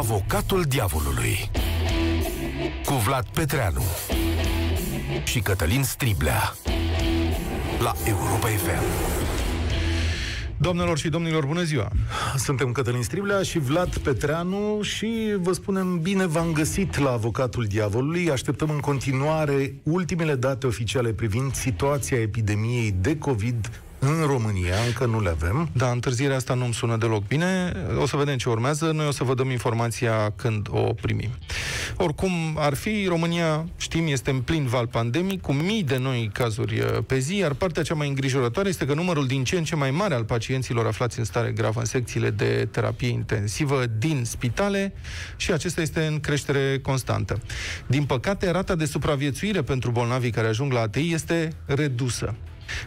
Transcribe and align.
Avocatul 0.00 0.62
diavolului 0.62 1.50
cu 2.84 2.92
Vlad 2.94 3.26
Petreanu 3.34 3.82
și 5.24 5.40
Cătălin 5.40 5.82
Striblea 5.82 6.54
la 7.78 7.92
Europa 8.06 8.46
FM. 8.46 8.82
Doamnelor 10.56 10.98
și 10.98 11.08
domnilor, 11.08 11.46
bună 11.46 11.62
ziua! 11.62 11.88
Suntem 12.36 12.72
Cătălin 12.72 13.02
Striblea 13.02 13.42
și 13.42 13.58
Vlad 13.58 13.96
Petreanu 13.96 14.82
și 14.82 15.34
vă 15.36 15.52
spunem 15.52 16.00
bine 16.00 16.26
v-am 16.26 16.52
găsit 16.52 16.98
la 16.98 17.10
Avocatul 17.10 17.64
Diavolului. 17.64 18.30
Așteptăm 18.30 18.70
în 18.70 18.78
continuare 18.78 19.74
ultimele 19.82 20.34
date 20.34 20.66
oficiale 20.66 21.12
privind 21.12 21.54
situația 21.54 22.20
epidemiei 22.20 22.94
de 23.00 23.18
COVID 23.18 23.82
în 24.00 24.26
România, 24.26 24.74
încă 24.86 25.06
nu 25.06 25.20
le 25.20 25.28
avem. 25.28 25.68
Da, 25.72 25.90
întârzierea 25.90 26.36
asta 26.36 26.54
nu-mi 26.54 26.74
sună 26.74 26.96
deloc 26.96 27.26
bine. 27.26 27.72
O 27.98 28.06
să 28.06 28.16
vedem 28.16 28.36
ce 28.36 28.48
urmează. 28.48 28.90
Noi 28.90 29.06
o 29.06 29.10
să 29.10 29.24
vă 29.24 29.34
dăm 29.34 29.50
informația 29.50 30.32
când 30.36 30.68
o 30.70 30.80
primim. 30.80 31.30
Oricum 31.96 32.32
ar 32.56 32.74
fi, 32.74 33.06
România, 33.08 33.66
știm, 33.76 34.06
este 34.06 34.30
în 34.30 34.40
plin 34.40 34.66
val 34.66 34.86
pandemic, 34.86 35.40
cu 35.40 35.52
mii 35.52 35.82
de 35.82 35.96
noi 35.96 36.30
cazuri 36.32 36.80
uh, 36.80 36.98
pe 37.06 37.18
zi, 37.18 37.36
iar 37.36 37.52
partea 37.52 37.82
cea 37.82 37.94
mai 37.94 38.08
îngrijorătoare 38.08 38.68
este 38.68 38.86
că 38.86 38.94
numărul 38.94 39.26
din 39.26 39.44
ce 39.44 39.56
în 39.56 39.64
ce 39.64 39.76
mai 39.76 39.90
mare 39.90 40.14
al 40.14 40.24
pacienților 40.24 40.86
aflați 40.86 41.18
în 41.18 41.24
stare 41.24 41.50
gravă 41.50 41.80
în 41.80 41.86
secțiile 41.86 42.30
de 42.30 42.68
terapie 42.70 43.08
intensivă 43.08 43.84
din 43.98 44.24
spitale 44.24 44.92
și 45.36 45.52
acesta 45.52 45.80
este 45.80 46.06
în 46.06 46.20
creștere 46.20 46.78
constantă. 46.82 47.40
Din 47.86 48.04
păcate, 48.04 48.50
rata 48.50 48.74
de 48.74 48.84
supraviețuire 48.84 49.62
pentru 49.62 49.90
bolnavii 49.90 50.30
care 50.30 50.46
ajung 50.46 50.72
la 50.72 50.80
ATI 50.80 51.12
este 51.12 51.52
redusă. 51.66 52.34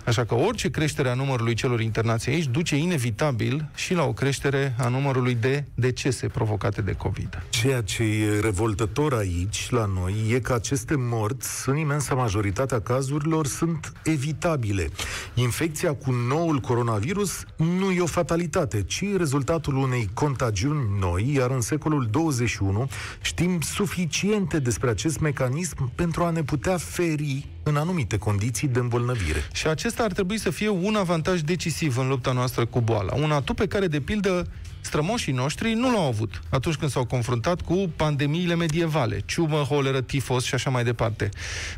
Așa 0.06 0.26
că 0.26 0.36
orice 0.36 0.70
creștere 0.70 1.10
a 1.10 1.14
numărului 1.14 1.54
celor 1.54 1.82
internați 1.82 2.30
aici 2.30 2.46
duce 2.48 2.76
inevitabil 2.76 3.70
și 3.76 3.94
la 3.94 4.04
o 4.04 4.14
creștere 4.14 4.76
a 4.80 4.88
numărului 4.88 5.36
de 5.36 5.66
decese 5.76 6.28
provocate 6.28 6.82
de 6.82 6.92
COVID. 6.92 7.44
Ceea 7.50 7.82
ce 7.82 8.04
e 8.04 8.40
revoltător 8.40 9.14
aici, 9.14 9.70
la 9.70 9.86
noi, 9.86 10.14
e 10.30 10.40
că 10.40 10.54
aceste 10.54 10.96
morți, 10.98 11.70
în 11.70 11.78
imensa 11.78 12.16
majoritatea 12.16 12.82
cazurilor, 12.82 13.48
sunt 13.48 13.94
evitabile. 14.04 14.90
Infecția 15.34 15.94
cu 15.94 16.12
noul 16.12 16.60
coronavirus 16.60 17.44
nu 17.56 17.92
e 17.92 18.02
o 18.02 18.06
fatalitate, 18.06 18.84
ci 18.84 19.04
rezultatul 19.18 19.76
unei 19.76 20.10
contagiuni 20.14 21.00
noi, 21.00 21.34
iar 21.36 21.52
în 21.52 21.62
secolul 21.62 22.08
21 22.12 22.90
știm 23.22 23.62
suficiente 23.62 24.60
despre 24.60 24.90
acest 24.90 25.20
mecanism 25.20 25.92
pentru 25.96 26.24
a 26.24 26.30
ne 26.30 26.44
putea 26.44 26.78
feri 26.78 27.48
în 27.64 27.76
anumite 27.76 28.18
condiții 28.18 28.68
de 28.68 28.80
îmbolnăvire. 28.80 29.48
Și 29.54 29.68
acesta 29.68 30.04
ar 30.04 30.12
trebui 30.12 30.38
să 30.38 30.50
fie 30.50 30.70
un 30.70 30.96
avantaj 30.96 31.42
decisiv 31.42 31.98
în 31.98 32.08
lupta 32.08 32.32
noastră 32.32 32.66
cu 32.66 32.82
boala. 32.82 33.14
Un 33.16 33.32
atu 33.32 33.54
pe 33.54 33.68
care, 33.68 33.88
de 33.88 34.00
pildă, 34.00 34.48
strămoșii 34.82 35.34
noștri 35.34 35.74
nu 35.74 35.92
l-au 35.92 36.08
avut 36.08 36.42
atunci 36.50 36.76
când 36.76 36.92
s-au 36.92 37.06
confruntat 37.06 37.62
cu 37.62 37.92
pandemiile 37.96 38.56
medievale, 38.56 39.22
ciumă, 39.26 39.58
holeră, 39.58 40.02
tifos 40.02 40.44
și 40.44 40.54
așa 40.54 40.70
mai 40.70 40.84
departe. 40.84 41.30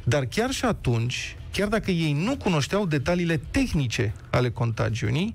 Dar 0.04 0.26
chiar 0.26 0.52
și 0.52 0.66
atunci, 0.66 1.36
chiar 1.52 1.68
dacă 1.68 1.92
ei 1.92 2.14
nu 2.14 2.38
cunoșteau 2.38 2.86
detaliile 2.86 3.42
tehnice 3.52 4.14
ale 4.30 4.50
contagiunii, 4.50 5.34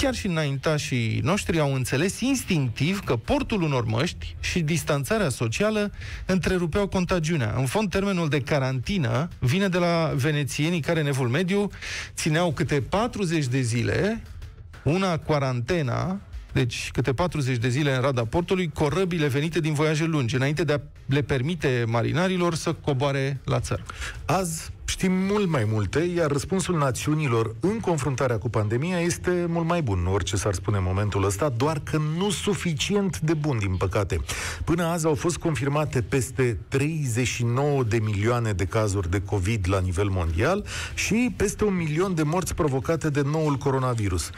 chiar 0.00 0.14
și 0.14 0.26
înaintașii 0.26 1.20
noștri 1.22 1.58
au 1.58 1.74
înțeles 1.74 2.20
instinctiv 2.20 3.00
că 3.04 3.16
portul 3.16 3.62
unor 3.62 3.84
măști 3.84 4.36
și 4.40 4.60
distanțarea 4.60 5.28
socială 5.28 5.92
întrerupeau 6.26 6.86
contagiunea. 6.88 7.54
În 7.56 7.66
fond, 7.66 7.90
termenul 7.90 8.28
de 8.28 8.40
carantină 8.40 9.28
vine 9.38 9.68
de 9.68 9.78
la 9.78 10.12
venețienii 10.14 10.80
care 10.80 11.00
în 11.00 11.06
evul 11.06 11.28
mediu 11.28 11.70
țineau 12.14 12.52
câte 12.52 12.80
40 12.80 13.46
de 13.46 13.60
zile 13.60 14.22
una 14.82 15.18
quarantena 15.18 16.20
deci 16.52 16.90
câte 16.92 17.12
40 17.12 17.56
de 17.56 17.68
zile 17.68 17.94
în 17.94 18.00
rada 18.00 18.24
portului, 18.24 18.70
corăbile 18.74 19.26
venite 19.26 19.60
din 19.60 19.72
voiaje 19.72 20.04
lungi, 20.04 20.34
înainte 20.34 20.64
de 20.64 20.72
a 20.72 20.78
le 21.06 21.22
permite 21.22 21.84
marinarilor 21.86 22.54
să 22.54 22.72
coboare 22.72 23.40
la 23.44 23.60
țară. 23.60 23.82
Azi 24.24 24.70
știm 24.84 25.12
mult 25.12 25.48
mai 25.48 25.64
multe, 25.72 25.98
iar 25.98 26.30
răspunsul 26.30 26.78
națiunilor 26.78 27.54
în 27.60 27.80
confruntarea 27.80 28.38
cu 28.38 28.48
pandemia 28.48 29.00
este 29.00 29.46
mult 29.48 29.66
mai 29.66 29.82
bun, 29.82 30.06
orice 30.06 30.36
s-ar 30.36 30.54
spune 30.54 30.76
în 30.76 30.82
momentul 30.86 31.24
ăsta, 31.24 31.48
doar 31.48 31.80
că 31.84 32.00
nu 32.18 32.30
suficient 32.30 33.20
de 33.20 33.34
bun, 33.34 33.58
din 33.58 33.76
păcate. 33.76 34.20
Până 34.64 34.84
azi 34.84 35.06
au 35.06 35.14
fost 35.14 35.36
confirmate 35.36 36.02
peste 36.02 36.58
39 36.68 37.82
de 37.82 37.98
milioane 37.98 38.52
de 38.52 38.64
cazuri 38.64 39.10
de 39.10 39.22
COVID 39.22 39.66
la 39.68 39.80
nivel 39.80 40.08
mondial 40.08 40.64
și 40.94 41.34
peste 41.36 41.64
un 41.64 41.76
milion 41.76 42.14
de 42.14 42.22
morți 42.22 42.54
provocate 42.54 43.10
de 43.10 43.22
noul 43.24 43.56
coronavirus 43.56 44.30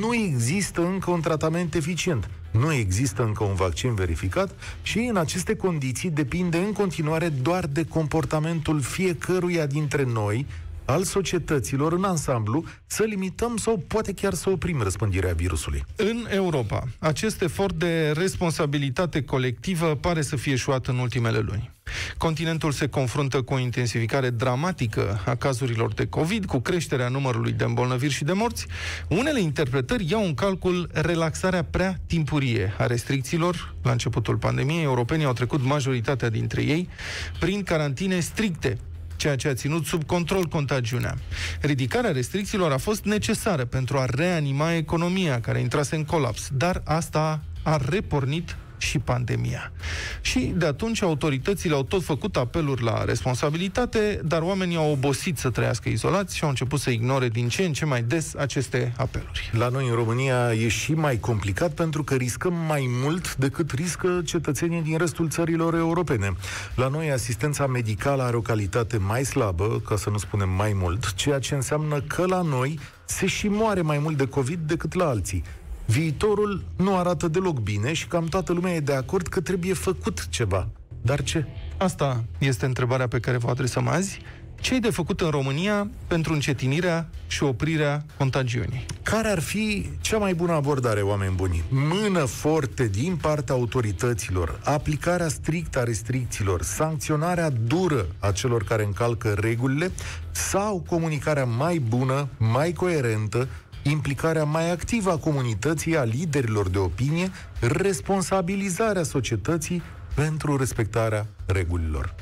nu 0.00 0.14
există 0.14 0.80
încă 0.86 1.10
un 1.10 1.20
tratament 1.20 1.74
eficient. 1.74 2.30
Nu 2.50 2.72
există 2.72 3.22
încă 3.22 3.44
un 3.44 3.54
vaccin 3.54 3.94
verificat 3.94 4.50
și 4.82 4.98
în 4.98 5.16
aceste 5.16 5.56
condiții 5.56 6.10
depinde 6.10 6.58
în 6.58 6.72
continuare 6.72 7.28
doar 7.28 7.66
de 7.66 7.84
comportamentul 7.84 8.80
fiecăruia 8.80 9.66
dintre 9.66 10.04
noi, 10.04 10.46
al 10.84 11.02
societăților 11.02 11.92
în 11.92 12.04
ansamblu, 12.04 12.64
să 12.86 13.02
limităm 13.02 13.56
sau 13.56 13.84
poate 13.86 14.12
chiar 14.12 14.34
să 14.34 14.50
oprim 14.50 14.82
răspândirea 14.82 15.32
virusului. 15.32 15.84
În 15.96 16.26
Europa, 16.28 16.84
acest 16.98 17.42
efort 17.42 17.74
de 17.74 18.10
responsabilitate 18.10 19.22
colectivă 19.22 19.94
pare 19.94 20.22
să 20.22 20.36
fie 20.36 20.52
eșuat 20.52 20.86
în 20.86 20.98
ultimele 20.98 21.38
luni. 21.38 21.75
Continentul 22.16 22.72
se 22.72 22.88
confruntă 22.88 23.42
cu 23.42 23.54
o 23.54 23.58
intensificare 23.58 24.30
dramatică 24.30 25.22
a 25.26 25.34
cazurilor 25.34 25.92
de 25.92 26.06
COVID, 26.06 26.44
cu 26.44 26.58
creșterea 26.58 27.08
numărului 27.08 27.52
de 27.52 27.64
îmbolnăviri 27.64 28.12
și 28.12 28.24
de 28.24 28.32
morți. 28.32 28.66
Unele 29.08 29.40
interpretări 29.40 30.10
iau 30.10 30.24
în 30.24 30.34
calcul 30.34 30.90
relaxarea 30.92 31.64
prea 31.64 31.96
timpurie 32.06 32.74
a 32.78 32.86
restricțiilor. 32.86 33.74
La 33.82 33.90
începutul 33.90 34.36
pandemiei, 34.36 34.82
europenii 34.82 35.24
au 35.24 35.32
trecut 35.32 35.62
majoritatea 35.62 36.28
dintre 36.28 36.62
ei 36.62 36.88
prin 37.38 37.62
carantine 37.62 38.20
stricte, 38.20 38.78
ceea 39.16 39.36
ce 39.36 39.48
a 39.48 39.54
ținut 39.54 39.84
sub 39.84 40.04
control 40.04 40.44
contagiunea. 40.44 41.14
Ridicarea 41.60 42.12
restricțiilor 42.12 42.72
a 42.72 42.78
fost 42.78 43.04
necesară 43.04 43.64
pentru 43.64 43.98
a 43.98 44.04
reanima 44.04 44.74
economia 44.74 45.40
care 45.40 45.60
intrase 45.60 45.96
în 45.96 46.04
colaps, 46.04 46.48
dar 46.52 46.82
asta 46.84 47.42
a 47.62 47.80
repornit 47.88 48.56
și 48.78 48.98
pandemia. 48.98 49.72
Și 50.20 50.52
de 50.56 50.66
atunci 50.66 51.02
autoritățile 51.02 51.74
au 51.74 51.82
tot 51.82 52.04
făcut 52.04 52.36
apeluri 52.36 52.82
la 52.82 53.04
responsabilitate, 53.04 54.20
dar 54.24 54.42
oamenii 54.42 54.76
au 54.76 54.90
obosit 54.90 55.38
să 55.38 55.50
trăiască 55.50 55.88
izolați 55.88 56.36
și 56.36 56.42
au 56.42 56.48
început 56.48 56.80
să 56.80 56.90
ignore 56.90 57.28
din 57.28 57.48
ce 57.48 57.62
în 57.64 57.72
ce 57.72 57.84
mai 57.84 58.02
des 58.02 58.34
aceste 58.34 58.92
apeluri. 58.96 59.50
La 59.52 59.68
noi 59.68 59.88
în 59.88 59.94
România 59.94 60.52
e 60.52 60.68
și 60.68 60.92
mai 60.92 61.18
complicat 61.18 61.72
pentru 61.72 62.04
că 62.04 62.14
riscăm 62.14 62.54
mai 62.66 62.86
mult 62.88 63.36
decât 63.36 63.70
riscă 63.70 64.20
cetățenii 64.24 64.82
din 64.82 64.98
restul 64.98 65.28
țărilor 65.28 65.74
europene. 65.74 66.32
La 66.74 66.88
noi 66.88 67.10
asistența 67.10 67.66
medicală 67.66 68.22
are 68.22 68.36
o 68.36 68.40
calitate 68.40 68.96
mai 68.96 69.24
slabă, 69.24 69.82
ca 69.88 69.96
să 69.96 70.10
nu 70.10 70.18
spunem 70.18 70.50
mai 70.50 70.72
mult, 70.74 71.14
ceea 71.14 71.38
ce 71.38 71.54
înseamnă 71.54 72.00
că 72.00 72.26
la 72.26 72.40
noi 72.40 72.78
se 73.04 73.26
și 73.26 73.48
moare 73.48 73.80
mai 73.80 73.98
mult 73.98 74.16
de 74.16 74.26
COVID 74.26 74.58
decât 74.58 74.94
la 74.94 75.08
alții 75.08 75.44
viitorul 75.86 76.64
nu 76.76 76.96
arată 76.96 77.28
deloc 77.28 77.58
bine 77.58 77.92
și 77.92 78.06
cam 78.06 78.24
toată 78.24 78.52
lumea 78.52 78.72
e 78.74 78.80
de 78.80 78.94
acord 78.94 79.26
că 79.26 79.40
trebuie 79.40 79.72
făcut 79.74 80.28
ceva. 80.28 80.68
Dar 81.02 81.22
ce? 81.22 81.46
Asta 81.76 82.24
este 82.38 82.66
întrebarea 82.66 83.08
pe 83.08 83.18
care 83.18 83.36
vă 83.36 83.48
adresăm 83.48 83.88
azi. 83.88 84.20
ce 84.60 84.74
e 84.74 84.78
de 84.78 84.90
făcut 84.90 85.20
în 85.20 85.30
România 85.30 85.90
pentru 86.06 86.32
încetinirea 86.32 87.08
și 87.26 87.42
oprirea 87.42 88.04
contagiunii? 88.18 88.86
Care 89.02 89.28
ar 89.28 89.40
fi 89.40 89.90
cea 90.00 90.18
mai 90.18 90.34
bună 90.34 90.52
abordare, 90.52 91.00
oameni 91.00 91.34
buni? 91.34 91.62
Mână 91.68 92.24
forte 92.24 92.86
din 92.86 93.16
partea 93.16 93.54
autorităților, 93.54 94.60
aplicarea 94.64 95.28
strictă 95.28 95.78
a 95.78 95.82
restricțiilor, 95.82 96.62
sancționarea 96.62 97.50
dură 97.50 98.06
a 98.18 98.30
celor 98.30 98.64
care 98.64 98.84
încalcă 98.84 99.34
regulile 99.40 99.90
sau 100.30 100.84
comunicarea 100.88 101.44
mai 101.44 101.78
bună, 101.78 102.28
mai 102.36 102.72
coerentă, 102.72 103.48
implicarea 103.90 104.44
mai 104.44 104.70
activă 104.70 105.10
a 105.10 105.16
comunității, 105.16 105.96
a 105.96 106.02
liderilor 106.02 106.68
de 106.68 106.78
opinie, 106.78 107.30
responsabilizarea 107.60 109.02
societății 109.02 109.82
pentru 110.14 110.56
respectarea 110.56 111.26
regulilor. 111.46 112.14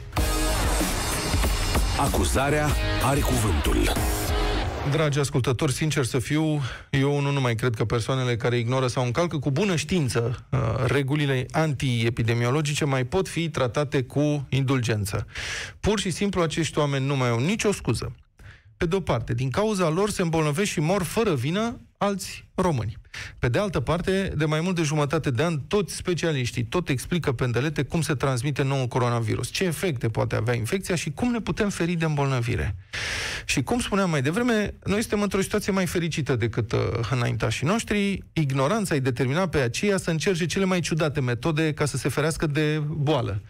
Acuzarea 1.99 2.69
are 3.05 3.21
cuvântul. 3.21 3.93
Dragi 4.91 5.19
ascultători, 5.19 5.73
sincer 5.73 6.05
să 6.05 6.19
fiu, 6.19 6.61
eu 6.91 7.21
nu, 7.21 7.31
nu 7.31 7.41
mai 7.41 7.55
cred 7.55 7.75
că 7.75 7.85
persoanele 7.85 8.37
care 8.37 8.59
ignoră 8.59 8.87
sau 8.87 9.05
încalcă 9.05 9.39
cu 9.39 9.51
bună 9.51 9.77
știință 9.77 10.47
uh, 10.51 10.59
regulile 10.87 11.47
antiepidemiologice 11.51 12.85
mai 12.85 13.05
pot 13.05 13.29
fi 13.29 13.49
tratate 13.49 14.03
cu 14.03 14.47
indulgență. 14.49 15.27
Pur 15.81 16.01
și 16.01 16.11
simplu 16.11 16.43
acești 16.43 16.79
oameni 16.79 17.07
nu 17.07 17.17
mai 17.17 17.29
au 17.29 17.39
nicio 17.39 17.73
scuză 17.73 18.13
pe 18.77 18.87
de-o 18.87 19.01
parte, 19.01 19.35
din 19.35 19.51
cauza 19.51 19.89
lor 19.89 20.11
se 20.11 20.23
îmbolnăvesc 20.23 20.71
și 20.71 20.81
mor 20.81 21.03
fără 21.03 21.35
vină 21.35 21.81
alți 21.99 22.49
români. 22.55 22.97
Pe 23.39 23.49
de 23.49 23.59
altă 23.59 23.81
parte, 23.81 24.33
de 24.37 24.45
mai 24.45 24.61
mult 24.61 24.77
de 24.77 24.83
jumătate 24.83 25.31
de 25.31 25.43
an, 25.43 25.59
toți 25.59 25.95
specialiștii 25.95 26.65
tot 26.65 26.89
explică 26.89 27.33
pendelete 27.33 27.83
cum 27.83 28.01
se 28.01 28.15
transmite 28.15 28.63
noul 28.63 28.87
coronavirus, 28.87 29.49
ce 29.49 29.65
efecte 29.65 30.09
poate 30.09 30.35
avea 30.35 30.55
infecția 30.55 30.95
și 30.95 31.11
cum 31.11 31.31
ne 31.31 31.41
putem 31.41 31.69
feri 31.69 31.93
de 31.95 32.05
îmbolnăvire. 32.05 32.77
Și 33.45 33.63
cum 33.63 33.81
spuneam 33.81 34.11
mai 34.11 34.23
devreme, 34.23 34.75
noi 34.85 35.01
suntem 35.01 35.23
într-o 35.23 35.41
situație 35.41 35.73
mai 35.73 35.87
fericită 35.87 36.37
decât 36.37 36.73
uh, 36.73 36.81
înaintașii 37.11 37.67
noștri. 37.67 38.23
Ignoranța 38.33 38.95
îi 38.95 39.01
determina 39.01 39.49
pe 39.49 39.59
aceia 39.59 39.97
să 39.97 40.11
încerce 40.11 40.47
cele 40.47 40.65
mai 40.65 40.81
ciudate 40.81 41.21
metode 41.21 41.73
ca 41.73 41.85
să 41.85 41.97
se 41.97 42.09
ferească 42.09 42.47
de 42.47 42.83
boală. 42.87 43.43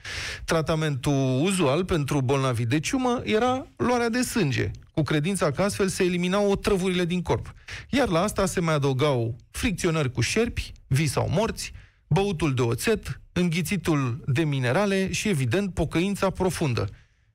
Tratamentul 0.45 1.41
uzual 1.43 1.85
pentru 1.85 2.21
bolnavii 2.21 2.67
de 2.67 2.81
ciumă 2.81 3.21
era 3.25 3.67
luarea 3.77 4.09
de 4.09 4.23
sânge, 4.23 4.71
cu 4.95 5.03
credința 5.03 5.51
că 5.51 5.63
astfel 5.63 5.89
se 5.89 6.05
eliminau 6.05 6.51
otrăvurile 6.51 7.05
din 7.05 7.23
corp. 7.23 7.55
Iar 7.91 8.09
la 8.09 8.23
asta 8.23 8.47
se 8.47 8.61
mai 8.61 8.75
adăugau 8.75 9.37
fricționări 9.51 10.13
cu 10.13 10.21
șerpi, 10.21 10.73
vii 10.87 11.07
sau 11.07 11.29
morți, 11.31 11.73
băutul 12.07 12.55
de 12.55 12.63
oțet, 12.63 13.21
înghițitul 13.33 14.25
de 14.27 14.45
minerale 14.45 15.13
și, 15.13 15.29
evident, 15.29 15.75
pocăința 15.75 16.31
profundă. 16.31 16.89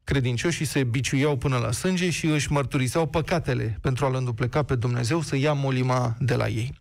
Credincioșii 0.09 0.65
se 0.65 0.83
biciuiau 0.83 1.37
până 1.37 1.57
la 1.57 1.71
sânge 1.71 2.09
și 2.09 2.25
își 2.25 2.51
mărturiseau 2.51 3.07
păcatele 3.07 3.77
pentru 3.81 4.05
a-L 4.05 4.15
îndupleca 4.15 4.63
pe 4.63 4.75
Dumnezeu 4.75 5.21
să 5.21 5.35
ia 5.35 5.53
molima 5.53 6.15
de 6.19 6.35
la 6.35 6.47
ei. 6.47 6.73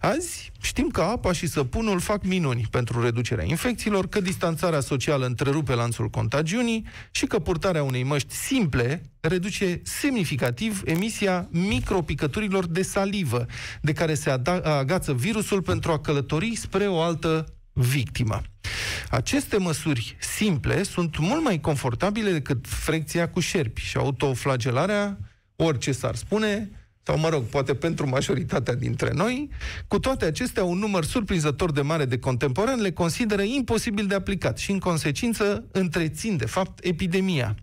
Azi 0.00 0.52
știm 0.60 0.88
că 0.88 1.00
apa 1.00 1.32
și 1.32 1.46
săpunul 1.46 2.00
fac 2.00 2.24
minuni 2.24 2.66
pentru 2.70 3.02
reducerea 3.02 3.44
infecțiilor, 3.44 4.08
că 4.08 4.20
distanțarea 4.20 4.80
socială 4.80 5.26
întrerupe 5.26 5.74
lanțul 5.74 6.08
contagiunii 6.08 6.86
și 7.10 7.26
că 7.26 7.38
purtarea 7.38 7.82
unei 7.82 8.02
măști 8.02 8.34
simple 8.34 9.02
reduce 9.20 9.80
semnificativ 9.84 10.82
emisia 10.84 11.48
micropicăturilor 11.50 12.66
de 12.66 12.82
salivă, 12.82 13.46
de 13.80 13.92
care 13.92 14.14
se 14.14 14.30
agață 14.62 15.12
virusul 15.12 15.62
pentru 15.62 15.92
a 15.92 15.98
călători 15.98 16.54
spre 16.54 16.86
o 16.86 17.00
altă 17.00 17.57
victimă. 17.78 18.42
Aceste 19.10 19.58
măsuri 19.58 20.16
simple 20.20 20.82
sunt 20.82 21.18
mult 21.18 21.42
mai 21.42 21.60
confortabile 21.60 22.30
decât 22.30 22.66
frecția 22.68 23.28
cu 23.28 23.40
șerpi 23.40 23.80
și 23.80 23.96
autoflagelarea, 23.96 25.18
orice 25.56 25.92
s-ar 25.92 26.14
spune, 26.14 26.70
sau 27.08 27.18
mă 27.18 27.28
rog, 27.28 27.44
poate 27.44 27.74
pentru 27.74 28.08
majoritatea 28.08 28.74
dintre 28.74 29.10
noi, 29.14 29.48
cu 29.86 29.98
toate 29.98 30.24
acestea, 30.24 30.64
un 30.64 30.78
număr 30.78 31.04
surprinzător 31.04 31.72
de 31.72 31.80
mare 31.80 32.04
de 32.04 32.18
contemporani 32.18 32.80
le 32.80 32.92
consideră 32.92 33.42
imposibil 33.42 34.06
de 34.06 34.14
aplicat 34.14 34.58
și, 34.58 34.70
în 34.70 34.78
consecință, 34.78 35.64
întrețin, 35.72 36.36
de 36.36 36.46
fapt, 36.46 36.84
epidemia. 36.84 37.54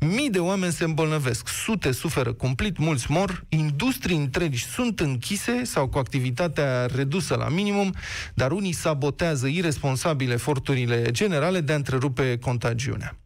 Mii 0.00 0.30
de 0.30 0.38
oameni 0.38 0.72
se 0.72 0.84
îmbolnăvesc, 0.84 1.48
sute 1.48 1.92
suferă 1.92 2.32
cumplit, 2.32 2.78
mulți 2.78 3.10
mor, 3.10 3.44
industrii 3.48 4.16
întregi 4.16 4.64
sunt 4.64 5.00
închise 5.00 5.64
sau 5.64 5.88
cu 5.88 5.98
activitatea 5.98 6.86
redusă 6.86 7.34
la 7.34 7.48
minimum, 7.48 7.94
dar 8.34 8.52
unii 8.52 8.72
sabotează 8.72 9.46
irresponsabil 9.46 10.30
eforturile 10.30 11.10
generale 11.10 11.60
de 11.60 11.72
a 11.72 11.76
întrerupe 11.76 12.38
contagiunea. 12.38 13.18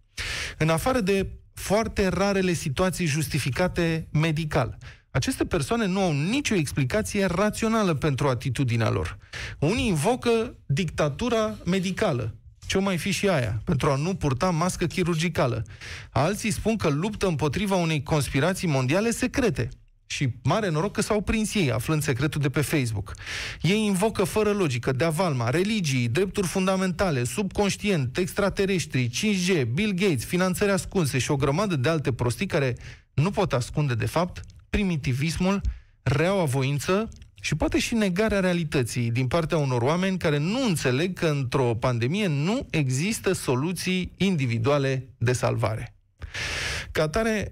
În 0.59 0.69
afară 0.69 1.01
de 1.01 1.27
foarte 1.55 2.09
rarele 2.09 2.53
situații 2.53 3.07
justificate 3.07 4.09
medical, 4.13 4.79
aceste 5.11 5.45
persoane 5.45 5.87
nu 5.87 6.01
au 6.01 6.13
nicio 6.13 6.55
explicație 6.55 7.25
rațională 7.25 7.95
pentru 7.95 8.29
atitudinea 8.29 8.91
lor. 8.91 9.19
Unii 9.59 9.87
invocă 9.87 10.57
dictatura 10.67 11.57
medicală, 11.65 12.35
ce 12.67 12.79
o 12.79 12.81
mai 12.81 12.99
fi 12.99 13.11
și 13.11 13.29
aia, 13.29 13.61
pentru 13.65 13.91
a 13.91 13.97
nu 13.97 14.15
purta 14.15 14.51
mască 14.51 14.87
chirurgicală. 14.87 15.63
Alții 16.11 16.51
spun 16.51 16.77
că 16.77 16.89
luptă 16.89 17.27
împotriva 17.27 17.75
unei 17.75 18.03
conspirații 18.03 18.69
mondiale 18.69 19.11
secrete. 19.11 19.69
Și 20.07 20.29
mare 20.43 20.69
noroc 20.69 20.93
că 20.93 21.01
s-au 21.01 21.21
prins 21.21 21.55
ei, 21.55 21.73
aflând 21.73 22.03
secretul 22.03 22.41
de 22.41 22.49
pe 22.49 22.61
Facebook. 22.61 23.15
Ei 23.61 23.85
invocă 23.85 24.25
fără 24.25 24.51
logică, 24.51 24.93
de 24.93 25.05
avalma, 25.05 25.51
religii, 25.51 26.09
drepturi 26.09 26.47
fundamentale, 26.47 27.25
subconștient, 27.25 28.17
extraterestri, 28.17 29.09
5G, 29.09 29.67
Bill 29.73 29.93
Gates, 29.93 30.25
finanțări 30.25 30.71
ascunse 30.71 31.19
și 31.19 31.31
o 31.31 31.37
grămadă 31.37 31.77
de 31.77 31.89
alte 31.89 32.13
prostii 32.13 32.47
care 32.47 32.77
nu 33.15 33.31
pot 33.31 33.53
ascunde, 33.53 33.95
de 33.95 34.07
fapt, 34.07 34.41
primitivismul, 34.71 35.61
reaua 36.03 36.45
voință 36.45 37.09
și 37.41 37.55
poate 37.55 37.79
și 37.79 37.95
negarea 37.95 38.41
realității 38.41 39.11
din 39.11 39.27
partea 39.27 39.59
unor 39.59 39.83
oameni 39.83 40.19
care 40.19 40.39
nu 40.39 40.65
înțeleg 40.65 41.19
că 41.19 41.27
într-o 41.27 41.75
pandemie 41.75 42.27
nu 42.27 42.67
există 42.71 43.33
soluții 43.33 44.13
individuale 44.17 45.09
de 45.19 45.33
salvare. 45.33 45.95
Ca 46.93 47.03
atare, 47.03 47.51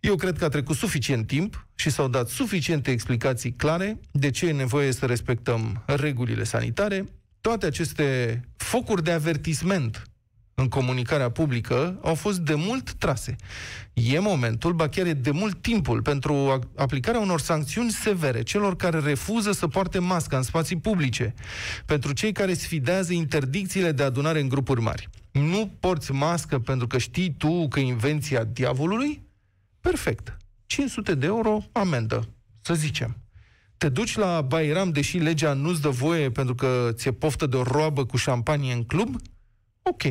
eu 0.00 0.14
cred 0.14 0.38
că 0.38 0.44
a 0.44 0.48
trecut 0.48 0.76
suficient 0.76 1.26
timp 1.26 1.66
și 1.74 1.90
s-au 1.90 2.08
dat 2.08 2.28
suficiente 2.28 2.90
explicații 2.90 3.52
clare 3.52 4.00
de 4.10 4.30
ce 4.30 4.46
e 4.46 4.52
nevoie 4.52 4.92
să 4.92 5.06
respectăm 5.06 5.82
regulile 5.86 6.44
sanitare. 6.44 7.04
Toate 7.40 7.66
aceste 7.66 8.40
focuri 8.56 9.02
de 9.04 9.10
avertisment 9.10 10.10
în 10.58 10.68
comunicarea 10.68 11.30
publică 11.30 11.98
au 12.02 12.14
fost 12.14 12.38
de 12.38 12.54
mult 12.54 12.92
trase. 12.92 13.36
E 13.92 14.18
momentul, 14.18 14.72
ba 14.72 14.88
chiar 14.88 15.06
e 15.06 15.12
de 15.12 15.30
mult 15.30 15.62
timpul, 15.62 16.02
pentru 16.02 16.58
aplicarea 16.76 17.20
unor 17.20 17.40
sancțiuni 17.40 17.90
severe 17.90 18.42
celor 18.42 18.76
care 18.76 18.98
refuză 18.98 19.52
să 19.52 19.68
poarte 19.68 19.98
masca 19.98 20.36
în 20.36 20.42
spații 20.42 20.76
publice, 20.76 21.34
pentru 21.86 22.12
cei 22.12 22.32
care 22.32 22.54
sfidează 22.54 23.12
interdicțiile 23.12 23.92
de 23.92 24.02
adunare 24.02 24.40
în 24.40 24.48
grupuri 24.48 24.80
mari. 24.80 25.08
Nu 25.32 25.70
porți 25.80 26.12
mască 26.12 26.58
pentru 26.58 26.86
că 26.86 26.98
știi 26.98 27.34
tu 27.38 27.68
că 27.68 27.80
e 27.80 27.82
invenția 27.82 28.44
diavolului? 28.44 29.22
Perfect. 29.80 30.36
500 30.66 31.14
de 31.14 31.26
euro 31.26 31.64
amendă, 31.72 32.28
să 32.60 32.74
zicem. 32.74 33.16
Te 33.76 33.88
duci 33.88 34.16
la 34.16 34.40
Bairam, 34.40 34.90
deși 34.90 35.18
legea 35.18 35.52
nu-ți 35.52 35.80
dă 35.80 35.88
voie 35.88 36.30
pentru 36.30 36.54
că 36.54 36.90
ți-e 36.92 37.12
poftă 37.12 37.46
de 37.46 37.56
o 37.56 37.62
roabă 37.62 38.04
cu 38.04 38.16
șampanie 38.16 38.72
în 38.72 38.84
club? 38.84 39.16
Ok, 39.82 40.02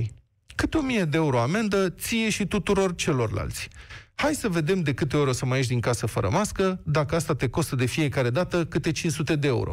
câte 0.55 0.77
1000 0.77 1.05
de 1.05 1.17
euro 1.17 1.39
amendă 1.39 1.89
ție 1.89 2.29
și 2.29 2.45
tuturor 2.45 2.95
celorlalți. 2.95 3.67
Hai 4.15 4.33
să 4.33 4.49
vedem 4.49 4.81
de 4.81 4.93
câte 4.93 5.17
ori 5.17 5.29
o 5.29 5.33
să 5.33 5.45
mai 5.45 5.57
ieși 5.57 5.69
din 5.69 5.79
casă 5.79 6.05
fără 6.05 6.29
mască, 6.31 6.81
dacă 6.85 7.15
asta 7.15 7.35
te 7.35 7.49
costă 7.49 7.75
de 7.75 7.85
fiecare 7.85 8.29
dată 8.29 8.65
câte 8.65 8.91
500 8.91 9.35
de 9.35 9.47
euro. 9.47 9.71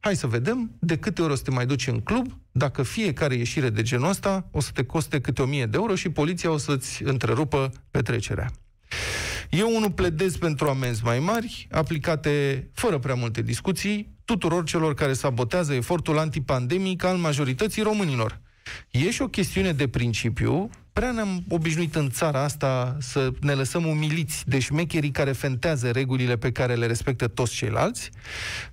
Hai 0.00 0.16
să 0.16 0.26
vedem 0.26 0.76
de 0.78 0.96
câte 0.98 1.22
ori 1.22 1.32
o 1.32 1.34
să 1.34 1.42
te 1.42 1.50
mai 1.50 1.66
duci 1.66 1.86
în 1.86 2.00
club, 2.00 2.38
dacă 2.52 2.82
fiecare 2.82 3.34
ieșire 3.34 3.70
de 3.70 3.82
genul 3.82 4.08
ăsta 4.08 4.48
o 4.50 4.60
să 4.60 4.70
te 4.74 4.84
coste 4.84 5.20
câte 5.20 5.42
1000 5.42 5.66
de 5.66 5.76
euro 5.76 5.94
și 5.94 6.08
poliția 6.08 6.50
o 6.50 6.56
să-ți 6.56 7.02
întrerupă 7.02 7.72
petrecerea. 7.90 8.50
Eu 9.50 9.76
unul 9.76 9.90
pledez 9.90 10.36
pentru 10.36 10.68
amenzi 10.68 11.04
mai 11.04 11.18
mari, 11.18 11.68
aplicate 11.70 12.66
fără 12.72 12.98
prea 12.98 13.14
multe 13.14 13.42
discuții, 13.42 14.16
tuturor 14.24 14.64
celor 14.64 14.94
care 14.94 15.12
sabotează 15.12 15.74
efortul 15.74 16.18
antipandemic 16.18 17.04
al 17.04 17.16
majorității 17.16 17.82
românilor. 17.82 18.40
E 18.90 19.10
și 19.10 19.22
o 19.22 19.28
chestiune 19.28 19.72
de 19.72 19.88
principiu. 19.88 20.70
Prea 20.92 21.10
ne-am 21.10 21.44
obișnuit 21.48 21.94
în 21.94 22.10
țara 22.10 22.42
asta 22.42 22.96
să 23.00 23.30
ne 23.40 23.52
lăsăm 23.52 23.86
umiliți 23.86 24.48
de 24.48 24.58
șmecherii 24.58 25.10
care 25.10 25.32
fentează 25.32 25.90
regulile 25.90 26.36
pe 26.36 26.52
care 26.52 26.74
le 26.74 26.86
respectă 26.86 27.28
toți 27.28 27.54
ceilalți, 27.54 28.10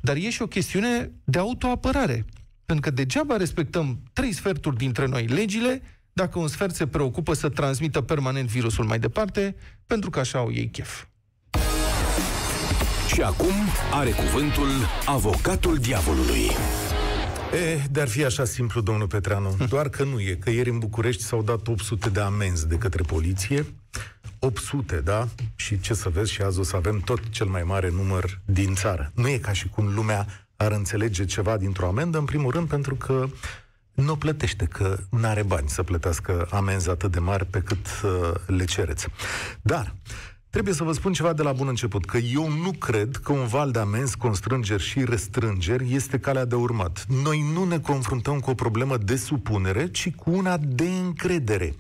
dar 0.01 0.15
e 0.15 0.29
și 0.29 0.41
o 0.41 0.48
chestiune 0.48 1.12
de 1.24 1.39
autoapărare. 1.39 2.25
Pentru 2.65 2.89
că 2.89 2.95
degeaba 2.95 3.38
respectăm 3.38 4.00
trei 4.13 4.31
sferturi 4.31 4.77
dintre 4.77 5.05
noi 5.05 5.25
legile, 5.27 5.81
dacă 6.13 6.39
un 6.39 6.48
sfert 6.48 6.75
se 6.75 6.88
preocupă 6.88 7.33
să 7.33 7.50
transmită 7.50 8.01
permanent 8.01 8.50
virusul 8.50 8.86
mai 8.86 9.00
departe, 9.00 9.55
pentru 9.88 10.10
că 10.10 10.19
așa 10.19 10.39
au 10.39 10.51
ei 10.51 10.69
chef. 10.69 11.05
Și 13.13 13.21
acum 13.21 13.53
are 13.91 14.10
cuvântul 14.10 14.69
avocatul 15.05 15.77
diavolului. 15.77 16.50
E, 17.53 17.81
dar 17.91 18.08
fi 18.08 18.25
așa 18.25 18.46
simplu, 18.46 18.81
domnul 18.81 19.08
Petreanu. 19.08 19.58
Doar 19.70 19.89
că 19.89 20.03
nu 20.03 20.20
e, 20.20 20.38
că 20.39 20.50
ieri 20.50 20.70
în 20.70 20.79
București 20.79 21.24
s-au 21.24 21.41
dat 21.41 21.67
800 21.67 22.10
de 22.10 22.20
amenzi 22.20 22.67
de 22.67 22.75
către 22.75 23.03
poliție. 23.03 23.65
800, 24.39 24.96
da? 24.96 25.27
Și 25.55 25.79
ce 25.79 25.93
să 25.93 26.10
vezi, 26.10 26.31
și 26.31 26.41
azi 26.41 26.60
o 26.60 26.63
să 26.63 26.75
avem 26.75 27.00
tot 27.00 27.29
cel 27.29 27.48
mai 27.48 27.63
mare 27.63 27.89
număr 27.89 28.39
din 28.46 28.75
țară. 28.75 29.12
Nu 29.15 29.27
e 29.27 29.38
ca 29.38 29.51
și 29.51 29.70
cum 29.70 29.93
lumea 29.93 30.27
ar 30.55 30.72
înțelege 30.72 31.25
ceva 31.25 31.58
dintr-o 31.58 31.88
amendă, 31.88 32.17
în 32.17 32.25
primul 32.25 32.51
rând 32.51 32.67
pentru 32.67 32.96
că 32.96 33.27
nu 33.93 34.15
plătește, 34.15 34.65
că 34.65 34.98
nu 35.10 35.27
are 35.27 35.43
bani 35.43 35.70
să 35.70 35.84
plătească 35.84 36.48
amenzi 36.51 36.89
atât 36.89 37.12
de 37.12 37.20
mari 37.20 37.46
pe 37.46 37.60
cât 37.60 37.86
uh, 38.03 38.31
le 38.46 38.65
cereți. 38.65 39.08
Dar 39.62 39.96
Trebuie 40.51 40.74
să 40.74 40.84
vă 40.84 40.91
spun 40.91 41.13
ceva 41.13 41.34
de 41.34 41.41
la 41.41 41.51
bun 41.51 41.67
început, 41.67 42.05
că 42.05 42.17
eu 42.17 42.50
nu 42.50 42.72
cred 42.72 43.15
că 43.24 43.31
un 43.31 43.48
val 43.48 43.72
de 43.72 43.79
amenzi, 43.79 44.17
constrângeri 44.17 44.84
și 44.84 45.05
restrângeri 45.05 45.93
este 45.93 46.20
calea 46.20 46.46
de 46.46 46.55
urmat. 46.55 47.05
Noi 47.24 47.43
nu 47.53 47.63
ne 47.63 47.79
confruntăm 47.79 48.39
cu 48.39 48.50
o 48.50 48.53
problemă 48.53 48.98
de 48.98 49.15
supunere, 49.15 49.88
ci 49.88 50.12
cu 50.15 50.31
una 50.31 50.58
de 50.58 50.88
încredere. 51.03 51.75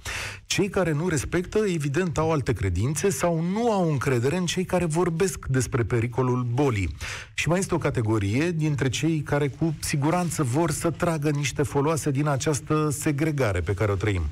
Cei 0.45 0.69
care 0.69 0.91
nu 0.91 1.07
respectă, 1.07 1.59
evident, 1.67 2.17
au 2.17 2.31
alte 2.31 2.53
credințe 2.53 3.09
sau 3.09 3.41
nu 3.41 3.71
au 3.71 3.91
încredere 3.91 4.37
în 4.37 4.45
cei 4.45 4.65
care 4.65 4.85
vorbesc 4.85 5.45
despre 5.45 5.83
pericolul 5.83 6.47
bolii. 6.53 6.95
Și 7.33 7.47
mai 7.47 7.59
este 7.59 7.75
o 7.75 7.77
categorie 7.77 8.51
dintre 8.51 8.89
cei 8.89 9.19
care 9.19 9.47
cu 9.47 9.75
siguranță 9.79 10.43
vor 10.43 10.71
să 10.71 10.89
tragă 10.89 11.29
niște 11.29 11.63
foloase 11.63 12.11
din 12.11 12.27
această 12.27 12.89
segregare 12.89 13.59
pe 13.59 13.73
care 13.73 13.91
o 13.91 13.95
trăim. 13.95 14.23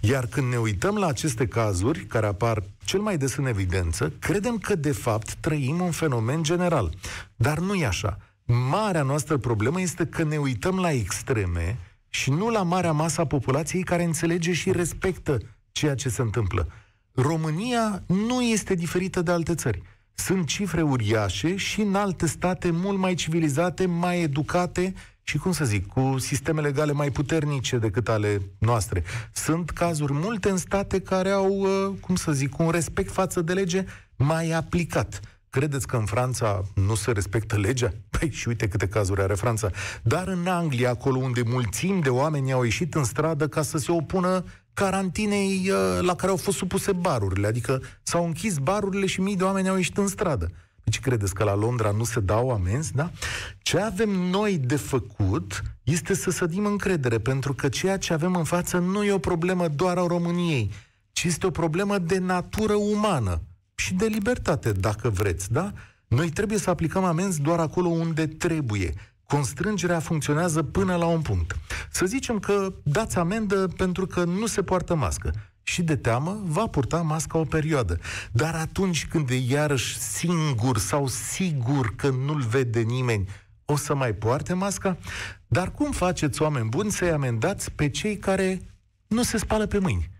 Iar 0.00 0.26
când 0.26 0.50
ne 0.50 0.56
uităm 0.56 0.96
la 0.96 1.06
aceste 1.06 1.46
cazuri, 1.46 2.00
care 2.00 2.26
apar 2.26 2.62
cel 2.86 3.00
mai 3.00 3.16
des 3.16 3.36
în 3.36 3.46
evidență, 3.46 4.12
credem 4.18 4.58
că 4.58 4.74
de 4.74 4.92
fapt 4.92 5.34
trăim 5.34 5.80
un 5.80 5.90
fenomen 5.90 6.42
general. 6.42 6.94
Dar 7.36 7.58
nu 7.58 7.74
e 7.74 7.86
așa. 7.86 8.18
Marea 8.44 9.02
noastră 9.02 9.36
problemă 9.36 9.80
este 9.80 10.06
că 10.06 10.24
ne 10.24 10.36
uităm 10.36 10.78
la 10.78 10.90
extreme 10.90 11.78
și 12.08 12.30
nu 12.30 12.50
la 12.50 12.62
marea 12.62 12.92
masă 12.92 13.20
a 13.20 13.26
populației 13.26 13.82
care 13.82 14.04
înțelege 14.04 14.52
și 14.52 14.72
respectă 14.72 15.38
ceea 15.72 15.94
ce 15.94 16.08
se 16.08 16.22
întâmplă. 16.22 16.68
România 17.12 18.02
nu 18.06 18.42
este 18.42 18.74
diferită 18.74 19.22
de 19.22 19.30
alte 19.30 19.54
țări. 19.54 19.82
Sunt 20.14 20.46
cifre 20.46 20.82
uriașe 20.82 21.56
și 21.56 21.80
în 21.80 21.94
alte 21.94 22.26
state 22.26 22.70
mult 22.70 22.98
mai 22.98 23.14
civilizate, 23.14 23.86
mai 23.86 24.20
educate 24.22 24.94
și, 25.28 25.38
cum 25.38 25.52
să 25.52 25.64
zic, 25.64 25.86
cu 25.86 26.18
sisteme 26.18 26.60
legale 26.60 26.92
mai 26.92 27.10
puternice 27.10 27.78
decât 27.78 28.08
ale 28.08 28.40
noastre. 28.58 29.04
Sunt 29.32 29.70
cazuri 29.70 30.12
multe 30.12 30.48
în 30.48 30.56
state 30.56 31.00
care 31.00 31.30
au, 31.30 31.58
uh, 31.58 31.94
cum 32.00 32.14
să 32.14 32.32
zic, 32.32 32.58
un 32.58 32.70
respect 32.70 33.12
față 33.12 33.40
de 33.40 33.52
lege 33.52 33.84
mai 34.16 34.50
aplicat. 34.50 35.20
Credeți 35.50 35.86
că 35.86 35.96
în 35.96 36.04
Franța 36.04 36.62
nu 36.74 36.94
se 36.94 37.12
respectă 37.12 37.56
legea? 37.56 37.92
Păi 38.18 38.30
și 38.30 38.48
uite 38.48 38.68
câte 38.68 38.88
cazuri 38.88 39.20
are 39.20 39.34
Franța. 39.34 39.70
Dar 40.02 40.28
în 40.28 40.46
Anglia, 40.46 40.90
acolo 40.90 41.18
unde 41.18 41.42
mulțimi 41.46 42.02
de 42.02 42.08
oameni 42.08 42.52
au 42.52 42.62
ieșit 42.62 42.94
în 42.94 43.04
stradă 43.04 43.48
ca 43.48 43.62
să 43.62 43.78
se 43.78 43.92
opună 43.92 44.44
carantinei 44.74 45.70
uh, 45.70 46.02
la 46.02 46.14
care 46.14 46.30
au 46.30 46.36
fost 46.36 46.56
supuse 46.56 46.92
barurile. 46.92 47.46
Adică 47.46 47.82
s-au 48.02 48.24
închis 48.24 48.58
barurile 48.58 49.06
și 49.06 49.20
mii 49.20 49.36
de 49.36 49.44
oameni 49.44 49.68
au 49.68 49.76
ieșit 49.76 49.96
în 49.96 50.06
stradă. 50.06 50.50
Deci 50.86 51.00
credeți 51.00 51.34
că 51.34 51.44
la 51.44 51.54
Londra 51.54 51.90
nu 51.90 52.04
se 52.04 52.20
dau 52.20 52.50
amenzi, 52.50 52.94
da? 52.94 53.10
Ce 53.58 53.80
avem 53.80 54.10
noi 54.10 54.58
de 54.58 54.76
făcut 54.76 55.62
este 55.82 56.14
să 56.14 56.30
sădim 56.30 56.66
încredere, 56.66 57.18
pentru 57.18 57.54
că 57.54 57.68
ceea 57.68 57.98
ce 57.98 58.12
avem 58.12 58.34
în 58.34 58.44
față 58.44 58.78
nu 58.78 59.04
e 59.04 59.12
o 59.12 59.18
problemă 59.18 59.68
doar 59.68 59.98
a 59.98 60.06
României, 60.06 60.72
ci 61.12 61.24
este 61.24 61.46
o 61.46 61.50
problemă 61.50 61.98
de 61.98 62.18
natură 62.18 62.74
umană 62.74 63.40
și 63.74 63.94
de 63.94 64.06
libertate, 64.06 64.72
dacă 64.72 65.10
vreți, 65.10 65.52
da? 65.52 65.72
Noi 66.08 66.30
trebuie 66.30 66.58
să 66.58 66.70
aplicăm 66.70 67.04
amenzi 67.04 67.40
doar 67.40 67.58
acolo 67.58 67.88
unde 67.88 68.26
trebuie. 68.26 68.94
Constrângerea 69.26 70.00
funcționează 70.00 70.62
până 70.62 70.96
la 70.96 71.06
un 71.06 71.22
punct. 71.22 71.56
Să 71.90 72.06
zicem 72.06 72.38
că 72.38 72.74
dați 72.82 73.18
amendă 73.18 73.68
pentru 73.76 74.06
că 74.06 74.24
nu 74.24 74.46
se 74.46 74.62
poartă 74.62 74.94
mască 74.94 75.32
și 75.68 75.82
de 75.82 75.96
teamă 75.96 76.40
va 76.44 76.66
purta 76.66 77.02
masca 77.02 77.38
o 77.38 77.44
perioadă. 77.44 77.98
Dar 78.32 78.54
atunci 78.54 79.06
când 79.06 79.30
e 79.30 79.36
iarăși 79.36 79.98
singur 79.98 80.78
sau 80.78 81.06
sigur 81.06 81.94
că 81.96 82.08
nu-l 82.08 82.40
vede 82.40 82.80
nimeni, 82.80 83.28
o 83.64 83.76
să 83.76 83.94
mai 83.94 84.12
poarte 84.12 84.52
masca? 84.52 84.96
Dar 85.46 85.72
cum 85.72 85.90
faceți, 85.90 86.42
oameni 86.42 86.68
buni, 86.68 86.90
să-i 86.90 87.10
amendați 87.10 87.72
pe 87.72 87.88
cei 87.88 88.16
care 88.16 88.60
nu 89.06 89.22
se 89.22 89.38
spală 89.38 89.66
pe 89.66 89.78
mâini? 89.78 90.10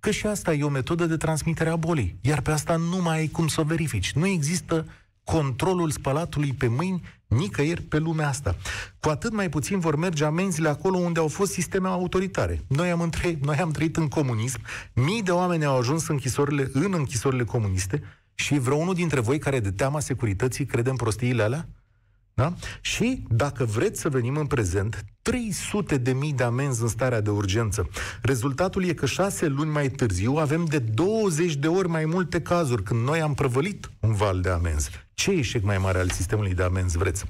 Că 0.00 0.10
și 0.10 0.26
asta 0.26 0.52
e 0.52 0.64
o 0.64 0.68
metodă 0.68 1.06
de 1.06 1.16
transmitere 1.16 1.70
a 1.70 1.76
bolii, 1.76 2.18
iar 2.20 2.40
pe 2.40 2.50
asta 2.50 2.76
nu 2.76 3.02
mai 3.02 3.16
ai 3.16 3.28
cum 3.28 3.48
să 3.48 3.60
o 3.60 3.64
verifici. 3.64 4.12
Nu 4.12 4.26
există 4.26 4.86
controlul 5.32 5.90
spălatului 5.90 6.52
pe 6.52 6.66
mâini 6.66 7.02
nicăieri 7.26 7.82
pe 7.82 7.98
lumea 7.98 8.28
asta. 8.28 8.56
Cu 9.00 9.08
atât 9.08 9.32
mai 9.32 9.48
puțin 9.48 9.78
vor 9.78 9.96
merge 9.96 10.24
amenziile 10.24 10.68
acolo 10.68 10.96
unde 10.98 11.18
au 11.18 11.28
fost 11.28 11.52
sisteme 11.52 11.88
autoritare. 11.88 12.64
Noi 12.68 12.90
am, 12.90 13.00
între, 13.00 13.38
noi 13.42 13.56
am 13.56 13.70
trăit 13.70 13.96
în 13.96 14.08
comunism, 14.08 14.60
mii 14.94 15.22
de 15.22 15.30
oameni 15.30 15.64
au 15.64 15.78
ajuns 15.78 16.08
închisorile, 16.08 16.70
în 16.72 16.92
închisorile 16.92 17.44
comuniste 17.44 18.02
și 18.34 18.58
vreo 18.58 18.76
unul 18.76 18.94
dintre 18.94 19.20
voi 19.20 19.38
care 19.38 19.60
de 19.60 19.70
teama 19.70 20.00
securității 20.00 20.66
crede 20.66 20.90
în 20.90 20.96
prostiile 20.96 21.42
alea? 21.42 21.68
Da? 22.34 22.54
Și 22.80 23.24
dacă 23.28 23.64
vreți 23.64 24.00
să 24.00 24.08
venim 24.08 24.36
în 24.36 24.46
prezent, 24.46 25.04
300 25.22 25.96
de 25.96 26.12
mii 26.12 26.32
de 26.32 26.42
amenzi 26.42 26.82
în 26.82 26.88
starea 26.88 27.20
de 27.20 27.30
urgență. 27.30 27.88
Rezultatul 28.22 28.84
e 28.84 28.92
că 28.92 29.06
șase 29.06 29.46
luni 29.46 29.70
mai 29.70 29.88
târziu 29.88 30.32
avem 30.32 30.64
de 30.64 30.78
20 30.78 31.54
de 31.54 31.68
ori 31.68 31.88
mai 31.88 32.04
multe 32.04 32.40
cazuri 32.40 32.82
când 32.82 33.04
noi 33.04 33.20
am 33.20 33.34
prăvălit 33.34 33.90
un 34.00 34.14
val 34.14 34.40
de 34.40 34.48
amenzi. 34.48 34.90
Ce 35.20 35.30
eșec 35.30 35.62
mai 35.62 35.78
mare 35.78 35.98
al 35.98 36.10
sistemului 36.10 36.54
de 36.54 36.62
amenzi 36.62 36.98
vreți? 36.98 37.24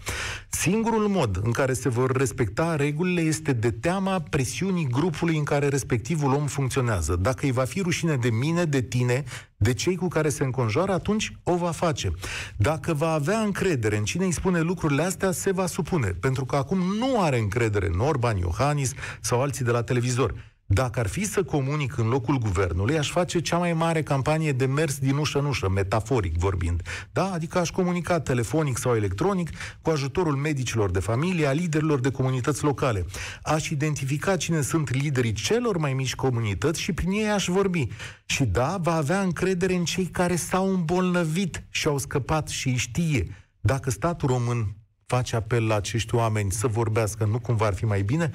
Singurul 0.49 1.09
mod 1.09 1.41
în 1.43 1.53
care 1.53 1.73
se 1.73 1.89
vor 1.89 2.17
respecta 2.17 2.77
regulile 2.77 3.21
este 3.21 3.53
de 3.53 3.71
teama 3.71 4.21
presiunii 4.21 4.87
grupului 4.87 5.37
în 5.37 5.45
care 5.45 5.69
respectivul 5.69 6.33
om 6.33 6.47
funcționează. 6.47 7.17
Dacă 7.17 7.45
îi 7.45 7.53
va 7.53 7.65
fi 7.65 7.81
rușine 7.81 8.17
de 8.17 8.31
mine, 8.31 8.65
de 8.65 8.83
tine, 8.83 9.25
de 9.57 9.75
cei 9.75 9.97
cu 9.97 10.09
care 10.09 10.29
se 10.29 10.45
înconjoară, 10.45 10.93
atunci 10.93 11.33
o 11.43 11.57
va 11.57 11.71
face. 11.71 12.11
Dacă 12.57 12.95
va 12.95 13.13
avea 13.13 13.39
încredere 13.39 13.97
în 13.97 14.05
cine 14.05 14.25
îi 14.25 14.33
spune 14.33 14.61
lucrurile 14.61 15.03
astea, 15.03 15.31
se 15.31 15.53
va 15.53 15.67
supune. 15.67 16.07
Pentru 16.07 16.45
că 16.45 16.57
acum 16.57 16.79
nu 16.79 17.21
are 17.21 17.39
încredere 17.39 17.87
în 17.87 18.01
Orban, 18.01 18.37
Iohannis 18.37 18.93
sau 19.21 19.43
alții 19.43 19.65
de 19.65 19.71
la 19.71 19.83
televizor. 19.83 20.35
Dacă 20.73 21.01
ar 21.01 21.07
fi 21.07 21.25
să 21.25 21.43
comunic 21.43 21.97
în 21.97 22.09
locul 22.09 22.39
guvernului, 22.39 22.99
aș 22.99 23.11
face 23.11 23.41
cea 23.41 23.59
mai 23.59 23.73
mare 23.73 24.03
campanie 24.03 24.53
de 24.53 24.67
mers 24.67 24.99
din 24.99 25.17
ușă 25.17 25.39
în 25.39 25.45
ușă, 25.45 25.69
metaforic 25.69 26.37
vorbind. 26.37 26.83
Da? 27.13 27.33
Adică 27.33 27.59
aș 27.59 27.71
comunica 27.71 28.21
telefonic 28.21 28.79
sau 28.79 28.97
electronic 28.97 29.51
cu 29.83 29.91
ajutorul 29.91 30.37
medicilor 30.37 30.91
de 30.91 30.99
familie, 30.99 31.47
a 31.47 31.53
liderilor 31.53 32.01
de 32.01 32.11
comunități 32.11 32.65
locale. 32.65 33.07
Aș 33.43 33.69
identifica 33.69 34.37
cine 34.37 34.61
sunt 34.61 34.93
liderii 34.93 35.33
celor 35.33 35.77
mai 35.77 35.93
mici 35.93 36.15
comunități 36.15 36.81
și 36.81 36.93
prin 36.93 37.11
ei 37.11 37.31
aș 37.31 37.47
vorbi. 37.47 37.87
Și 38.27 38.45
da, 38.45 38.77
va 38.81 38.95
avea 38.95 39.21
încredere 39.21 39.75
în 39.75 39.85
cei 39.85 40.07
care 40.07 40.37
s-au 40.37 40.73
îmbolnăvit 40.73 41.65
și 41.71 41.87
au 41.87 41.99
scăpat 41.99 42.49
și 42.49 42.69
îi 42.69 42.77
știe. 42.77 43.37
Dacă 43.61 43.91
statul 43.91 44.29
român 44.29 44.77
face 45.07 45.37
apel 45.37 45.67
la 45.67 45.75
acești 45.75 46.15
oameni 46.15 46.53
să 46.53 46.67
vorbească, 46.67 47.25
nu 47.25 47.39
cumva 47.39 47.67
ar 47.67 47.75
fi 47.75 47.85
mai 47.85 48.03
bine? 48.03 48.31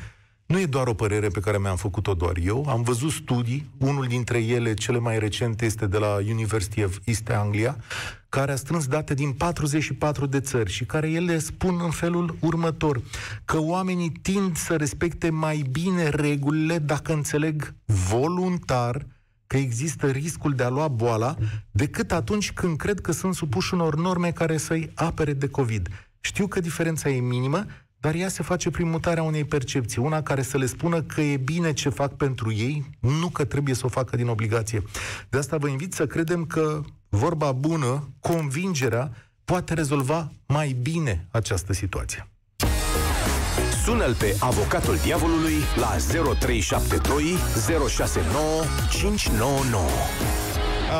Nu 0.45 0.59
e 0.59 0.65
doar 0.65 0.87
o 0.87 0.93
părere 0.93 1.27
pe 1.27 1.39
care 1.39 1.57
mi-am 1.57 1.75
făcut-o 1.75 2.13
doar 2.13 2.37
eu. 2.43 2.65
Am 2.69 2.81
văzut 2.81 3.11
studii, 3.11 3.69
unul 3.77 4.05
dintre 4.07 4.37
ele, 4.43 4.73
cele 4.73 4.99
mai 4.99 5.19
recente, 5.19 5.65
este 5.65 5.87
de 5.87 5.97
la 5.97 6.15
University 6.15 6.83
of 6.83 6.97
East 7.03 7.29
Anglia, 7.29 7.77
care 8.29 8.51
a 8.51 8.55
strâns 8.55 8.87
date 8.87 9.13
din 9.13 9.31
44 9.31 10.25
de 10.25 10.39
țări 10.39 10.71
și 10.71 10.85
care 10.85 11.11
ele 11.11 11.39
spun 11.39 11.79
în 11.83 11.89
felul 11.89 12.37
următor, 12.39 13.01
că 13.45 13.59
oamenii 13.59 14.11
tind 14.21 14.57
să 14.57 14.75
respecte 14.75 15.29
mai 15.29 15.65
bine 15.71 16.09
regulile 16.09 16.77
dacă 16.77 17.13
înțeleg 17.13 17.73
voluntar 17.85 19.05
că 19.47 19.57
există 19.57 20.07
riscul 20.07 20.53
de 20.53 20.63
a 20.63 20.69
lua 20.69 20.87
boala, 20.87 21.35
decât 21.71 22.11
atunci 22.11 22.51
când 22.51 22.77
cred 22.77 22.99
că 22.99 23.11
sunt 23.11 23.35
supuși 23.35 23.73
unor 23.73 23.95
norme 23.95 24.31
care 24.31 24.57
să-i 24.57 24.91
apere 24.95 25.33
de 25.33 25.47
COVID. 25.47 25.89
Știu 26.19 26.47
că 26.47 26.59
diferența 26.59 27.09
e 27.09 27.19
minimă, 27.19 27.65
dar 28.05 28.15
ea 28.15 28.29
se 28.29 28.43
face 28.43 28.69
prin 28.69 28.89
mutarea 28.89 29.23
unei 29.23 29.43
percepții, 29.43 30.01
una 30.01 30.21
care 30.21 30.41
să 30.41 30.57
le 30.57 30.65
spună 30.65 31.01
că 31.01 31.21
e 31.21 31.37
bine 31.37 31.73
ce 31.73 31.89
fac 31.89 32.13
pentru 32.13 32.53
ei, 32.53 32.89
nu 32.99 33.27
că 33.27 33.45
trebuie 33.45 33.75
să 33.75 33.85
o 33.85 33.89
facă 33.89 34.15
din 34.15 34.27
obligație. 34.27 34.83
De 35.29 35.37
asta 35.37 35.57
vă 35.57 35.67
invit 35.67 35.93
să 35.93 36.05
credem 36.07 36.45
că 36.45 36.81
vorba 37.09 37.51
bună, 37.51 38.09
convingerea, 38.19 39.11
poate 39.45 39.73
rezolva 39.73 40.31
mai 40.45 40.75
bine 40.81 41.27
această 41.31 41.73
situație. 41.73 42.27
Sună-l 43.83 44.13
pe 44.13 44.35
avocatul 44.39 44.95
diavolului 45.03 45.55
la 45.75 45.95
0372 46.39 47.23
069 47.89 48.45
599. 48.89 49.83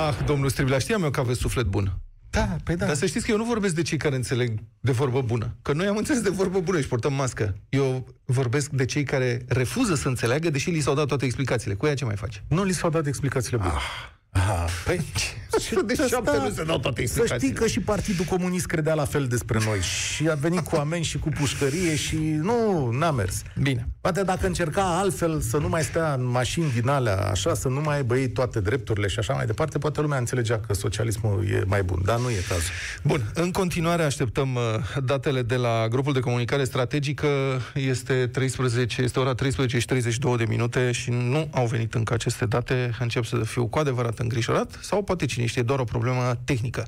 Ah, 0.07 0.25
domnul 0.25 0.49
Striblea, 0.49 0.79
știam 0.79 1.03
eu 1.03 1.09
că 1.09 1.19
aveți 1.19 1.39
suflet 1.39 1.65
bun. 1.65 1.93
Da, 2.35 2.55
păi 2.63 2.75
da. 2.75 2.85
Dar 2.85 2.95
să 2.95 3.05
știți 3.05 3.25
că 3.25 3.31
eu 3.31 3.37
nu 3.37 3.43
vorbesc 3.43 3.75
de 3.75 3.81
cei 3.81 3.97
care 3.97 4.15
înțeleg 4.15 4.59
de 4.79 4.91
vorbă 4.91 5.21
bună. 5.21 5.55
Că 5.61 5.73
noi 5.73 5.87
am 5.87 5.97
înțeles 5.97 6.21
de 6.21 6.29
vorbă 6.29 6.59
bună 6.59 6.81
și 6.81 6.87
portăm 6.87 7.13
mască. 7.13 7.55
Eu 7.69 8.07
vorbesc 8.25 8.69
de 8.69 8.85
cei 8.85 9.03
care 9.03 9.45
refuză 9.47 9.95
să 9.95 10.07
înțeleagă, 10.07 10.49
deși 10.49 10.69
li 10.69 10.79
s-au 10.79 10.95
dat 10.95 11.05
toate 11.05 11.25
explicațiile. 11.25 11.75
Cu 11.75 11.85
ea 11.85 11.93
ce 11.93 12.05
mai 12.05 12.15
face? 12.15 12.43
Nu 12.47 12.63
li 12.63 12.73
s-au 12.73 12.89
dat 12.89 13.05
explicațiile 13.07 13.57
bune. 13.57 13.69
Ah. 13.69 14.14
Aha, 14.35 14.65
păi, 14.85 14.99
de 15.85 15.93
șapte 16.09 16.37
nu 16.37 16.49
se 16.49 16.63
dau 16.63 16.79
toate 16.79 17.05
Să 17.05 17.23
știi 17.35 17.51
că 17.51 17.67
și 17.67 17.79
Partidul 17.79 18.25
Comunist 18.25 18.65
credea 18.65 18.93
la 18.93 19.05
fel 19.05 19.27
despre 19.27 19.59
noi 19.65 19.79
și 19.79 20.29
a 20.29 20.33
venit 20.33 20.59
cu 20.59 20.75
ameni 20.75 21.03
și 21.03 21.19
cu 21.19 21.29
pușcărie 21.29 21.95
și 21.95 22.17
nu, 22.17 22.89
n-a 22.91 23.11
mers. 23.11 23.41
Bine. 23.61 23.87
Poate 24.01 24.23
dacă 24.23 24.47
încerca 24.47 24.97
altfel 24.97 25.41
să 25.41 25.57
nu 25.57 25.69
mai 25.69 25.83
stea 25.83 26.13
în 26.13 26.25
mașini 26.25 26.71
din 26.71 26.87
alea, 26.87 27.29
așa, 27.29 27.53
să 27.53 27.67
nu 27.67 27.81
mai 27.81 28.03
băi 28.03 28.29
toate 28.29 28.59
drepturile 28.59 29.07
și 29.07 29.19
așa 29.19 29.33
mai 29.33 29.45
departe, 29.45 29.77
poate 29.77 30.01
lumea 30.01 30.17
înțelegea 30.17 30.59
că 30.59 30.73
socialismul 30.73 31.45
e 31.51 31.63
mai 31.67 31.83
bun, 31.83 32.01
dar 32.05 32.19
nu 32.19 32.29
e 32.29 32.43
cazul. 32.49 32.71
Bun, 33.03 33.31
în 33.33 33.51
continuare 33.51 34.03
așteptăm 34.03 34.55
uh, 34.55 34.61
datele 35.03 35.41
de 35.41 35.55
la 35.55 35.87
grupul 35.87 36.13
de 36.13 36.19
comunicare 36.19 36.63
strategică. 36.63 37.27
Este 37.73 38.27
13, 38.27 39.01
este 39.01 39.19
ora 39.19 39.33
13 39.33 39.79
și 39.79 39.85
32 39.85 40.37
de 40.37 40.45
minute 40.47 40.91
și 40.91 41.09
nu 41.09 41.49
au 41.51 41.65
venit 41.65 41.93
încă 41.93 42.13
aceste 42.13 42.45
date. 42.45 42.95
Încep 42.99 43.25
să 43.25 43.37
fiu 43.37 43.67
cu 43.67 43.79
adevărat 43.79 44.19
îngrijorat 44.25 44.69
sau 44.89 45.03
poate 45.03 45.25
cine 45.25 45.45
știe, 45.45 45.61
doar 45.61 45.79
o 45.79 45.91
problemă 45.93 46.23
tehnică. 46.45 46.83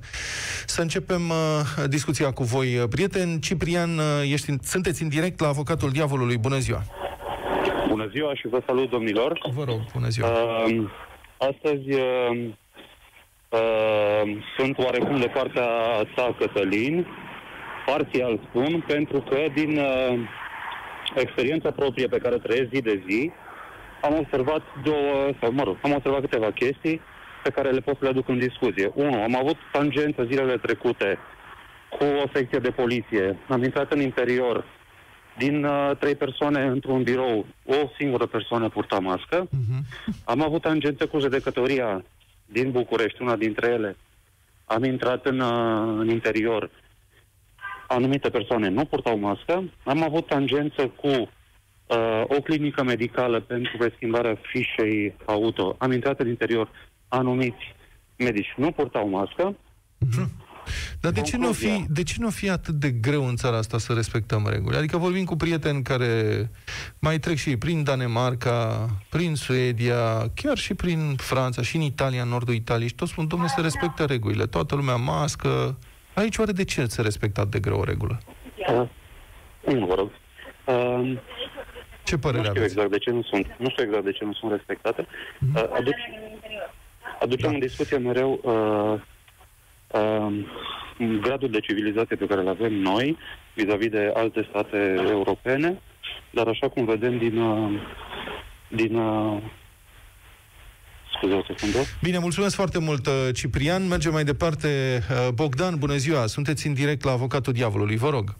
Să 0.65 0.81
începem 0.81 1.23
uh, 1.29 1.89
discuția 1.95 2.29
cu 2.31 2.43
voi, 2.43 2.77
uh, 2.77 2.87
prieten. 2.89 3.39
Ciprian, 3.39 3.91
uh, 3.97 4.31
ești, 4.35 4.47
sunteți 4.63 5.03
în 5.03 5.09
direct 5.09 5.39
la 5.39 5.47
Avocatul 5.47 5.89
Diavolului. 5.97 6.37
Bună 6.37 6.57
ziua! 6.57 6.81
Bună 7.89 8.07
ziua 8.13 8.35
și 8.35 8.47
vă 8.47 8.59
salut, 8.65 8.89
domnilor! 8.89 9.31
Vă 9.53 9.63
rog, 9.63 9.79
bună 9.93 10.07
ziua! 10.07 10.27
Uh, 10.27 10.89
astăzi 11.49 11.87
uh, 11.91 12.31
uh, 13.49 14.23
sunt 14.57 14.77
oarecum 14.77 15.17
de 15.19 15.31
partea 15.37 15.67
ta, 16.15 16.35
Cătălin, 16.39 17.07
parțial 17.85 18.39
spun, 18.49 18.83
pentru 18.87 19.19
că 19.29 19.37
din 19.53 19.77
uh, 19.77 20.19
experiența 21.15 21.71
proprie 21.71 22.07
pe 22.07 22.17
care 22.17 22.35
o 22.35 22.45
trăiesc 22.45 22.69
zi 22.73 22.81
de 22.81 23.03
zi, 23.09 23.31
am 24.01 24.17
observat 24.17 24.61
două, 24.83 25.29
sau 25.41 25.51
mă 25.51 25.63
rog, 25.63 25.77
am 25.81 25.93
observat 25.93 26.21
câteva 26.21 26.51
chestii 26.51 27.01
pe 27.43 27.49
care 27.49 27.69
le 27.69 27.79
pot 27.79 27.97
să 27.97 28.03
le 28.03 28.09
aduc 28.09 28.27
în 28.27 28.39
discuție. 28.39 28.91
Unu, 28.93 29.21
am 29.21 29.35
avut 29.35 29.57
tangență 29.71 30.23
zilele 30.23 30.57
trecute 30.57 31.17
cu 31.89 32.03
o 32.03 32.29
secție 32.33 32.59
de 32.59 32.69
poliție. 32.69 33.37
Am 33.47 33.63
intrat 33.63 33.91
în 33.91 34.01
interior. 34.01 34.65
Din 35.37 35.63
uh, 35.63 35.91
trei 35.99 36.15
persoane 36.15 36.61
într-un 36.63 37.03
birou, 37.03 37.45
o 37.65 37.75
singură 37.97 38.25
persoană 38.25 38.69
purta 38.69 38.99
mască. 38.99 39.47
Uh-huh. 39.47 40.23
Am 40.25 40.41
avut 40.41 40.61
tangențe 40.61 41.05
cu 41.05 41.19
judecătoria 41.19 42.03
din 42.45 42.71
București, 42.71 43.21
una 43.21 43.35
dintre 43.35 43.67
ele. 43.67 43.95
Am 44.65 44.83
intrat 44.83 45.25
în, 45.25 45.39
uh, 45.39 45.97
în 45.99 46.09
interior. 46.09 46.69
Anumite 47.87 48.29
persoane 48.29 48.69
nu 48.69 48.85
purtau 48.85 49.17
mască. 49.17 49.63
Am 49.83 50.03
avut 50.03 50.27
tangență 50.27 50.87
cu 50.87 51.07
uh, 51.07 52.23
o 52.23 52.41
clinică 52.41 52.83
medicală 52.83 53.39
pentru 53.39 53.77
preschimbarea 53.77 54.37
fișei 54.41 55.15
auto. 55.25 55.75
Am 55.77 55.91
intrat 55.91 56.19
în 56.19 56.27
interior. 56.27 56.69
Anumiți 57.07 57.75
medici 58.17 58.53
nu 58.57 58.71
purtau 58.71 59.09
mască. 59.09 59.55
Uh-huh. 60.05 60.45
Dar 61.01 61.11
de 61.11 61.21
ce, 61.21 61.37
nu 61.37 61.51
fi, 61.51 61.85
de 61.89 62.03
ce 62.03 62.15
nu 62.17 62.29
fi 62.29 62.49
atât 62.49 62.73
de 62.73 62.91
greu 62.91 63.27
în 63.27 63.35
țara 63.35 63.57
asta 63.57 63.77
să 63.77 63.93
respectăm 63.93 64.47
reguli? 64.49 64.77
Adică 64.77 64.97
vorbim 64.97 65.25
cu 65.25 65.35
prieteni 65.35 65.83
care 65.83 66.49
mai 66.99 67.19
trec 67.19 67.37
și 67.37 67.57
prin 67.57 67.83
Danemarca, 67.83 68.87
prin 69.09 69.35
Suedia, 69.35 70.31
chiar 70.35 70.57
și 70.57 70.73
prin 70.73 71.15
Franța, 71.17 71.61
și 71.61 71.75
în 71.75 71.81
Italia, 71.81 72.21
în 72.21 72.29
nordul 72.29 72.53
Italiei, 72.53 72.87
și 72.87 72.95
toți 72.95 73.11
spun, 73.11 73.27
domnule, 73.27 73.51
se 73.55 73.61
respectă 73.61 74.03
regulile. 74.03 74.45
Toată 74.45 74.75
lumea 74.75 74.95
mască. 74.95 75.77
Aici 76.13 76.37
oare 76.37 76.51
de 76.51 76.63
ce 76.63 76.85
se 76.85 77.01
respectă 77.01 77.39
atât 77.39 77.51
de 77.51 77.59
greu 77.59 77.79
o 77.79 77.83
regulă? 77.83 78.19
Uh, 78.57 78.89
nu, 79.73 79.85
vă 79.85 79.93
rog. 79.93 80.11
Uh, 80.65 81.17
ce 82.03 82.17
părere 82.17 82.43
nu 82.43 82.49
știu 82.49 82.61
aveți? 82.61 82.73
exact 82.73 82.91
de 82.91 82.97
ce 82.97 83.11
nu 83.11 83.21
sunt. 83.21 83.45
Nu 83.57 83.69
știu 83.69 83.83
exact 83.83 84.03
de 84.03 84.11
ce 84.11 84.23
nu 84.25 84.33
sunt 84.33 84.51
respectate. 84.51 85.01
Mm-hmm. 85.03 85.55
Uh, 85.55 85.77
aduc, 85.77 85.95
aducem 87.19 87.49
da. 87.49 87.53
în 87.53 87.59
discuție 87.59 87.97
mereu 87.97 88.39
uh, 88.43 88.99
uh, 90.01 90.45
gradul 91.21 91.49
de 91.49 91.59
civilizație 91.59 92.15
pe 92.15 92.25
care 92.25 92.41
îl 92.41 92.47
avem 92.47 92.73
noi 92.73 93.17
vis-a-vis 93.53 93.89
de 93.89 94.11
alte 94.13 94.47
state 94.49 94.95
europene, 95.09 95.81
dar 96.31 96.47
așa 96.47 96.69
cum 96.69 96.85
vedem 96.85 97.17
din... 97.17 97.37
Uh, 97.37 97.81
din 98.67 98.95
uh, 98.95 99.41
Scuze 101.15 101.33
o 101.33 101.41
secundă. 101.47 101.77
Bine, 102.01 102.17
mulțumesc 102.17 102.55
foarte 102.55 102.79
mult, 102.79 103.07
uh, 103.07 103.13
Ciprian. 103.33 103.87
Mergem 103.87 104.11
mai 104.11 104.23
departe. 104.23 105.01
Uh, 105.09 105.27
Bogdan, 105.33 105.75
bună 105.77 105.95
ziua. 105.95 106.25
Sunteți 106.25 106.67
în 106.67 106.73
direct 106.73 107.03
la 107.03 107.11
Avocatul 107.11 107.53
Diavolului. 107.53 107.95
Vă 107.95 108.09
rog. 108.09 108.35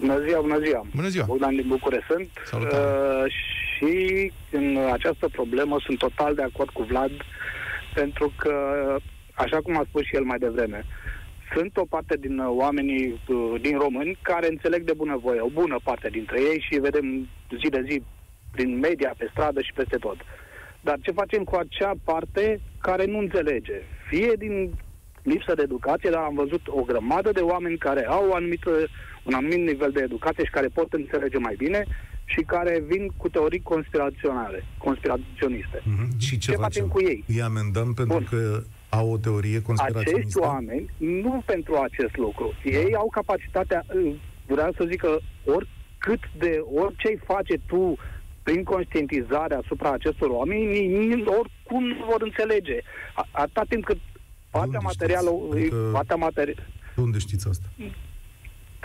Bună 0.00 0.20
ziua, 0.26 0.40
bună 0.40 0.58
ziua. 0.58 0.86
Bună 0.94 1.08
ziua. 1.08 1.24
Bogdan 1.24 1.54
din 1.56 1.64
București 1.68 2.06
sunt. 2.06 2.28
Salutare. 2.44 2.84
Uh, 2.84 3.32
și 3.76 4.32
în 4.50 4.76
această 4.92 5.28
problemă 5.28 5.76
sunt 5.80 5.98
total 5.98 6.34
de 6.34 6.42
acord 6.42 6.70
cu 6.70 6.82
Vlad, 6.82 7.10
pentru 7.94 8.32
că, 8.36 8.54
așa 9.34 9.60
cum 9.60 9.76
a 9.76 9.84
spus 9.88 10.02
și 10.02 10.14
el 10.14 10.24
mai 10.24 10.38
devreme, 10.38 10.84
sunt 11.54 11.76
o 11.76 11.84
parte 11.84 12.16
din 12.16 12.38
oamenii 12.38 13.20
uh, 13.28 13.60
din 13.60 13.78
români 13.78 14.18
care 14.22 14.46
înțeleg 14.48 14.82
de 14.82 14.92
bunăvoie, 14.92 15.40
o 15.40 15.48
bună 15.48 15.78
parte 15.84 16.08
dintre 16.08 16.40
ei 16.40 16.64
și 16.70 16.80
vedem 16.80 17.28
zi 17.62 17.68
de 17.68 17.84
zi 17.88 18.02
prin 18.50 18.78
media, 18.78 19.14
pe 19.18 19.28
stradă 19.30 19.60
și 19.60 19.72
peste 19.72 19.96
tot. 19.96 20.16
Dar 20.80 20.98
ce 21.00 21.10
facem 21.10 21.44
cu 21.44 21.54
acea 21.56 21.92
parte 22.04 22.60
care 22.80 23.04
nu 23.04 23.18
înțelege? 23.18 23.82
Fie 24.08 24.32
din 24.38 24.72
lipsă 25.22 25.54
de 25.54 25.62
educație, 25.62 26.10
dar 26.10 26.22
am 26.22 26.34
văzut 26.34 26.60
o 26.66 26.82
grămadă 26.82 27.30
de 27.32 27.40
oameni 27.40 27.78
care 27.78 28.06
au 28.06 28.32
anumită, 28.32 28.70
un 29.22 29.34
anumit 29.34 29.58
nivel 29.58 29.90
de 29.90 30.02
educație 30.02 30.44
și 30.44 30.50
care 30.50 30.68
pot 30.74 30.92
înțelege 30.92 31.38
mai 31.38 31.54
bine 31.58 31.84
și 32.26 32.40
care 32.40 32.82
vin 32.86 33.12
cu 33.16 33.28
teorii 33.28 33.62
conspiraționale, 33.62 34.64
conspiraționiste. 34.78 35.78
Mm-hmm. 35.78 36.18
Și 36.18 36.38
ce, 36.38 36.50
ce 36.50 36.56
facem 36.56 36.88
cu 36.88 37.00
ei? 37.00 37.24
Îi 37.26 37.42
amendăm 37.42 37.92
pentru 37.94 38.16
Bun. 38.16 38.26
că 38.30 38.62
au 38.88 39.10
o 39.12 39.18
teorie 39.18 39.62
conspiraționistă? 39.62 40.18
Acești 40.18 40.38
oameni, 40.38 40.90
nu 40.96 41.42
pentru 41.46 41.74
acest 41.76 42.16
lucru. 42.16 42.52
Ei 42.64 42.94
au 42.94 43.08
capacitatea, 43.10 43.84
vreau 44.46 44.72
să 44.76 44.84
zic 44.90 45.00
că 45.00 45.18
oricât 45.44 46.20
de, 46.38 46.64
orice 46.74 47.20
face 47.24 47.54
tu 47.66 47.96
prin 48.42 48.62
conștientizare 48.64 49.54
asupra 49.54 49.90
acestor 49.90 50.28
oameni, 50.28 51.24
oricum 51.40 51.84
nu 51.84 52.04
vor 52.10 52.22
înțelege. 52.22 52.78
Atâta 53.30 53.62
timp 53.68 53.84
cât 53.84 53.98
partea 54.50 54.80
materială... 54.82 55.30
Adică... 55.52 55.76
Partea 55.92 56.16
materi... 56.16 56.54
De 56.94 57.00
unde 57.00 57.18
știți 57.18 57.48
asta? 57.48 57.66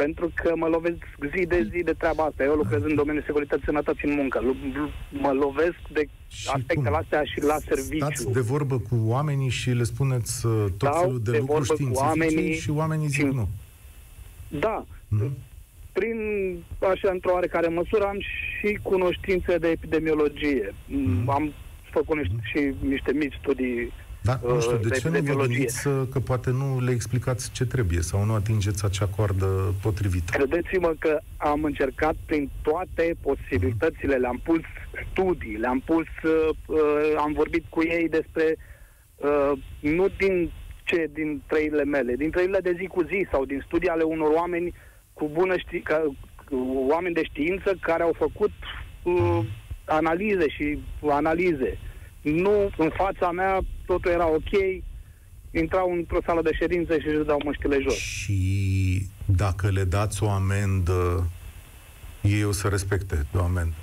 Pentru 0.04 0.32
că 0.34 0.54
mă 0.56 0.68
lovesc 0.68 1.04
zi 1.36 1.46
de 1.46 1.68
zi 1.72 1.84
de 1.84 1.94
treaba 1.94 2.24
asta. 2.24 2.44
Eu 2.44 2.54
lucrez 2.54 2.82
în 2.84 2.96
domeniul 2.96 3.24
securității 3.26 3.66
sănătății 3.66 4.10
în 4.10 4.16
muncă. 4.16 4.42
Mă 5.10 5.32
lovesc 5.32 5.82
de 5.92 6.04
și 6.28 6.48
aspectele 6.54 6.90
cum? 6.90 6.96
astea 6.96 7.24
și 7.24 7.42
la 7.42 7.58
serviciu. 7.68 8.06
Stați 8.06 8.32
de 8.32 8.40
vorbă 8.40 8.78
cu 8.90 8.96
oamenii 9.04 9.50
și 9.50 9.70
le 9.70 9.84
spuneți 9.84 10.46
uh, 10.46 10.66
tot 10.78 10.90
Stau 10.90 11.02
felul 11.02 11.22
de, 11.24 11.32
de 11.32 11.38
lucruri 11.38 11.64
științifice 11.64 12.04
oamenii 12.04 12.54
și 12.54 12.70
oamenii 12.70 13.08
zic 13.08 13.28
și... 13.28 13.34
nu. 13.34 13.48
Da. 14.48 14.86
Mm-hmm. 14.86 15.32
Prin, 15.92 16.18
așa, 16.92 17.10
într-o 17.12 17.32
oarecare 17.34 17.68
măsură, 17.68 18.04
am 18.04 18.20
și 18.20 18.80
cunoștințe 18.82 19.58
de 19.58 19.68
epidemiologie. 19.68 20.74
Mm-hmm. 20.74 21.26
Am 21.26 21.54
făcut 21.92 22.18
niște, 22.18 22.36
mm-hmm. 22.36 22.52
și 22.52 22.74
niște 22.86 23.12
mici 23.14 23.38
studii 23.42 23.92
da, 24.22 24.40
nu 24.48 24.60
știu, 24.60 24.78
de, 24.78 24.88
de 24.88 25.00
ce 25.00 25.10
nu 25.10 25.20
vă 25.20 25.34
gândiți 25.34 25.84
că 25.84 26.20
poate 26.26 26.50
nu 26.50 26.80
le 26.80 26.92
explicați 26.92 27.52
ce 27.52 27.66
trebuie 27.66 28.02
sau 28.02 28.24
nu 28.26 28.34
atingeți 28.34 28.86
acea 28.86 29.08
coardă 29.16 29.74
potrivită? 29.82 30.38
Credeți-mă 30.38 30.94
că 31.00 31.20
am 31.38 31.64
încercat 31.64 32.16
prin 32.26 32.50
toate 32.62 33.16
posibilitățile, 33.22 34.16
le-am 34.16 34.42
pus 34.44 34.60
studii, 35.12 35.58
le-am 35.58 35.80
pus, 35.86 36.08
uh, 36.24 36.50
uh, 36.66 36.78
am 37.18 37.34
vorbit 37.34 37.64
cu 37.70 37.84
ei 37.84 38.10
despre, 38.10 38.56
uh, 39.16 39.52
nu 39.80 40.08
din 40.18 40.52
ce 40.84 41.10
din 41.14 41.42
trăirile 41.48 41.84
mele, 41.84 42.16
din 42.16 42.32
trăirile 42.32 42.60
de 42.60 42.76
zi 42.80 42.86
cu 42.86 43.02
zi 43.04 43.28
sau 43.32 43.46
din 43.46 43.64
studii 43.66 43.90
ale 43.90 44.04
unor 44.04 44.32
oameni 44.36 44.74
cu 45.14 45.30
bună 45.34 45.58
ști, 45.58 45.80
ca, 45.80 46.16
oameni 46.90 47.14
de 47.14 47.24
știință 47.24 47.78
care 47.80 48.04
au 48.04 48.16
făcut 48.18 48.52
uh, 49.04 49.40
analize 49.86 50.50
și 50.50 50.80
analize. 51.10 51.78
Nu, 52.22 52.70
în 52.78 52.90
fața 52.90 53.32
mea 53.32 53.60
totul 53.92 54.12
era 54.12 54.28
ok, 54.28 54.84
intrau 55.52 55.92
într-o 55.92 56.22
sală 56.26 56.42
de 56.42 56.54
ședință 56.54 57.00
și 57.00 57.08
își 57.08 57.26
dau 57.26 57.42
măștile 57.46 57.78
jos. 57.82 57.94
Și 57.96 58.42
dacă 59.26 59.70
le 59.70 59.84
dați 59.84 60.24
o 60.24 60.30
amendă, 60.30 61.28
ei 62.22 62.44
o 62.44 62.52
să 62.52 62.68
respecte 62.68 63.16
de 63.32 63.38
o 63.38 63.44
amendă? 63.44 63.76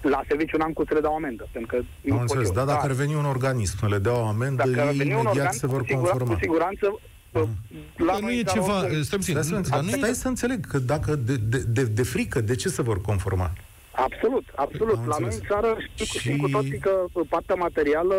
La 0.00 0.22
serviciu 0.28 0.56
n-am 0.56 0.72
cum 0.72 0.84
să 0.88 0.94
le 0.94 1.00
dau 1.00 1.14
amendă, 1.14 1.48
pentru 1.52 1.76
că 1.76 1.82
nu 2.00 2.14
pot 2.14 2.20
înțeles, 2.20 2.48
eu. 2.48 2.54
Da, 2.54 2.64
dacă 2.64 2.84
ar 2.84 2.92
veni 2.92 3.14
un 3.14 3.24
organism, 3.24 3.86
le 3.86 3.98
dea 3.98 4.16
o 4.20 4.26
amendă, 4.26 4.62
dacă 4.68 4.88
ei 4.88 4.96
imediat 4.96 5.26
organ, 5.26 5.52
se 5.52 5.66
vor 5.66 5.82
sigur, 5.86 6.00
conforma. 6.00 6.32
Cu 6.32 6.38
siguranță 6.40 6.98
Uh-huh. 7.34 7.48
La 7.96 8.18
nu 8.20 8.30
e 8.30 8.42
ceva... 8.42 8.78
Stai, 9.02 9.22
stai, 9.22 9.44
stai, 9.44 9.64
stai, 9.64 9.88
stai 9.90 10.14
să 10.14 10.28
înțeleg 10.28 10.66
că 10.66 10.78
dacă 10.78 11.14
de, 11.14 11.36
de, 11.36 11.58
de, 11.58 11.84
de 11.84 12.02
frică, 12.02 12.40
de 12.40 12.54
ce 12.54 12.68
se 12.68 12.82
vor 12.82 13.00
conforma? 13.00 13.52
Absolut, 13.94 14.44
absolut. 14.54 14.98
Am 14.98 15.06
la 15.06 15.16
noi 15.18 15.34
în 15.34 15.46
țară 15.48 15.76
știu, 15.92 16.04
și... 16.04 16.18
știm 16.18 16.36
cu 16.36 16.48
toții 16.48 16.78
că 16.78 17.04
partea 17.28 17.54
materială 17.54 18.14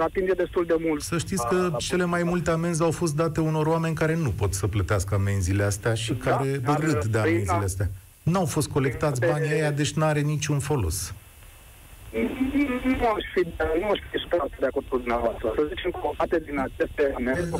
atinge 0.00 0.32
destul 0.32 0.64
de 0.66 0.76
mult. 0.78 1.02
Să 1.02 1.18
știți 1.18 1.46
că 1.48 1.70
a, 1.72 1.76
cele 1.76 2.04
mai 2.04 2.22
multe 2.22 2.50
amenzi 2.50 2.82
au 2.82 2.90
fost 2.90 3.16
date 3.16 3.40
unor 3.40 3.66
oameni 3.66 3.94
care 3.94 4.14
nu 4.14 4.30
pot 4.30 4.54
să 4.54 4.66
plătească 4.66 5.14
amenziile 5.14 5.62
astea 5.62 5.94
și 5.94 6.12
da, 6.12 6.30
care 6.30 6.60
râd 6.78 7.04
de 7.04 7.18
amenziile 7.18 7.64
astea. 7.64 7.90
N-au 8.22 8.44
fost 8.44 8.68
colectați 8.68 9.20
banii 9.20 9.52
aia, 9.52 9.70
deci 9.70 9.92
n-are 9.92 10.20
niciun 10.20 10.58
folos. 10.58 11.14
Nu 12.84 13.06
aș 13.16 13.24
fi, 13.34 13.42
nu 13.80 13.88
aș 13.90 13.98
fi 14.50 14.58
de 14.58 14.66
acord 14.66 14.86
cu 14.88 14.96
dumneavoastră. 14.96 15.52
Să 15.56 15.62
zicem 15.68 15.90
că 15.90 16.00
o 16.02 16.12
parte 16.16 16.42
din 16.46 16.58
aceste 16.58 17.12
amenzi 17.16 17.50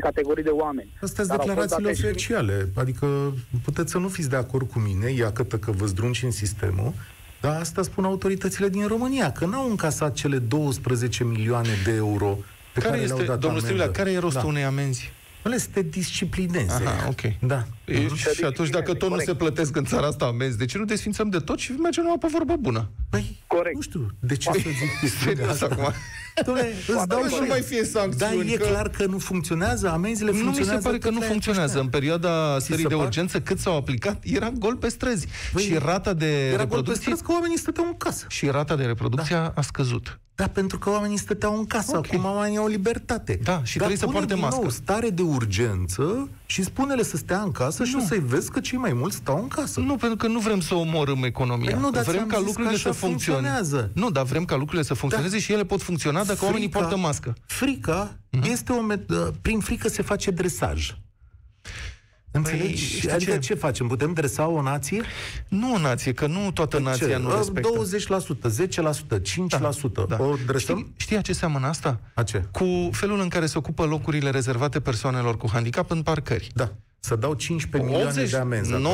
categorii 0.00 0.44
de 0.44 0.50
oameni. 0.50 0.88
Astea 1.00 1.24
sunt 1.24 1.38
declarațiile 1.38 1.90
oficiale. 1.90 2.58
Și... 2.58 2.66
Adică 2.74 3.34
puteți 3.64 3.90
să 3.90 3.98
nu 3.98 4.08
fiți 4.08 4.28
de 4.28 4.36
acord 4.36 4.70
cu 4.70 4.78
mine, 4.78 5.10
iată 5.10 5.58
că 5.58 5.70
vă 5.70 5.86
zdrunci 5.86 6.22
în 6.22 6.30
sistemul, 6.30 6.92
dar 7.40 7.60
asta 7.60 7.82
spun 7.82 8.04
autoritățile 8.04 8.68
din 8.68 8.86
România, 8.86 9.32
că 9.32 9.46
n-au 9.46 9.70
încasat 9.70 10.14
cele 10.14 10.38
12 10.38 11.24
milioane 11.24 11.74
de 11.84 11.94
euro 11.94 12.38
pe 12.72 12.80
care, 12.80 12.94
care 12.94 13.06
le-au 13.06 13.22
dat 13.22 13.38
Domnul 13.38 13.60
Stilea, 13.60 13.90
care 13.90 14.10
e 14.10 14.18
rostul 14.18 14.42
da. 14.42 14.48
unei 14.48 14.64
amenzi? 14.64 15.12
Ele 15.44 15.58
să 15.58 15.68
te 15.72 15.82
disciplineze. 15.82 16.82
Aha, 16.84 17.08
ok. 17.08 17.20
Da. 17.40 17.64
E, 17.92 18.06
uh-huh. 18.06 18.34
Și 18.36 18.44
atunci, 18.44 18.68
dacă 18.68 18.94
tot 18.94 19.10
nu 19.10 19.18
se 19.18 19.34
plătesc 19.34 19.76
în 19.76 19.84
țara 19.84 20.06
asta 20.06 20.24
amenzi, 20.24 20.58
de 20.58 20.64
ce 20.64 20.78
nu 20.78 20.84
desfințăm 20.84 21.28
de 21.28 21.38
tot 21.38 21.58
și 21.58 21.72
mergem 21.72 22.02
numai 22.02 22.18
pe 22.20 22.26
vorbă 22.30 22.56
bună? 22.56 22.90
Păi, 23.10 23.42
Corect. 23.46 23.74
nu 23.74 23.80
știu, 23.80 24.08
de 24.20 24.36
ce 24.36 24.50
să 24.52 24.58
zic 24.58 25.10
Serios 25.22 25.62
acum. 25.62 25.92
Doamne, 26.44 26.62
îți 26.96 27.06
dau 27.06 27.22
și 27.26 27.36
nu 27.40 27.46
mai 27.46 27.60
fie 27.60 27.84
sancțiuni. 27.84 28.44
Dar 28.44 28.54
e 28.54 28.56
că... 28.56 28.64
clar 28.64 28.88
că 28.88 29.06
nu 29.06 29.18
funcționează, 29.18 29.90
amenziile 29.90 30.30
nu 30.30 30.36
funcționează. 30.36 30.70
Nu 30.70 30.76
mi 30.76 30.82
se 30.82 30.88
pare 30.88 30.98
că 30.98 31.10
nu 31.10 31.20
funcționează. 31.20 31.80
În 31.80 31.88
perioada 31.88 32.58
stării 32.58 32.84
de 32.84 32.94
urgență, 32.94 33.40
cât 33.40 33.58
s-au 33.58 33.76
aplicat, 33.76 34.22
era 34.24 34.50
gol 34.50 34.76
pe 34.76 34.88
străzi. 34.88 35.26
Băi, 35.52 35.62
și 35.62 35.74
rata 35.74 36.12
de 36.12 36.48
era 36.48 36.56
reproducție... 36.56 36.82
Gol 36.82 36.94
pe 36.94 37.00
străzi 37.00 37.22
că 37.22 37.32
oamenii 37.32 37.58
stăteau 37.58 37.86
în 37.86 37.96
casă. 37.96 38.26
Și 38.28 38.46
rata 38.46 38.76
de 38.76 38.84
reproducție 38.84 39.36
da. 39.36 39.52
a 39.54 39.60
scăzut. 39.60 40.20
Da, 40.34 40.48
pentru 40.48 40.78
că 40.78 40.90
oamenii 40.90 41.16
stăteau 41.16 41.58
în 41.58 41.66
casă, 41.66 41.96
okay. 41.96 42.10
acum 42.12 42.30
oamenii 42.30 42.58
au 42.58 42.66
libertate. 42.66 43.40
Da, 43.42 43.64
și 43.64 43.78
Dar 43.78 43.86
trebuie 43.86 43.96
să 43.96 44.06
poarte 44.06 44.34
mască. 44.34 44.60
Nou 44.60 44.70
stare 44.70 45.10
de 45.10 45.22
urgență 45.22 46.28
și 46.46 46.62
spune-le 46.62 47.02
să 47.02 47.16
stea 47.16 47.40
în 47.40 47.52
casă 47.52 47.81
acasă 47.82 47.90
și 47.90 47.94
Nu. 47.96 48.02
o 48.02 48.06
să-i 48.06 48.22
vezi 48.28 48.50
că 48.50 48.60
cei 48.60 48.78
mai 48.78 48.92
mulți 48.92 49.16
stau 49.16 49.38
în 49.42 49.48
casă. 49.48 49.80
Nu, 49.80 49.96
pentru 49.96 50.16
că 50.16 50.26
nu 50.26 50.38
vrem 50.40 50.60
să 50.60 50.74
omorâm 50.74 51.22
economia. 51.24 51.70
Păi 51.70 51.80
nu, 51.80 51.90
dar 51.90 52.02
vrem 52.02 52.14
ți-am 52.16 52.28
ca 52.28 52.36
zis 52.36 52.46
lucrurile 52.46 52.72
că 52.72 52.78
să 52.78 52.88
așa 52.88 52.98
funcționeze. 52.98 53.46
funcționează. 53.48 53.90
Nu, 53.94 54.10
dar 54.10 54.24
vrem 54.24 54.44
ca 54.44 54.56
lucrurile 54.56 54.82
să 54.86 54.94
funcționeze 54.94 55.38
și 55.38 55.52
ele 55.52 55.64
pot 55.64 55.82
funcționa 55.82 56.24
dacă 56.24 56.44
oamenii 56.44 56.68
poartă 56.68 56.96
mască. 56.96 57.34
Frica 57.46 58.16
este 58.42 58.72
o 58.72 58.80
met- 58.94 59.32
prin 59.42 59.60
frică 59.60 59.88
se 59.88 60.02
face 60.02 60.30
dresaj. 60.30 60.94
Înțelegi? 62.34 62.84
știi 62.96 63.10
adică 63.10 63.30
ce? 63.30 63.38
ce? 63.38 63.46
ce 63.46 63.54
facem? 63.54 63.86
Putem 63.86 64.12
dresa 64.12 64.46
o 64.46 64.62
nație? 64.62 65.02
nu 65.48 65.74
o 65.74 65.78
nație, 65.78 66.12
că 66.12 66.26
nu 66.26 66.50
toată 66.52 66.76
Păi 66.76 66.84
nația 66.84 67.06
ce? 67.06 67.16
nu 67.16 67.36
respectă. 67.36 67.68
20%, 67.68 68.48
10%, 68.48 69.20
5%. 69.20 70.06
Da. 70.08 70.16
O 70.20 70.34
dresăm? 70.46 70.78
Știi, 70.78 70.92
știi 70.96 71.16
a 71.16 71.20
ce 71.20 71.32
seamănă 71.32 71.66
asta? 71.66 72.00
A 72.14 72.22
ce? 72.22 72.44
Cu 72.50 72.88
felul 72.92 73.20
în 73.20 73.28
care 73.28 73.46
se 73.46 73.58
ocupă 73.58 73.84
locurile 73.84 74.30
rezervate 74.30 74.80
persoanelor 74.80 75.36
cu 75.36 75.48
handicap 75.52 75.90
în 75.90 76.02
parcări. 76.02 76.50
Da. 76.54 76.72
Să 77.04 77.16
dau 77.16 77.34
15 77.34 77.90
milioane 77.90 78.24
de 78.24 78.36
amenzi. 78.36 78.72
acum. 78.72 78.84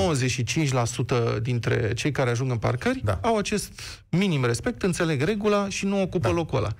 95% 1.37 1.39
dintre 1.43 1.93
cei 1.95 2.11
care 2.11 2.31
ajung 2.31 2.51
în 2.51 2.57
parcări 2.59 3.01
Da. 3.05 3.19
au 3.23 3.37
acest 3.37 3.81
minim 4.11 4.45
respect, 4.45 4.83
înțeleg 4.83 5.23
regula 5.23 5.69
și 5.69 5.85
nu 5.87 6.01
ocupă 6.03 6.29
Da. 6.29 6.35
locul 6.35 6.59
ăla. 6.59 6.73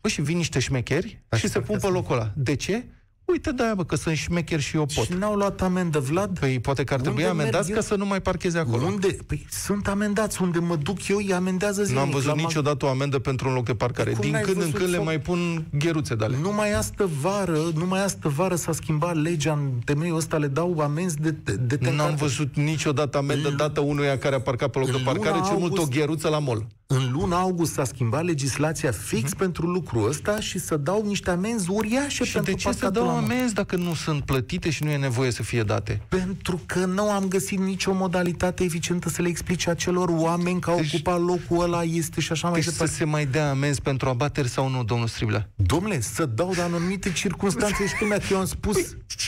Bă, 0.00 0.08
și 0.08 0.22
vin 0.22 0.36
niște 0.36 0.58
șmecheri 0.58 1.22
Da, 1.28 1.36
și 1.36 1.42
și 1.46 1.48
se 1.52 1.58
fac 1.58 1.66
pun 1.66 1.78
pe 1.78 1.86
asta. 1.86 1.98
locul 1.98 2.14
ăla. 2.14 2.32
De 2.36 2.54
ce? 2.56 2.84
Uite, 3.26 3.50
de-aia, 3.52 3.74
bă, 3.74 3.84
că 3.84 3.96
sunt 3.96 4.16
șmecheri 4.16 4.62
și 4.62 4.76
eu 4.76 4.86
pot. 4.94 5.04
Și 5.04 5.12
n-au 5.12 5.34
luat 5.34 5.62
amendă, 5.62 5.98
Vlad? 5.98 6.38
Păi 6.38 6.60
poate 6.60 6.84
că 6.84 6.94
ar 6.94 7.00
trebui 7.00 7.22
Unde 7.22 7.32
merg 7.32 7.40
amendați 7.40 7.70
eu? 7.70 7.76
ca 7.76 7.82
să 7.82 7.94
nu 7.94 8.06
mai 8.06 8.20
parcheze 8.20 8.58
acolo. 8.58 8.84
Unde? 8.86 9.16
Păi 9.26 9.46
sunt 9.50 9.88
amendați. 9.88 10.42
Unde 10.42 10.58
mă 10.58 10.76
duc 10.76 11.08
eu, 11.08 11.16
îi 11.16 11.32
amendează 11.32 11.80
Nu 11.80 11.86
zilnic. 11.86 12.02
am 12.04 12.10
văzut 12.10 12.26
La 12.26 12.34
mag- 12.34 12.40
niciodată 12.40 12.84
o 12.84 12.88
amendă 12.88 13.18
pentru 13.18 13.48
un 13.48 13.54
loc 13.54 13.64
de 13.64 13.74
parcare. 13.74 14.10
Cum 14.10 14.20
Din 14.20 14.30
n-ai 14.30 14.42
când 14.42 14.56
în 14.56 14.62
văzut 14.62 14.76
când 14.78 14.88
le 14.88 14.94
sau- 14.94 15.04
mai 15.04 15.20
pun 15.20 15.66
gheruțe 15.78 16.14
de 16.14 16.24
ale. 16.24 16.36
Numai 16.42 16.72
astă 16.72 17.08
vară, 17.20 17.58
numai 17.74 18.04
astă 18.04 18.28
vară 18.28 18.54
s-a 18.54 18.72
schimbat 18.72 19.16
legea 19.16 19.52
în 19.52 19.70
temeiul 19.84 20.16
ăsta, 20.16 20.36
le 20.36 20.46
dau 20.46 20.78
amenzi 20.80 21.16
de, 21.20 21.30
de, 21.30 21.52
de 21.54 21.76
te 21.76 21.84
N-am 21.84 21.92
încarcă. 21.92 22.14
văzut 22.18 22.56
niciodată 22.56 23.18
amendă 23.18 23.48
În- 23.48 23.56
dată 23.56 23.80
unuia 23.80 24.18
care 24.18 24.34
a 24.34 24.40
parcat 24.40 24.70
pe 24.70 24.78
loc 24.78 24.90
de 24.90 24.96
în 24.96 25.02
parcare, 25.04 25.34
luna 25.36 25.46
cel 25.48 25.56
mult 25.56 25.72
o 25.78 25.80
august- 25.80 25.98
gheruță 25.98 26.28
la 26.28 26.38
mol. 26.38 26.66
În 26.86 27.10
luna 27.12 27.38
august 27.40 27.72
s-a 27.72 27.84
schimbat 27.84 28.24
legislația 28.24 28.90
fix 28.90 29.28
Mhm. 29.30 29.36
pentru 29.38 29.66
lucrul 29.66 30.08
ăsta 30.08 30.40
și 30.40 30.58
să 30.58 30.76
dau 30.76 31.02
niște 31.06 31.30
amenzi 31.30 31.70
uriașe 31.70 32.24
Și 32.24 32.32
pentru 32.32 32.50
de 32.52 32.56
ce 32.58 32.62
să 32.72 32.78
parcatul 32.78 32.92
dau 32.92 33.04
la 33.06 33.12
mall. 33.20 33.24
amenzi 33.32 33.54
dacă 33.54 33.76
nu 33.76 33.94
sunt 33.94 34.22
plătite 34.24 34.70
și 34.70 34.84
nu 34.84 34.90
e 34.90 34.96
nevoie 34.96 35.30
să 35.30 35.42
fie 35.42 35.62
date? 35.62 36.00
Pentru 36.08 36.60
că 36.66 36.78
nu 36.84 37.10
am 37.10 37.24
găsit 37.28 37.58
nicio 37.58 37.92
modalitate 37.92 38.64
eficientă 38.64 39.08
să 39.08 39.22
le 39.22 39.28
explice 39.28 39.70
acelor 39.70 40.08
oameni 40.12 40.60
că 40.60 40.70
au 40.70 40.76
Deci- 40.76 40.92
ocupat 40.94 41.20
locul 41.20 41.60
ăla, 41.64 41.82
este 41.82 42.20
și 42.20 42.32
așa 42.32 42.48
mai 42.48 42.56
Deci 42.60 42.64
să 42.64 42.70
departe. 42.70 42.94
se 42.94 43.04
mai 43.04 43.26
dea 43.26 43.50
amenzi 43.50 43.80
pentru 43.82 44.08
abateri 44.08 44.48
sau 44.48 44.68
nu, 44.68 44.84
domnul 44.84 45.06
Striblea? 45.08 45.48
Domnule, 45.54 46.00
să 46.00 46.26
dau 46.26 46.52
de 46.54 46.60
anumite 46.60 47.12
circunstanțe 47.12 47.86
și 47.86 47.94
cum 47.94 48.14
eu 48.30 48.38
am 48.38 48.44
spus. 48.46 48.76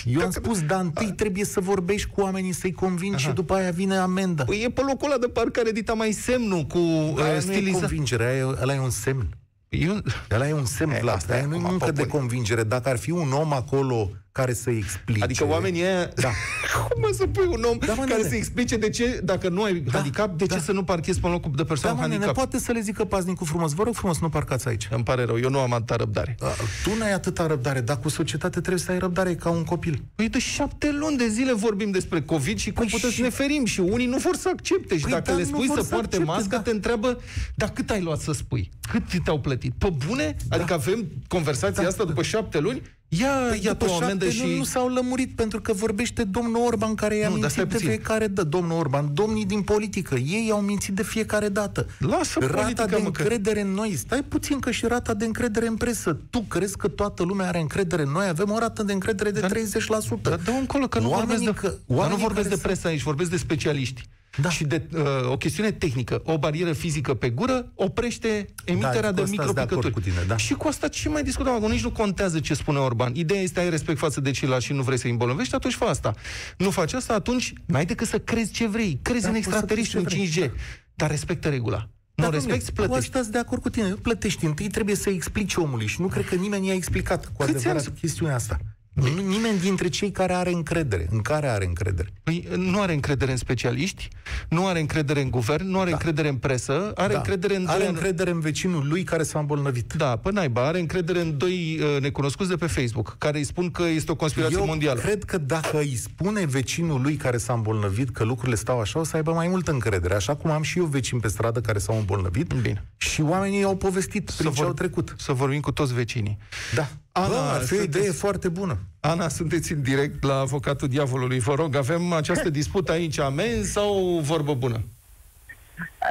Eu 0.05 0.21
am 0.21 0.31
spus, 0.31 0.61
dar 0.63 0.81
întâi 0.81 1.13
trebuie 1.13 1.45
să 1.45 1.61
vorbești 1.61 2.09
cu 2.09 2.21
oamenii, 2.21 2.53
să-i 2.53 2.73
convingi 2.73 3.23
și 3.25 3.31
după 3.31 3.55
aia 3.55 3.71
vine 3.71 3.97
amenda. 3.97 4.45
Păi 4.45 4.63
e 4.65 4.71
pe 4.71 4.81
locul 4.81 5.11
ăla 5.11 5.19
de 5.21 5.27
parcare, 5.29 5.71
dita 5.71 5.93
mai 5.93 6.13
semnul 6.13 6.63
cu 6.63 6.79
uh, 6.79 7.15
Aia 7.57 7.65
nu 7.65 7.69
e 7.69 7.73
stilizat. 7.73 7.81
convingere, 7.89 8.25
aia 8.25 8.37
e, 8.39 8.43
ăla 8.63 8.75
e 8.75 8.79
un 8.79 8.91
semn. 8.91 9.29
Eu... 9.69 10.03
Ăla 10.31 10.49
e 10.49 10.53
un 10.53 10.65
semn, 10.65 10.91
E, 10.93 10.99
Vlad. 11.01 11.15
asta 11.15 11.33
e 11.35 11.37
Aia 11.37 11.47
nu 11.47 11.55
e 11.55 11.57
acum, 11.59 11.69
muncă 11.71 11.85
de 11.85 12.03
populi. 12.03 12.09
convingere. 12.19 12.63
Dacă 12.63 12.89
ar 12.89 12.99
fi 12.99 13.11
un 13.11 13.33
om 13.33 13.53
acolo 13.53 14.11
care 14.37 14.53
să 14.55 14.71
explice... 14.71 15.23
Adică 15.25 15.47
oamenii 15.47 15.83
ăia... 15.83 16.05
Da. 16.15 16.29
Cum 16.91 17.01
mă 17.01 17.09
să 17.13 17.27
pui 17.27 17.47
un 17.47 17.63
om 17.71 17.79
Da, 17.87 17.93
mă, 17.95 18.05
care 18.05 18.17
nene. 18.17 18.29
să 18.29 18.35
explice 18.35 18.77
de 18.77 18.89
ce, 18.91 19.21
dacă 19.25 19.49
nu 19.49 19.63
ai 19.63 19.85
handicap, 19.93 20.39
de 20.39 20.45
da. 20.45 20.55
ce 20.55 20.61
să 20.61 20.73
nu 20.73 20.85
parchezi 20.85 21.21
pe 21.21 21.27
un 21.27 21.33
loc 21.33 21.43
de 21.43 21.51
Da, 21.57 21.65
persoană 21.65 21.95
mă, 21.97 22.01
nene, 22.01 22.13
handicap? 22.13 22.35
poate 22.35 22.59
să 22.65 22.73
le 22.73 22.81
zică 22.81 23.05
paznicul 23.05 23.47
frumos. 23.47 23.73
Vă 23.73 23.83
rog 23.83 23.95
frumos, 23.95 24.21
nu 24.21 24.29
parcați 24.29 24.69
aici. 24.69 24.89
Îmi 24.91 25.05
pare 25.05 25.25
rău, 25.25 25.39
eu 25.41 25.51
nu 25.51 25.59
am 25.59 25.73
atâta 25.73 25.97
răbdare. 25.97 26.37
A, 26.41 26.47
Tu 26.85 26.91
n-ai 26.99 27.13
atâta 27.13 27.47
răbdare, 27.47 27.81
dar 27.81 27.99
cu 27.99 28.09
societate 28.09 28.61
trebuie 28.61 28.79
să 28.83 28.91
ai 28.91 28.99
răbdare 28.99 29.35
ca 29.35 29.51
un 29.51 29.65
copil. 29.65 30.03
Păi 30.15 30.29
de 30.29 30.39
șapte 30.39 30.91
luni 30.93 31.17
de 31.17 31.29
zile 31.29 31.53
vorbim 31.53 31.91
despre 31.91 32.23
COVID 32.23 32.59
și 32.59 32.73
cum 32.73 32.83
Păi 32.85 32.93
putem 32.93 33.11
și- 33.11 33.17
să 33.17 33.23
ne 33.23 33.29
ferim 33.31 33.65
și 33.65 33.81
unii 33.81 34.07
nu 34.07 34.17
vor 34.17 34.37
să 34.37 34.49
accepte 34.53 34.97
și 34.97 35.03
Păi 35.03 35.11
dacă 35.13 35.31
da, 35.31 35.37
le 35.37 35.43
nu 35.43 35.49
spui 35.49 35.67
vor 35.67 35.77
să 35.77 35.83
să 35.83 35.89
poarte 35.91 36.07
accepte, 36.17 36.33
mască, 36.33 36.57
da. 36.57 36.61
te 36.63 36.71
întreabă, 36.71 37.21
dar 37.55 37.71
cât 37.71 37.91
ai 37.91 38.01
luat 38.03 38.19
să 38.21 38.33
spui? 38.33 38.71
Cât 38.91 39.23
te-au 39.25 39.41
plătit? 39.41 39.73
Pe 39.79 39.93
bune? 40.07 40.37
Adică 40.49 40.73
avem 40.73 41.07
conversația 41.29 41.83
Da. 41.83 41.89
asta 41.89 42.05
după 42.05 42.23
șapte 42.23 42.59
luni? 42.59 42.83
Ia, 43.21 43.29
Păi 43.49 43.61
ia 43.63 43.71
după 43.73 43.85
tu 43.85 43.91
o 43.91 43.95
șapte 43.95 44.05
amendă 44.05 44.25
luni 44.25 44.53
și... 44.53 44.57
nu 44.59 44.65
s-au 44.65 44.89
lămurit 44.89 45.35
pentru 45.37 45.61
că 45.61 45.73
vorbește 45.73 46.25
domnul 46.25 46.63
Orban 46.67 46.95
care 46.95 47.17
i-a 47.17 47.29
Nu, 47.29 47.39
dar 47.39 47.51
stai 47.51 47.63
mințit 47.65 47.79
de 47.81 47.85
puțin. 47.85 47.89
fiecare 47.89 48.27
dată. 48.27 48.49
Domnul 48.49 48.79
Orban, 48.79 49.11
domnii 49.15 49.45
din 49.45 49.63
politică, 49.63 50.15
ei 50.15 50.49
au 50.53 50.61
mințit 50.61 50.95
de 50.95 51.03
fiecare 51.03 51.49
dată. 51.49 51.87
Lasă 51.99 52.39
Rata 52.41 52.55
politica, 52.61 52.87
de 52.87 52.97
mă, 52.97 53.11
că- 53.11 53.21
încredere 53.23 53.61
în 53.61 53.69
noi. 53.73 53.95
Stai 53.97 54.23
puțin 54.23 54.59
că 54.59 54.71
și 54.71 54.87
rata 54.87 55.15
de 55.15 55.25
încredere 55.25 55.67
în 55.67 55.77
presă. 55.77 56.19
Tu 56.31 56.41
crezi 56.41 56.77
că 56.77 56.89
toată 56.89 57.23
lumea 57.23 57.47
are 57.49 57.61
încredere 57.61 58.03
în 58.03 58.11
noi? 58.11 58.27
Avem 58.29 58.51
o 58.51 58.59
rată 58.59 58.83
de 58.83 58.93
încredere 58.93 59.31
de 59.31 59.41
30%. 59.41 60.21
Dar 60.23 60.39
dă 60.45 60.51
încolo, 60.51 60.87
că 60.89 60.99
nu 60.99 61.11
Oamenii 61.11 61.37
vorbesc 61.37 61.61
de, 61.61 61.67
că- 61.69 61.75
dar 61.75 61.79
nu 61.87 61.97
oamenii 61.97 62.23
vorbesc 62.23 62.45
care 62.49 62.55
de 62.61 62.67
presă 62.67 62.87
aici, 62.89 63.03
vorbesc 63.03 63.31
de 63.31 63.37
specialiști. 63.37 64.09
Da. 64.43 64.51
Și 64.51 64.65
de 64.65 64.89
uh, 64.95 65.03
o 65.31 65.37
chestiune 65.37 65.71
tehnică. 65.71 66.21
O 66.25 66.39
barieră 66.39 66.73
fizică 66.73 67.15
pe 67.15 67.31
gură 67.31 67.73
oprește 67.75 68.47
emiterea 68.65 69.01
Da, 69.01 69.09
cu 69.09 69.15
de 69.15 69.23
asta 69.23 69.43
sunt 69.43 69.55
de 69.55 69.61
acord 69.61 69.71
micropicături. 69.71 69.93
cu 69.93 70.01
tine, 70.01 70.25
da. 70.29 70.37
Și 70.37 70.55
cu 70.55 70.69
asta 70.69 70.89
ce 70.89 71.09
mai 71.09 71.23
discutăm? 71.23 71.53
Acum 71.53 71.71
nici 71.71 71.83
nu 71.83 71.91
contează 71.91 72.41
ce 72.41 72.55
spune 72.55 72.79
Orban. 72.79 73.15
Ideea 73.15 73.41
este 73.41 73.61
ai 73.61 73.71
respect 73.71 73.99
față 73.99 74.21
de 74.21 74.31
ceilalți 74.31 74.65
și 74.67 74.73
nu 74.73 74.83
vrei 74.83 74.99
să 74.99 75.05
îi 75.05 75.11
îmbolnăvești, 75.11 75.55
atunci 75.55 75.75
fă 75.75 75.85
asta. 75.85 76.15
Nu 76.59 76.71
faci 76.71 76.93
asta, 76.93 77.15
atunci 77.15 77.53
n-ai 77.67 77.87
decât 77.87 78.07
să 78.07 78.19
crezi 78.19 78.53
ce 78.53 78.67
vrei. 78.69 78.99
Crezi 79.03 79.23
Da, 79.23 79.29
în 79.29 79.35
poți 79.35 79.45
să 79.45 79.51
extraterestri, 79.51 79.99
în 79.99 80.05
crezi 80.05 80.31
ce 80.31 80.47
5G. 80.49 80.51
Dar 80.95 81.11
respectă 81.11 81.49
regula. 81.49 81.89
Nu 82.15 82.25
Da, 82.25 82.31
respecti, 82.31 82.65
domnule, 82.65 82.87
Cu 82.87 82.93
plătești. 82.93 83.07
asta 83.09 83.21
sunt 83.21 83.33
de 83.33 83.39
acord 83.39 83.63
cu 83.63 83.71
tine. 83.71 83.89
Plătești. 83.89 84.45
Întâi 84.45 84.69
trebuie 84.69 84.95
să 84.95 85.11
explici 85.11 85.55
omului 85.55 85.87
și 85.87 86.01
nu 86.01 86.07
cred 86.07 86.29
că 86.29 86.35
nimeni 86.35 86.67
i-a 86.67 86.75
explicat 86.75 87.27
cu 87.27 87.33
Câți 87.45 87.51
adevărat 87.57 87.87
ani- 87.87 87.99
chestiunea 88.01 88.35
asta. 88.35 88.59
Nu- 88.97 89.23
Nimeni 89.29 89.59
dintre 89.61 89.89
cei 89.89 90.11
care 90.11 90.33
are 90.33 90.51
încredere, 90.53 91.07
în 91.11 91.21
care 91.21 91.49
are 91.49 91.65
încredere. 91.67 92.09
Păi 92.23 92.49
nu 92.57 92.81
are 92.81 92.93
încredere 92.93 93.31
în 93.31 93.37
specialiști, 93.37 94.09
nu 94.49 94.67
are 94.67 94.81
încredere 94.81 95.21
în 95.21 95.31
guvern, 95.31 95.67
nu 95.71 95.81
are 95.81 95.91
încredere 95.91 96.29
în 96.29 96.37
presă, 96.37 96.93
are 96.95 97.13
Da. 97.13 97.19
încredere 97.19 97.57
în 97.57 97.67
are 97.67 97.79
doi- 97.79 97.89
încredere 97.89 98.31
în 98.31 98.41
vecinul 98.41 98.89
lui 98.89 99.03
care 99.03 99.23
s-a 99.23 99.39
îmbolnăvit. 99.39 99.93
Da, 99.93 100.17
pe 100.17 100.31
naiba, 100.33 100.67
are 100.67 100.79
încredere 100.81 101.21
în 101.21 101.39
doi 101.39 101.81
uh, 101.83 102.01
necunoscuți 102.01 102.49
de 102.49 102.57
pe 102.57 102.67
Facebook, 102.67 103.15
care 103.19 103.39
îi 103.39 103.45
spun 103.45 103.71
că 103.71 103.83
este 103.83 104.11
o 104.13 104.15
conspirație 104.15 104.57
Eu 104.59 104.67
mondială. 104.67 105.01
cred 105.01 105.25
că 105.25 105.39
dacă 105.39 105.79
îi 105.79 105.97
spune 105.97 106.45
vecinul 106.47 107.01
lui 107.03 107.15
care 107.15 107.37
s-a 107.37 107.53
îmbolnăvit 107.53 108.11
că 108.11 108.25
lucrurile 108.25 108.57
stau 108.57 108.81
așa, 108.81 108.99
o 108.99 109.05
să 109.05 109.17
aibă 109.17 109.33
mai 109.33 109.49
multă 109.49 109.71
încredere. 109.71 110.15
Așa 110.15 110.35
cum 110.37 110.51
am 110.51 110.63
și 110.63 110.79
eu 110.79 110.85
vecini 110.85 111.21
pe 111.21 111.29
stradă 111.29 111.61
care 111.61 111.79
s-au 111.79 111.97
îmbolnăvit 111.99 112.53
Bine. 112.63 112.85
și 112.97 113.21
oamenii 113.21 113.63
au 113.63 113.77
povestit 113.77 114.31
prin 114.37 114.51
ce 114.51 114.57
vor- 114.57 114.67
au 114.67 114.73
trecut. 114.73 115.15
Să 115.19 115.33
vorbim 115.33 115.61
cu 115.61 115.73
toți 115.73 115.95
vecinii. 115.95 116.39
Da. 116.75 116.89
Ana, 117.19 117.29
Bă, 117.29 117.35
ar 117.35 117.63
fi 117.63 117.75
o 117.75 117.77
sunteți- 117.77 117.99
idee 117.99 118.11
foarte 118.11 118.49
bună. 118.49 118.79
Ana, 119.01 119.29
sunteți 119.29 119.73
în 119.73 119.83
direct 119.83 120.23
la 120.23 120.39
avocatul 120.39 120.89
diavolului. 120.89 121.39
Vă 121.39 121.55
rog, 121.55 121.75
avem 121.77 122.13
această 122.13 122.51
dispută 122.51 122.93
aici, 122.93 123.19
amenzi 123.19 123.73
sau 123.73 124.19
vorbă 124.23 124.55
bună? 124.55 124.81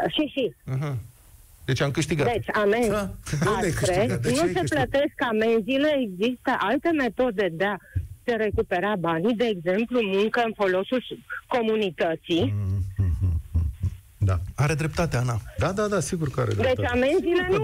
Și, 0.08 0.26
și. 0.34 0.54
Uh-huh. 0.76 0.96
Deci 1.66 1.82
am 1.82 1.92
câștigat. 1.92 2.32
Deci, 2.32 2.50
amenzi 2.56 2.90
Da. 2.90 3.10
De 3.40 3.48
unde 3.48 3.66
ai 3.66 3.70
aspre, 3.70 3.86
câștigat? 3.94 4.20
De 4.22 4.30
ce 4.32 4.36
nu 4.36 4.42
ai 4.42 4.48
se 4.54 4.60
câștigat? 4.60 4.88
plătesc 4.90 5.14
amenziile, 5.32 5.90
există 6.10 6.56
alte 6.60 6.90
metode 6.92 7.50
de 7.52 7.66
a 7.66 7.78
se 8.24 8.32
recupera 8.36 8.96
banii, 9.00 9.36
de 9.36 9.46
exemplu, 9.46 10.00
muncă 10.04 10.42
în 10.46 10.52
folosul 10.56 11.04
comunității. 11.48 12.54
Da. 14.26 14.38
Are 14.56 14.74
dreptate, 14.74 15.18
Ana. 15.18 15.38
Da, 15.58 15.72
da, 15.72 15.88
da, 15.88 16.00
sigur 16.00 16.30
că 16.30 16.40
are 16.42 16.54
Deci 16.54 16.64
dreptate. 16.64 16.88
amenziile 16.98 17.48
nu, 17.52 17.58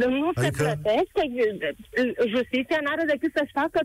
nu, 0.00 0.08
nu 0.22 0.30
se 0.34 0.46
Adică- 0.46 0.62
plătesc, 0.82 1.12
justiția 2.34 2.78
nu 2.84 2.90
are 2.94 3.04
decât 3.12 3.30
să-și 3.36 3.52
facă 3.60 3.80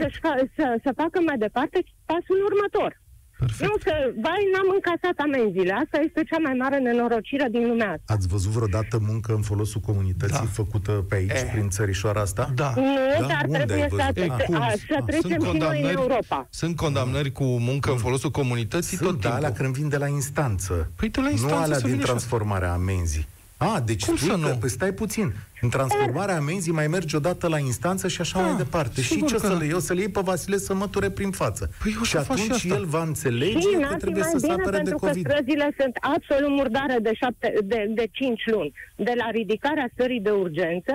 să-și 0.00 0.18
fa, 0.24 0.34
să, 0.56 0.66
să 0.84 0.90
facă 0.96 1.20
mai 1.20 1.38
departe 1.38 1.78
pasul 2.10 2.38
următor. 2.50 2.90
Perfect. 3.38 3.70
Nu 3.70 3.76
să, 3.86 3.92
vai, 4.24 4.42
n-am 4.52 4.68
încasat 4.78 5.16
amenziile. 5.26 5.72
Asta 5.72 5.98
este 6.06 6.22
cea 6.30 6.38
mai 6.38 6.54
mare 6.62 6.78
nenorocire 6.78 7.46
din 7.50 7.68
lumea 7.68 7.90
asta. 7.92 8.12
Ați 8.14 8.26
văzut 8.28 8.50
vreodată 8.50 8.98
muncă 9.10 9.32
în 9.34 9.42
folosul 9.42 9.80
comunității 9.80 10.36
Da. 10.48 10.50
făcută 10.60 10.90
pe 11.08 11.14
aici, 11.14 11.30
Eh. 11.30 11.50
prin 11.52 11.68
țărișoara 11.68 12.20
asta? 12.20 12.50
Da. 12.54 12.72
Nu, 12.76 12.82
Da? 13.20 13.26
dar 13.26 13.42
Unde 13.46 13.58
ai 13.58 13.64
trebuie 13.66 13.88
să, 13.90 13.96
văzut? 13.96 14.16
E, 14.16 14.26
să, 14.38 14.42
cum? 14.46 14.54
a, 14.54 14.70
să 14.70 14.94
Ah, 14.98 15.02
trecem 15.06 15.30
sunt 15.40 15.44
și 15.52 15.56
noi 15.56 15.82
în 15.82 15.88
Europa. 15.88 16.46
Sunt 16.50 16.76
condamnări 16.76 17.32
cu 17.32 17.44
muncă 17.44 17.90
în 17.90 17.96
folosul 17.96 18.30
comunității 18.30 18.96
Sunt, 18.96 19.08
tot 19.10 19.20
da, 19.20 19.28
alea 19.34 19.48
timpul. 19.48 19.62
când 19.64 19.74
vin 19.76 19.88
de 19.88 19.96
la 19.96 20.06
instanță. 20.06 20.90
Păi 20.96 21.08
de 21.08 21.20
la 21.20 21.28
instanță 21.30 21.54
nu 21.56 21.62
alea 21.62 21.76
să 21.76 21.80
din 21.82 21.90
vină 21.90 22.00
și 22.00 22.06
transformarea 22.06 22.72
amenzii. 22.72 23.26
A, 23.64 23.80
deci 23.80 24.04
Cum 24.04 24.16
spui 24.16 24.28
să 24.28 24.34
că, 24.34 24.40
nu? 24.40 24.56
Păi 24.60 24.68
stai 24.68 24.92
puțin. 24.92 25.32
În 25.60 25.68
transformarea 25.68 26.36
amenzii 26.36 26.72
mai 26.72 26.86
mergi 26.86 27.16
odată 27.16 27.48
la 27.48 27.58
instanță 27.58 28.08
și 28.08 28.20
așa 28.20 28.38
Da, 28.40 28.46
mai 28.46 28.56
departe. 28.56 29.00
Și 29.00 29.08
sigur 29.08 29.28
ce 29.28 29.34
că 29.34 29.40
să 29.40 29.52
da. 29.52 29.58
le 29.58 29.64
iau? 29.66 29.78
Să 29.78 29.92
le 29.92 30.00
iei 30.00 30.08
pe 30.08 30.20
Vasile 30.24 30.56
să 30.56 30.74
măture 30.74 31.10
prin 31.10 31.30
față. 31.30 31.70
Păi 31.82 31.92
eu 31.96 32.02
și 32.02 32.10
să 32.10 32.18
fac 32.18 32.36
și 32.36 32.42
atunci 32.42 32.56
asta. 32.64 32.74
el 32.74 32.84
va 32.84 33.02
înțelege 33.02 33.58
Și 33.60 33.68
că 33.72 33.78
n-ar 33.78 33.92
fi 33.92 33.96
trebuie 33.96 34.22
mai 34.22 34.30
să 34.32 34.38
se 34.38 34.46
bine 34.46 34.60
apere 34.60 34.76
de 34.76 34.82
pentru 34.82 34.96
că 34.98 35.06
COVID. 35.06 35.24
străzile 35.26 35.68
sunt 35.80 35.94
absolut 36.14 36.50
murdare 36.60 36.96
de, 37.06 37.12
șapte, 37.14 37.48
de, 37.64 37.80
de 37.94 38.06
5 38.12 38.40
luni. 38.46 38.72
De 38.96 39.12
la 39.16 39.28
ridicarea 39.30 39.90
stării 39.94 40.20
de 40.20 40.30
urgență, 40.30 40.92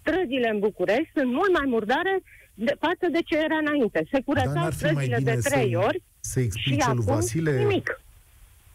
străzile 0.00 0.48
în 0.54 0.58
București 0.58 1.10
sunt 1.14 1.30
mult 1.38 1.52
mai 1.58 1.66
murdare 1.74 2.14
de, 2.54 2.72
față 2.84 3.06
de 3.12 3.20
ce 3.28 3.36
era 3.36 3.58
înainte. 3.64 3.98
Se 4.02 4.08
Dar 4.10 4.22
curățau 4.26 4.54
n-ar 4.54 4.72
fi 4.72 4.82
mai 4.84 4.92
străzile 4.92 5.16
bine 5.18 5.34
de 5.34 5.40
să, 5.40 5.48
3 5.48 5.76
ori 5.76 6.02
să 6.20 6.38
și 6.38 6.44
explice 6.44 6.84
lui 6.86 7.02
acum 7.02 7.14
Vasile... 7.14 7.52
nimic. 7.58 7.99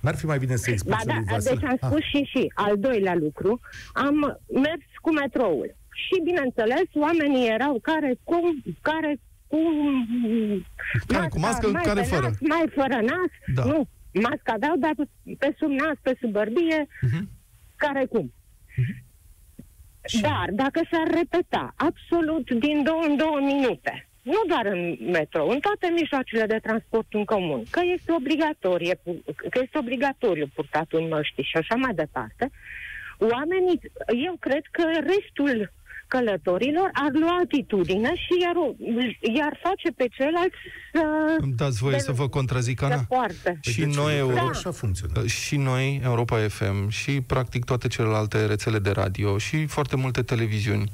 N-ar 0.06 0.16
fi 0.16 0.26
mai 0.26 0.38
bine 0.38 0.56
să 0.56 0.64
Ba 0.68 0.72
explice 0.72 1.06
da, 1.06 1.14
lui 1.16 1.24
Vasile... 1.32 1.56
deci 1.56 1.64
am 1.70 1.78
Ah, 1.82 1.88
spus 1.90 2.02
și 2.04 2.22
și. 2.32 2.52
Al 2.54 2.78
doilea 2.80 3.16
lucru, 3.16 3.60
am 3.94 4.16
mers 4.54 4.86
cu 5.02 5.12
metroul. 5.14 5.76
Și, 6.04 6.22
bineînțeles, 6.24 6.88
oamenii 6.94 7.48
erau 7.50 7.80
care 7.82 8.16
cum, 8.24 8.64
care 8.82 9.20
cu... 9.48 9.58
Care, 11.08 11.28
cu 11.28 11.40
mască, 11.40 11.68
mai 11.68 11.84
care 11.84 12.00
pe 12.02 12.06
fără? 12.08 12.22
Nas, 12.28 12.38
mai 12.40 12.66
fără 12.76 12.96
nas. 13.02 13.32
Da. 13.56 13.64
Nu, 13.64 13.88
masca 14.14 14.54
aveau, 14.54 14.76
dar 14.78 14.94
pe 15.40 15.56
sub 15.60 15.70
nas, 15.70 15.98
pe 16.02 16.18
sub 16.22 16.32
bărbie, 16.32 16.88
Mhm. 17.02 17.30
care 17.76 18.06
cum. 18.06 18.34
Dar 20.22 20.50
dacă 20.54 20.82
s-ar 20.92 21.08
repeta 21.18 21.74
absolut 21.76 22.52
din 22.52 22.84
două 22.84 23.02
în 23.08 23.16
două 23.18 23.40
minute, 23.42 24.05
nu 24.32 24.40
doar 24.48 24.66
în 24.66 24.82
metro, 25.12 25.42
în 25.48 25.60
toate 25.60 25.88
mijloacele 26.00 26.46
de 26.46 26.60
transport 26.68 27.08
în 27.20 27.26
comun, 27.26 27.62
că 27.70 27.82
este 27.96 28.12
obligatorie, 28.12 28.96
pu- 29.04 29.24
că 29.50 29.60
este 29.64 29.78
obligatoriu 29.78 30.48
purtatul 30.56 31.02
măștii 31.02 31.44
și 31.52 31.58
așa 31.58 31.76
mai 31.76 31.94
departe, 31.94 32.52
oamenii, 33.18 33.80
eu 34.26 34.36
cred 34.40 34.64
că 34.72 34.84
restul 35.14 35.72
călătorilor 36.08 36.90
ar 36.94 37.10
lua 37.14 37.40
atitudine 37.44 38.12
și 38.16 38.34
iar, 38.42 38.56
iar 39.36 39.60
face 39.64 39.90
pe 39.96 40.06
ceilalți 40.18 40.56
să, 40.94 41.02
Îmi 41.40 41.54
dați 41.54 41.78
voie 41.78 41.96
de- 41.96 42.02
să 42.02 42.12
vă 42.12 42.28
contrazic, 42.30 42.80
să 42.80 42.86
Ana? 42.86 43.02
poarte. 43.08 43.58
Și 43.62 43.80
De 43.80 43.90
ce? 43.90 43.96
noi, 43.98 44.20
Lucrurile 44.20 44.38
Euro... 44.40 44.48
Așa 44.50 44.72
funcționează. 44.72 45.28
Și 45.28 45.56
noi, 45.58 46.02
Europa 46.04 46.38
FM, 46.48 46.90
și 46.90 47.22
practic 47.22 47.66
toate 47.66 47.88
celelalte 47.88 48.46
rețele 48.46 48.80
de 48.80 48.90
radio 48.92 49.38
și 49.38 49.66
foarte 49.66 49.96
multe 49.96 50.22
televiziuni. 50.22 50.92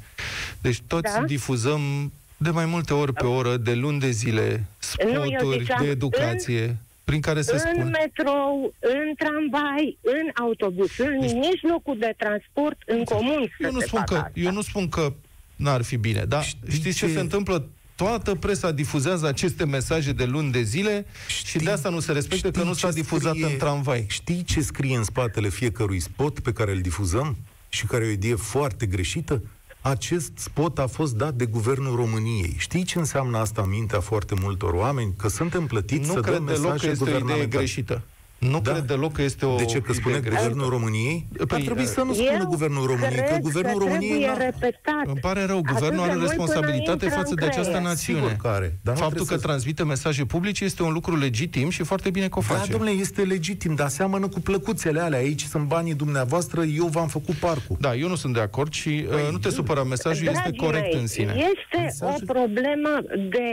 Deci 0.61 0.81
toți 0.87 1.13
Da? 1.17 1.23
difuzăm 1.25 2.11
de 2.41 2.49
mai 2.49 2.65
multe 2.65 2.93
ori 2.93 3.13
pe 3.13 3.25
oră, 3.25 3.57
de 3.57 3.73
luni 3.73 3.99
de 3.99 4.09
zile, 4.11 4.65
Nu, 5.05 5.09
eu 5.11 5.23
spoturi 5.39 5.59
ziceam 5.59 5.83
de 5.83 5.89
educație, 5.89 6.77
prin 7.03 7.21
care 7.21 7.41
se 7.41 7.53
în 7.53 7.59
spune... 7.59 7.83
metrou, 7.83 8.73
în 8.79 9.13
tramvai, 9.17 9.97
în 10.01 10.43
autobuz, 10.43 10.89
în 10.97 11.17
mijlocul 11.19 11.97
de 11.99 12.13
transport, 12.17 12.77
în 12.85 13.03
comun. 13.03 13.51
să 13.59 13.65
Eu 13.65 13.71
nu 13.71 13.79
se 13.79 13.85
spun 13.85 13.99
facă 13.99 14.13
că, 14.13 14.19
asta. 14.19 14.31
eu 14.39 14.51
nu 14.51 14.61
spun 14.61 14.89
că 14.89 15.13
n-ar 15.55 15.81
fi 15.81 15.97
bine, 15.97 16.23
dar 16.27 16.43
Știi 16.43 16.71
știți 16.71 16.97
ce 16.97 17.05
ce- 17.05 17.13
se 17.13 17.19
întâmplă? 17.19 17.67
Toată 17.95 18.35
presa 18.35 18.71
difuzează 18.71 19.27
aceste 19.27 19.65
mesaje 19.65 20.11
de 20.11 20.25
luni 20.25 20.51
de 20.51 20.61
zile 20.61 21.05
și 21.47 21.57
de 21.57 21.69
asta 21.71 21.89
nu 21.89 21.99
se 21.99 22.11
respectă 22.11 22.51
că 22.51 22.57
Știi 22.57 22.67
nu 22.69 22.73
s-a 22.73 22.87
ce 22.87 22.93
difuzat 22.93 23.33
scrie- 23.33 23.45
în 23.51 23.57
tramvai. 23.57 24.05
Știi 24.09 24.43
ce 24.43 24.61
scrie 24.61 24.95
în 24.97 25.03
spatele 25.03 25.49
fiecărui 25.49 25.99
spot 25.99 26.39
pe 26.39 26.53
care 26.53 26.71
îl 26.71 26.81
difuzăm 26.81 27.37
și 27.69 27.85
care 27.85 28.03
e 28.03 28.07
o 28.07 28.11
idee 28.11 28.35
foarte 28.35 28.85
greșită? 28.85 29.41
Acest 29.81 30.31
spot 30.37 30.79
a 30.79 30.87
fost 30.87 31.15
dat 31.15 31.33
de 31.33 31.45
Guvernul 31.45 31.95
României. 31.95 32.55
Știi 32.57 32.83
ce 32.83 32.99
înseamnă 32.99 33.37
asta 33.37 33.61
în 33.61 33.69
mintea 33.69 33.99
foarte 33.99 34.35
multor 34.41 34.73
oameni? 34.73 35.13
Că 35.17 35.27
suntem 35.27 35.65
plătiți 35.65 36.07
Nu 36.07 36.13
să 36.13 36.19
cred 36.19 36.33
dăm 36.35 36.45
deloc 36.45 36.61
că 36.61 36.67
mesaje 36.67 36.89
este 36.89 37.03
o 37.03 37.07
idee 37.07 37.19
guvernamentale. 37.19 37.57
greșită. 37.57 38.01
Nu 38.49 38.59
Da. 38.59 38.71
cred 38.71 38.83
deloc 38.83 39.11
că 39.13 39.21
este 39.21 39.45
o 39.45 39.55
De 39.55 39.65
ce? 39.65 39.73
Că 39.81 39.91
idee 39.91 39.93
spune 40.01 40.19
greșită. 40.19 40.41
Guvernul 40.41 40.69
României? 40.69 41.27
Ar 41.39 41.45
Păi, 41.45 41.61
trebui 41.63 41.85
să 41.85 42.01
nu 42.01 42.13
Eu 42.15 42.23
spună 42.25 42.43
Guvernul 42.43 42.85
României, 42.85 43.15
că 43.19 43.21
cred 43.23 43.39
Guvernul 43.41 43.77
că 43.77 43.83
României 43.83 44.09
trebuie 44.09 44.27
n-a... 44.27 44.37
repetat. 44.37 45.03
Îmi 45.05 45.19
pare 45.21 45.43
rău, 45.45 45.57
Atât 45.57 45.71
guvernul 45.73 46.03
de 46.03 46.09
are 46.09 46.15
mult 46.17 46.27
responsabilitate 46.29 47.05
până 47.05 47.11
față 47.11 47.23
de 47.23 47.29
intră 47.29 47.45
în 47.45 47.51
această 47.51 47.71
creier. 47.71 47.87
națiune. 47.87 48.19
Sigur 48.19 48.35
că 48.41 48.47
are, 48.47 48.79
dar 48.83 48.93
nu 48.95 48.99
Faptul 49.01 49.07
că 49.09 49.23
trebuie 49.23 49.37
să- 49.39 49.45
transmite 49.47 49.83
mesaje 49.83 50.23
publice 50.25 50.63
este 50.63 50.83
un 50.83 50.93
lucru 50.93 51.15
legitim 51.17 51.69
și 51.69 51.83
foarte 51.83 52.09
bine 52.09 52.27
că 52.27 52.39
o 52.39 52.43
Da, 52.47 52.53
face. 52.55 52.71
domnule, 52.71 52.91
este 52.91 53.21
legitim, 53.21 53.75
dar 53.75 53.87
seamănă 53.89 54.27
cu 54.27 54.39
plăcuțele 54.39 54.99
alea. 54.99 55.19
Aici 55.19 55.43
sunt 55.43 55.63
banii 55.67 55.93
dumneavoastră, 55.93 56.63
eu 56.63 56.85
v-am 56.85 57.07
făcut 57.07 57.35
parcul. 57.35 57.75
Da, 57.79 57.95
eu 57.95 58.07
nu 58.07 58.15
sunt 58.15 58.33
de 58.33 58.39
acord 58.41 58.73
și 58.73 59.05
uh, 59.09 59.31
nu 59.31 59.37
te 59.37 59.49
supăra, 59.49 59.83
mesajul 59.83 60.27
este 60.27 60.39
Dragii 60.41 60.57
corect 60.65 60.91
mei, 60.91 61.01
în 61.01 61.07
sine. 61.07 61.33
Este 61.37 61.77
Mesajul- 61.81 62.23
o 62.29 62.33
problemă 62.33 62.89
de 63.29 63.45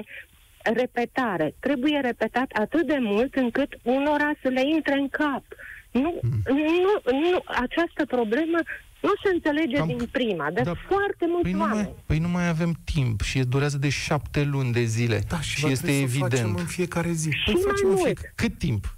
repetare. 0.75 1.55
Trebuie 1.61 2.01
repetat 2.01 2.51
atât 2.61 2.87
de 2.87 2.99
mult 3.01 3.35
încât 3.35 3.79
unora 3.83 4.31
să 4.43 4.49
le 4.49 4.63
intre 4.75 4.95
în 4.95 5.09
cap. 5.09 5.43
Nu, 5.91 6.19
Hmm. 6.21 6.43
nu, 6.57 7.13
nu, 7.31 7.43
această 7.47 8.05
problemă 8.07 8.59
nu 9.01 9.11
se 9.23 9.31
înțelege 9.33 9.77
Cam- 9.83 9.87
din 9.87 10.09
prima, 10.13 10.51
de 10.53 10.61
Da, 10.65 10.73
foarte 10.89 11.25
mulți 11.29 11.43
Păi 11.43 11.53
nu, 11.53 11.61
oameni. 11.61 11.81
mai, 11.83 11.95
păi 12.07 12.19
nu 12.19 12.29
mai 12.29 12.49
avem 12.49 12.73
timp 12.95 13.21
și 13.21 13.39
durează 13.39 13.79
de 13.79 13.89
șapte 13.89 14.43
luni 14.45 14.73
de 14.73 14.85
zile. 14.85 15.21
Da, 15.29 15.41
și, 15.41 15.57
și 15.57 15.63
va 15.65 15.71
este 15.71 15.87
trebui 15.87 16.09
să 16.09 16.17
o 16.17 16.19
facem 16.21 16.39
evident. 16.39 16.59
în 16.59 16.65
fiecare 16.67 17.11
zi. 17.13 17.31
Și 17.31 17.43
Păi 17.45 17.55
mai 17.55 17.63
facem 17.67 17.89
în 17.89 17.91
mult. 17.95 18.05
fiecare- 18.05 18.33
Cât 18.35 18.59
timp? 18.59 18.97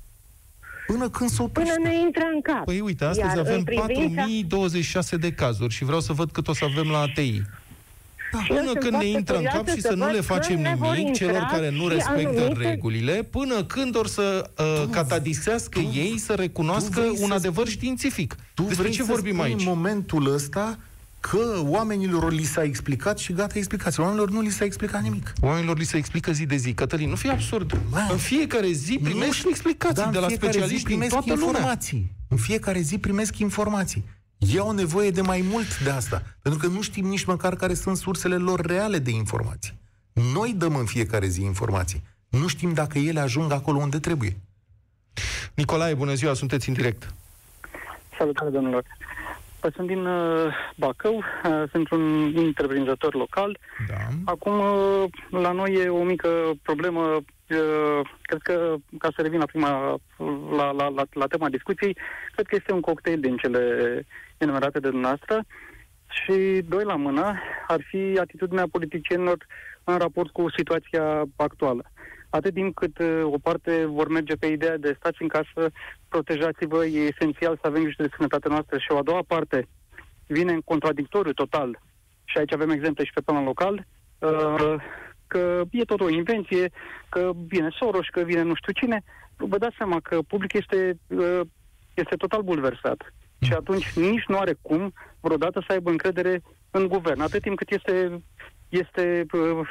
Până 0.86 1.08
când 1.08 1.30
se 1.30 1.42
oprește. 1.42 1.72
Până 1.76 1.88
ne 1.88 1.98
intră 2.00 2.22
în 2.34 2.40
cap. 2.40 2.64
Păi 2.64 2.80
uite, 2.80 3.04
astăzi 3.04 3.26
Iar 3.28 3.38
avem 3.38 3.54
în 3.58 3.64
privința- 3.64 3.86
4026 3.86 5.16
de 5.16 5.32
cazuri 5.32 5.74
și 5.74 5.84
vreau 5.84 6.00
să 6.00 6.12
văd 6.12 6.30
cât 6.30 6.48
o 6.48 6.52
să 6.54 6.64
avem 6.64 6.90
la 6.90 6.98
ATI. 6.98 7.42
Eu 8.32 8.56
Până 8.56 8.60
sunt 8.64 8.78
când 8.78 8.82
ne 8.92 8.98
foarte 8.98 9.06
intră 9.06 9.36
în 9.36 9.42
cap 9.44 9.52
curioasă 9.52 9.74
și 9.76 9.80
să 9.82 9.88
să 9.88 9.94
nu 9.94 10.04
văd 10.04 10.14
le 10.14 10.20
facem 10.20 10.54
când 10.54 10.66
ne 10.66 10.74
vor 10.78 10.94
nimic 10.96 11.06
intra 11.06 11.26
celor 11.26 11.48
care 11.50 11.70
nu 11.70 11.88
și 11.88 11.94
respectă 11.94 12.40
anumite- 12.40 12.68
regulile, 12.68 13.22
până 13.30 13.64
când 13.64 13.96
or 13.96 14.06
să 14.06 14.50
uh, 14.58 14.88
catadisească 14.90 15.78
ei 15.78 16.18
să 16.18 16.32
recunoască 16.34 17.00
vrei 17.00 17.08
un 17.20 17.28
să 17.28 17.34
adevăr 17.34 17.64
spui- 17.66 17.72
științific. 17.76 18.36
Tu 18.54 18.62
Despre 18.62 18.82
vrei 18.82 18.94
ce 18.96 19.02
să 19.02 19.12
vorbim 19.12 19.32
spui 19.34 19.44
aici? 19.46 19.58
în 19.60 19.66
momentul 19.66 20.32
ăsta 20.34 20.78
că 21.20 21.60
oamenilor 21.62 22.32
li 22.32 22.42
s-a 22.44 22.62
explicat 22.62 23.18
și 23.18 23.32
gata 23.32 23.52
explicație. 23.58 24.02
Oamenilor 24.02 24.30
nu 24.30 24.40
li 24.40 24.50
s-a 24.50 24.64
explicat 24.64 25.02
nimic. 25.02 25.32
Oamenilor 25.40 25.78
li 25.78 25.84
se 25.84 25.96
explică 25.96 26.32
zi 26.32 26.46
de 26.46 26.56
zi. 26.56 26.72
Cătălin, 26.72 27.08
nu 27.08 27.14
fie 27.14 27.30
absurd. 27.30 27.78
Bă, 27.90 27.98
în 28.10 28.16
fiecare 28.18 28.70
zi 28.72 28.98
primești 29.02 29.48
explicații 29.48 29.94
Dar 29.96 30.06
în 30.06 30.12
de 30.12 30.18
la 30.18 30.26
fiecare 30.26 30.50
zi 30.50 30.56
specialiști 30.56 30.86
din 30.88 30.96
primesc 30.98 31.12
toată 31.24 31.32
lumea. 31.40 31.46
informații. 31.58 32.12
În 32.28 32.36
fiecare 32.36 32.80
zi 32.80 32.98
primesc 32.98 33.38
informații. 33.38 34.04
Ei 34.48 34.58
au 34.58 34.70
nevoie 34.70 35.10
de 35.10 35.20
mai 35.20 35.44
mult 35.50 35.78
de 35.78 35.90
asta. 35.90 36.22
Pentru 36.42 36.60
că 36.60 36.66
nu 36.66 36.82
știm 36.82 37.06
nici 37.06 37.24
măcar 37.24 37.56
care 37.56 37.74
sunt 37.74 37.96
sursele 37.96 38.36
lor 38.36 38.60
reale 38.60 38.98
de 38.98 39.10
informații. 39.10 39.78
Noi 40.12 40.54
dăm 40.56 40.74
în 40.76 40.84
fiecare 40.84 41.26
zi 41.26 41.42
informații. 41.42 42.02
Nu 42.28 42.46
știm 42.46 42.72
dacă 42.72 42.98
ele 42.98 43.20
ajung 43.20 43.52
acolo 43.52 43.78
unde 43.78 43.98
trebuie. 43.98 44.36
Nicolae, 45.54 45.94
bună 45.94 46.14
ziua, 46.14 46.34
sunteți 46.34 46.68
în 46.68 46.74
direct. 46.74 47.14
Salutare, 48.18 48.50
domnilor. 48.50 48.84
Păi 49.60 49.70
sunt 49.74 49.86
din 49.86 50.06
uh, 50.06 50.54
Bacău, 50.76 51.16
uh, 51.16 51.62
sunt 51.70 51.90
un 51.90 52.32
întreprinzător 52.36 53.14
local. 53.14 53.58
Da. 53.88 53.94
Acum, 54.24 54.58
uh, 54.58 55.04
la 55.30 55.52
noi 55.52 55.72
e 55.72 55.88
o 55.88 56.02
mică 56.02 56.28
problemă, 56.62 57.00
uh, 57.00 58.00
cred 58.22 58.40
că, 58.42 58.74
ca 58.98 59.08
să 59.16 59.22
revin 59.22 59.38
la 59.38 59.44
prima, 59.44 60.00
la, 60.56 60.70
la, 60.70 60.88
la, 60.88 61.02
la 61.12 61.26
tema 61.26 61.48
discuției, 61.48 61.96
cred 62.32 62.46
că 62.46 62.54
este 62.54 62.72
un 62.72 62.80
cocktail 62.80 63.20
din 63.20 63.36
cele 63.36 63.60
enumerate 64.40 64.78
de 64.78 64.88
dumneavoastră 64.88 65.44
și, 66.08 66.62
doi 66.68 66.84
la 66.84 66.96
mână, 66.96 67.34
ar 67.66 67.80
fi 67.88 68.18
atitudinea 68.20 68.64
politicienilor 68.70 69.46
în 69.84 69.96
raport 69.98 70.30
cu 70.30 70.50
situația 70.56 71.24
actuală. 71.36 71.84
Atât 72.30 72.54
timp 72.54 72.74
cât 72.74 72.98
uh, 72.98 73.22
o 73.24 73.38
parte 73.42 73.84
vor 73.84 74.08
merge 74.08 74.34
pe 74.34 74.46
ideea 74.46 74.76
de 74.76 74.94
stați 74.98 75.22
în 75.22 75.28
casă, 75.28 75.70
protejați-vă, 76.08 76.84
e 76.84 77.12
esențial 77.12 77.58
să 77.60 77.66
avem 77.66 77.82
grijă 77.82 78.02
de 78.02 78.14
sănătatea 78.16 78.50
noastră 78.50 78.78
și 78.78 78.86
o 78.90 78.96
a 78.96 79.02
doua 79.02 79.22
parte 79.26 79.68
vine 80.26 80.52
în 80.52 80.60
contradictoriu 80.60 81.32
total 81.32 81.80
și 82.24 82.38
aici 82.38 82.52
avem 82.52 82.70
exemple 82.70 83.04
și 83.04 83.12
pe 83.12 83.20
plan 83.20 83.44
local, 83.44 83.86
uh, 84.18 84.74
că 85.26 85.62
e 85.70 85.84
tot 85.84 86.00
o 86.00 86.08
invenție, 86.08 86.70
că 87.08 87.30
vine 87.46 87.68
Soros, 87.78 88.06
că 88.06 88.20
vine 88.20 88.42
nu 88.42 88.54
știu 88.54 88.72
cine, 88.72 89.02
vă 89.36 89.58
dați 89.58 89.76
seama 89.76 90.00
că 90.00 90.18
public 90.22 90.52
este, 90.52 90.98
uh, 91.06 91.40
este 91.94 92.14
total 92.16 92.42
bulversat. 92.42 93.12
Și 93.40 93.52
atunci 93.52 93.92
nici 93.92 94.24
nu 94.26 94.38
are 94.38 94.56
cum 94.62 94.92
vreodată 95.20 95.64
să 95.66 95.72
aibă 95.72 95.90
încredere 95.90 96.42
în 96.70 96.88
guvern, 96.88 97.20
atât 97.20 97.42
timp 97.42 97.56
cât 97.56 97.70
este, 97.70 98.22
este 98.68 99.26
uh, 99.32 99.68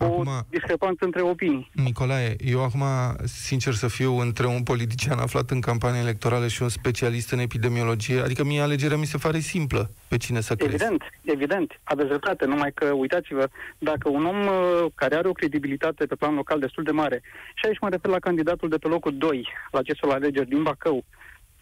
o 0.00 0.04
Acum- 0.04 0.46
discrepanță 0.50 1.04
între 1.04 1.20
opinii. 1.22 1.70
Nicolae, 1.72 2.36
eu 2.44 2.62
acum, 2.62 2.82
sincer 3.24 3.72
să 3.72 3.88
fiu, 3.88 4.18
între 4.18 4.46
un 4.46 4.62
politician 4.62 5.18
aflat 5.18 5.50
în 5.50 5.60
campanie 5.60 6.00
electorală 6.00 6.46
și 6.48 6.62
un 6.62 6.68
specialist 6.68 7.30
în 7.30 7.38
epidemiologie, 7.38 8.20
adică 8.20 8.44
mie 8.44 8.60
alegerea 8.60 8.96
mi 8.96 9.06
se 9.06 9.18
pare 9.18 9.38
simplă 9.38 9.90
pe 10.08 10.16
cine 10.16 10.40
să 10.40 10.54
crezi. 10.54 10.74
Evident, 10.74 11.02
evident, 11.22 11.80
aveți 11.82 12.08
dreptate, 12.08 12.44
numai 12.44 12.72
că, 12.74 12.84
uitați-vă, 12.84 13.48
dacă 13.78 14.08
un 14.08 14.24
om 14.24 14.46
uh, 14.46 14.84
care 14.94 15.14
are 15.14 15.28
o 15.28 15.32
credibilitate 15.32 16.06
pe 16.06 16.14
plan 16.14 16.34
local 16.34 16.58
destul 16.58 16.84
de 16.84 16.90
mare, 16.90 17.22
și 17.54 17.66
aici 17.66 17.80
mă 17.80 17.88
refer 17.88 18.10
la 18.10 18.18
candidatul 18.18 18.68
de 18.68 18.76
pe 18.76 18.88
locul 18.88 19.16
2 19.16 19.48
la 19.70 19.78
acestul 19.78 20.10
alegeri 20.10 20.48
din 20.48 20.62
Bacău, 20.62 21.04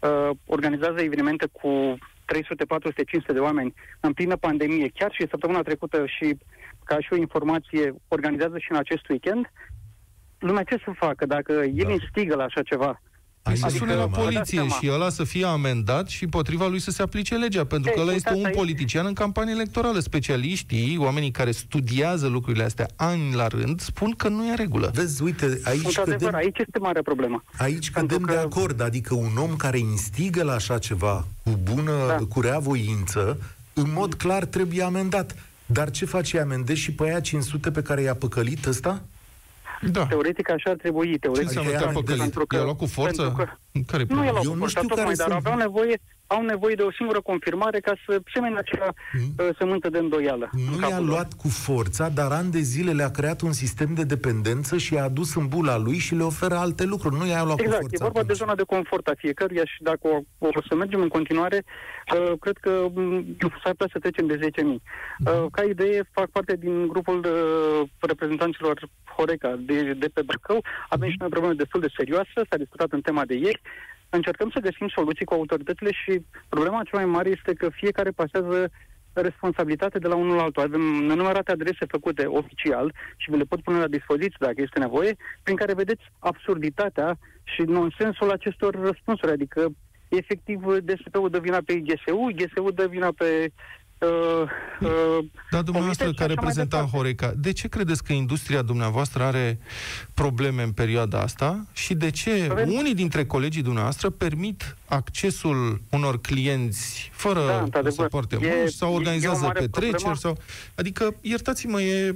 uh, 0.00 0.30
organizează 0.46 1.00
evenimente 1.00 1.46
cu 1.52 1.98
300, 2.24 2.64
400, 2.64 3.04
500 3.04 3.32
de 3.32 3.38
oameni 3.38 3.74
în 4.00 4.12
plină 4.12 4.36
pandemie, 4.36 4.90
chiar 4.94 5.12
și 5.12 5.28
săptămâna 5.30 5.62
trecută 5.62 6.06
și 6.06 6.36
ca 6.84 7.00
și 7.00 7.12
o 7.12 7.16
informație, 7.16 7.94
organizează 8.08 8.58
și 8.58 8.70
în 8.70 8.76
acest 8.76 9.08
weekend, 9.08 9.52
lumea 10.38 10.62
ce 10.62 10.76
să 10.84 10.90
facă 10.94 11.26
dacă 11.26 11.52
el 11.52 11.86
Da. 11.86 11.92
instigă 11.92 12.34
la 12.34 12.44
așa 12.44 12.62
ceva? 12.62 13.00
Păi 13.46 13.56
să 13.56 13.64
Adică, 13.64 13.84
sune 13.84 13.94
la 13.94 14.06
mă, 14.06 14.16
poliție 14.16 14.38
dați 14.38 14.50
seama. 14.50 14.68
și 14.80 14.90
ăla 14.90 15.08
să 15.10 15.24
fie 15.24 15.44
amendat 15.44 16.08
și 16.08 16.26
potriva 16.26 16.66
lui 16.66 16.80
să 16.80 16.90
se 16.90 17.02
aplice 17.02 17.34
legea, 17.36 17.64
pentru 17.64 17.90
că 17.92 17.98
Ei, 17.98 18.04
ăla 18.04 18.14
este 18.14 18.28
uitați 18.28 18.38
un 18.40 18.44
aici. 18.46 18.56
politician 18.56 19.06
în 19.06 19.12
campanie 19.12 19.52
electorală. 19.52 19.98
Specialiștii, 20.00 20.96
oamenii 20.98 21.30
care 21.30 21.50
studiază 21.50 22.26
lucrurile 22.26 22.64
astea 22.64 22.88
ani 22.96 23.34
la 23.34 23.46
rând, 23.46 23.80
spun 23.80 24.10
că 24.16 24.28
nu 24.28 24.44
e 24.46 24.50
în 24.50 24.56
regulă. 24.56 24.90
Vezi, 24.94 25.22
uite, 25.22 25.60
aici 25.64 25.84
Într-adevăr, 25.84 26.18
cădem, 26.18 26.34
aici 26.34 26.58
este 26.58 26.78
mare 26.78 27.02
problemă. 27.02 27.44
aici 27.58 27.90
Pentru 27.90 28.16
cădem 28.18 28.34
de 28.34 28.40
că- 28.40 28.46
acord. 28.56 28.80
Adică 28.80 29.14
un 29.14 29.36
om 29.36 29.56
care 29.56 29.78
instigă 29.78 30.42
la 30.42 30.52
așa 30.54 30.78
ceva 30.78 31.26
cu 31.44 31.58
bună, 31.62 31.92
Da. 32.08 32.16
cu 32.28 32.40
rea 32.40 32.58
voință, 32.58 33.38
în 33.72 33.92
mod 33.94 34.14
clar 34.14 34.44
trebuie 34.44 34.82
amendat. 34.82 35.34
Dar 35.66 35.90
ce 35.90 36.04
face? 36.04 36.40
Amendezi 36.40 36.80
și 36.80 36.92
pe 36.92 37.04
aia 37.04 37.20
500 37.20 37.70
pe 37.70 37.82
care 37.82 38.02
i-a 38.02 38.14
păcălit 38.14 38.66
ăsta? 38.66 39.02
Da. 39.82 40.06
Teoretic 40.06 40.50
așa 40.50 40.70
ar 40.70 40.76
trebui. 40.76 41.10
Ce 41.12 41.18
Teoretic 41.18 41.46
înseamnă 41.46 41.70
Adică 41.70 41.84
te-a 41.84 41.92
ea- 41.92 41.98
păcălit? 42.00 42.20
pentru 42.20 42.46
că- 42.46 42.56
I-a 42.56 42.62
luat 42.62 42.76
cu 42.76 42.86
forță? 42.86 43.22
pentru 43.22 43.44
că- 43.44 43.82
Care 43.86 44.04
Nu 44.08 44.24
e 44.24 44.30
la 44.30 44.40
Eu 44.44 44.52
nu 44.52 44.58
forță, 44.58 44.68
știu 44.78 44.88
care 44.88 45.00
tocmai, 45.00 45.14
dar 45.14 45.26
sunt- 45.30 45.46
aveau 45.46 45.56
nevoie, 45.58 46.00
au 46.26 46.42
nevoie 46.42 46.74
de 46.74 46.82
o 46.82 46.92
singură 46.92 47.20
confirmare 47.20 47.80
ca 47.80 47.92
să 48.06 48.20
semene 48.34 48.58
acea 48.58 48.92
Mm. 49.12 49.34
uh, 49.38 49.48
sămânță 49.58 49.88
de 49.88 49.98
îndoială. 49.98 50.48
în 50.52 50.60
Nu 50.70 50.76
capul 50.76 50.90
i-a 50.90 50.98
lor. 50.98 51.08
luat 51.08 51.32
cu 51.32 51.48
forța, 51.48 52.08
dar 52.08 52.32
ani 52.32 52.50
de 52.50 52.58
zile 52.60 52.92
le-a 52.92 53.10
creat 53.10 53.40
un 53.40 53.52
sistem 53.52 53.94
de 53.94 54.02
dependență 54.04 54.76
și 54.76 54.94
i-a 54.94 55.04
adus 55.04 55.34
în 55.34 55.46
bula 55.48 55.76
lui 55.78 55.98
și 55.98 56.14
le 56.14 56.22
oferă 56.22 56.54
alte 56.56 56.84
lucruri. 56.84 57.16
Nu 57.16 57.26
i-a 57.26 57.44
luat 57.44 57.56
cu 57.56 57.62
Exact, 57.62 57.80
forța. 57.80 57.96
e 57.96 58.06
vorba 58.08 58.12
de 58.12 58.24
atunci. 58.32 58.36
zona 58.38 58.54
de 58.54 58.62
confort 58.62 59.06
a 59.06 59.12
fiecăruia 59.16 59.64
și 59.64 59.82
dacă 59.82 60.08
o, 60.08 60.18
o 60.38 60.48
să 60.68 60.74
mergem 60.74 61.00
în 61.00 61.08
continuare, 61.08 61.64
uh, 62.14 62.32
cred 62.40 62.56
că 62.60 62.86
mm, 62.94 63.36
s-ar 63.62 63.72
putea 63.72 63.88
să 63.92 63.98
trecem 63.98 64.26
de 64.26 64.36
10.000. 64.36 64.82
Uh, 65.26 65.46
ca 65.52 65.62
idee, 65.62 66.08
fac 66.12 66.28
parte 66.30 66.56
din 66.56 66.86
grupul 66.88 67.20
de 67.20 67.30
reprezentanților 68.06 68.88
Horeca 69.16 69.56
de, 69.60 69.92
de 69.92 70.08
pe 70.14 70.22
Bacău. 70.22 70.64
Avem 70.88 71.08
și 71.10 71.16
noi 71.18 71.26
o 71.26 71.30
problemă 71.30 71.54
destul 71.54 71.80
de 71.80 71.94
serioasă, 71.96 72.38
s-a 72.50 72.56
discutat 72.56 72.90
în 72.92 73.00
tema 73.00 73.24
de 73.24 73.34
ieri. 73.34 73.60
Încercăm 74.16 74.50
să 74.54 74.60
găsim 74.60 74.88
soluții 74.88 75.24
cu 75.24 75.34
autoritățile 75.34 75.92
și 75.92 76.12
problema 76.48 76.82
cea 76.82 76.96
mai 76.96 77.04
mare 77.04 77.28
este 77.28 77.52
că 77.54 77.68
fiecare 77.68 78.10
pasează 78.10 78.70
responsabilitate 79.12 79.98
de 79.98 80.08
la 80.08 80.14
unul 80.14 80.36
la 80.36 80.42
altul. 80.42 80.62
Avem 80.62 80.80
nenumărate 80.80 81.52
adrese 81.52 81.84
făcute 81.88 82.24
oficial 82.26 82.94
și 83.16 83.30
vi 83.30 83.36
le 83.36 83.44
pot 83.44 83.62
pune 83.62 83.78
la 83.78 83.86
dispoziție 83.86 84.46
dacă 84.48 84.60
este 84.60 84.78
nevoie, 84.78 85.16
prin 85.42 85.56
care 85.56 85.74
vedeți 85.74 86.02
absurditatea 86.18 87.18
și 87.42 87.62
nonsensul 87.62 88.30
acestor 88.30 88.74
răspunsuri. 88.74 89.32
Adică, 89.32 89.68
efectiv, 90.08 90.60
DSP-ul 90.88 91.30
dă 91.30 91.38
vina 91.38 91.58
pe 91.66 91.74
GSU, 91.80 92.28
GSU 92.36 92.70
dă 92.70 92.86
vina 92.86 93.10
pe 93.16 93.50
uh, 93.98 94.08
uh, 94.80 95.24
Dar 95.50 95.62
dumneavoastră, 95.62 96.04
comitete 96.04 96.06
și 96.06 96.14
ca 96.14 96.24
așa 96.24 96.26
mai 96.26 96.34
reprezentant 96.34 96.84
departe. 96.84 96.96
Horeca, 96.96 97.32
de 97.36 97.52
ce 97.52 97.68
credeți 97.68 98.04
că 98.04 98.12
industria 98.12 98.62
dumneavoastră 98.62 99.22
are 99.22 99.58
probleme 100.14 100.62
în 100.62 100.72
perioada 100.72 101.20
asta 101.20 101.66
și 101.72 101.94
de 101.94 102.10
ce 102.10 102.48
Avem- 102.50 102.68
unii 102.68 102.94
dintre 102.94 103.24
colegii 103.26 103.62
dumneavoastră 103.62 104.10
permit 104.10 104.76
accesul 104.88 105.80
unor 105.90 106.20
clienți 106.20 107.10
fără 107.12 107.40
Da, 107.46 107.52
să 107.56 107.60
într-adevăr. 107.62 108.08
poarte 108.08 108.36
E- 108.40 108.54
mânci 108.58 108.72
sau 108.72 108.88
e- 108.88 108.90
e 108.90 108.94
o 108.94 108.96
organizează 108.96 109.44
mare 109.44 109.60
petreceri 109.60 109.90
problemă. 109.92 110.16
sau... 110.16 110.38
Adică, 110.74 111.14
iertați-mă, 111.20 111.80
e... 111.82 112.14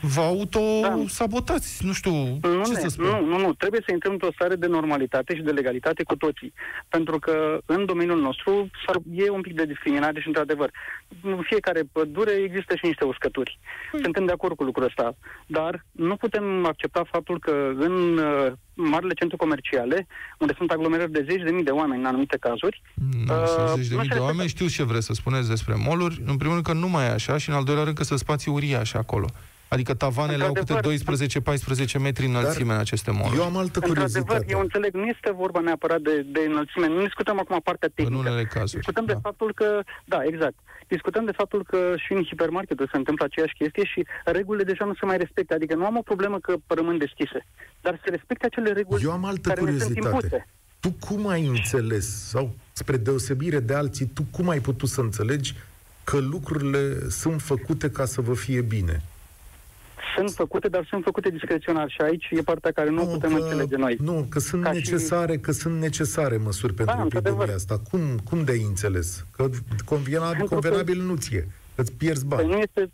Vă 0.00 0.20
autosabotați, 0.20 1.86
nu 1.86 1.92
știu 1.92 2.12
Nu, 2.42 2.62
ce 2.64 2.72
ne, 2.72 2.78
să 2.80 2.88
spun. 2.88 3.04
nu, 3.04 3.26
nu, 3.26 3.38
nu. 3.38 3.52
Trebuie 3.52 3.80
să 3.86 3.92
intrăm 3.92 4.12
într-o 4.12 4.32
stare 4.34 4.54
de 4.54 4.66
normalitate 4.66 5.34
și 5.36 5.42
de 5.42 5.50
legalitate 5.50 6.02
cu 6.02 6.16
toții. 6.16 6.52
Pentru 6.88 7.18
că 7.18 7.58
în 7.66 7.84
domeniul 7.84 8.20
nostru 8.20 8.70
s-ar- 8.86 9.02
e 9.24 9.30
un 9.30 9.40
pic 9.40 9.54
de 9.54 9.64
discriminare 9.64 10.20
și, 10.20 10.26
într-adevăr, 10.26 10.70
în 11.22 11.38
fiecare 11.42 11.82
pădure 11.92 12.32
există 12.32 12.74
și 12.76 12.86
niște 12.86 13.04
uscături. 13.04 13.58
Suntem 14.02 14.24
de 14.24 14.32
acord 14.32 14.56
cu 14.56 14.64
lucrul 14.64 14.84
ăsta. 14.86 15.16
Dar 15.46 15.84
nu 15.92 16.16
putem 16.16 16.66
accepta 16.66 17.04
faptul 17.10 17.38
că 17.38 17.70
în 17.76 18.18
uh, 18.18 18.52
marile 18.74 19.14
centre 19.14 19.36
comerciale, 19.36 20.06
unde 20.38 20.52
sunt 20.56 20.70
aglomerări 20.70 21.12
de 21.12 21.26
zeci 21.30 21.42
de 21.42 21.50
mii 21.50 21.64
de 21.64 21.70
oameni 21.70 22.00
în 22.00 22.06
anumite 22.06 22.36
cazuri, 22.40 22.82
Nu, 23.26 23.34
Uh, 23.34 23.46
sunt 23.46 23.68
zeci 23.76 23.86
de 23.86 23.94
nu 23.94 24.00
mii 24.00 24.08
se 24.10 24.14
de 24.14 24.20
oameni, 24.20 24.38
respectă. 24.42 24.64
știu 24.64 24.84
ce 24.84 24.90
vreți 24.90 25.06
să 25.06 25.12
spuneți 25.12 25.48
despre 25.48 25.74
moluri. 25.74 26.22
În 26.26 26.36
primul 26.36 26.52
rând 26.54 26.66
că 26.66 26.72
nu 26.72 26.88
mai 26.88 27.04
e 27.04 27.08
așa 27.08 27.38
și 27.38 27.48
în 27.48 27.54
al 27.54 27.64
doilea 27.64 27.84
rând 27.84 27.96
că 27.96 28.04
sunt 28.04 28.18
spații 28.18 28.50
uriașe 28.52 28.96
acolo. 28.96 29.26
Adică 29.74 29.94
tavanele 29.94 30.44
au 30.44 30.52
câte 30.52 30.72
Într-adevăr. 30.72 31.56
12-14 31.98 32.00
metri 32.00 32.26
înălțime 32.26 32.72
în 32.72 32.78
aceste 32.78 33.10
moluri. 33.10 33.36
Eu 33.36 33.42
am 33.44 33.56
altă 33.56 33.78
într-adevăr, 33.78 33.88
curiozitate. 34.10 34.44
eu 34.48 34.60
înțeleg, 34.60 34.94
nu 34.94 35.06
este 35.14 35.30
vorba 35.42 35.60
neapărat 35.60 36.00
de, 36.00 36.14
de 36.36 36.40
înălțime. 36.50 36.86
Nu 36.88 37.00
discutăm 37.02 37.38
acum 37.38 37.60
partea 37.64 37.88
În 37.88 37.94
tehnică. 38.04 38.18
unele 38.28 38.44
cazuri. 38.44 38.76
Discutăm 38.82 39.04
de 39.04 39.12
da. 39.12 39.18
faptul 39.22 39.52
că, 39.54 39.80
da, 40.04 40.18
exact. 40.24 40.54
Discutăm 40.88 41.24
de 41.24 41.32
faptul 41.40 41.64
că 41.70 41.78
și 41.96 42.12
în 42.12 42.22
hipermarketuri 42.24 42.90
se 42.92 42.96
întâmplă 42.96 43.24
aceeași 43.24 43.54
chestie 43.58 43.84
și 43.84 44.06
regulile 44.24 44.62
deja 44.64 44.84
nu 44.84 44.94
se 44.94 45.04
mai 45.06 45.16
respectă. 45.16 45.54
Adică 45.54 45.74
nu 45.74 45.84
am 45.86 45.96
o 45.96 46.02
problemă 46.02 46.38
că 46.38 46.54
rămân 46.66 46.98
deschise, 46.98 47.46
dar 47.80 48.00
se 48.04 48.10
respecte 48.10 48.46
acele 48.46 48.72
reguli 48.72 49.02
Eu 49.04 49.10
am 49.12 49.24
altă 49.24 49.48
care 49.48 49.60
ne 49.60 49.66
sunt 49.78 49.82
curiozitate. 49.82 50.14
impuse. 50.24 50.46
Tu 50.80 50.90
cum 51.06 51.28
ai 51.28 51.46
înțeles, 51.46 52.06
sau 52.28 52.50
spre 52.72 52.96
deosebire 52.96 53.60
de 53.60 53.74
alții, 53.74 54.06
tu 54.06 54.22
cum 54.30 54.48
ai 54.48 54.58
putut 54.60 54.88
să 54.88 55.00
înțelegi 55.00 55.54
că 56.04 56.16
lucrurile 56.18 57.08
sunt 57.08 57.40
făcute 57.42 57.90
ca 57.90 58.04
să 58.04 58.20
vă 58.20 58.34
fie 58.34 58.60
bine? 58.60 59.02
Sunt 60.16 60.30
făcute, 60.30 60.68
dar 60.68 60.86
sunt 60.88 61.04
făcute 61.04 61.30
discreționar 61.30 61.90
și 61.90 62.00
aici 62.00 62.26
e 62.30 62.42
partea 62.42 62.70
care 62.72 62.90
nu, 62.90 63.06
putem 63.06 63.34
că, 63.34 63.42
înțelege 63.42 63.76
noi. 63.76 63.96
Nu, 64.00 64.26
că 64.30 64.38
sunt 64.38 64.62
Ca 64.62 64.68
și- 64.72 64.76
necesare, 64.76 65.36
că 65.36 65.52
sunt 65.52 65.80
necesare 65.80 66.36
măsuri 66.36 66.74
pentru 66.74 66.94
Da, 66.96 67.02
epidemia 67.02 67.28
într-adevăr. 67.30 67.54
asta. 67.56 67.78
Cum, 67.90 68.00
cum 68.24 68.44
de-ai 68.44 68.62
înțeles? 68.62 69.26
Că 69.36 69.48
convenabil, 69.84 70.36
Pentru 70.38 70.46
că- 70.46 70.54
convenabil 70.68 71.02
nu 71.02 71.16
ție. 71.16 71.48
Îți 71.74 71.92
pierzi 71.92 72.26
Păi 72.26 72.36
bani. 72.36 72.48
nu 72.52 72.58
este 72.58 72.90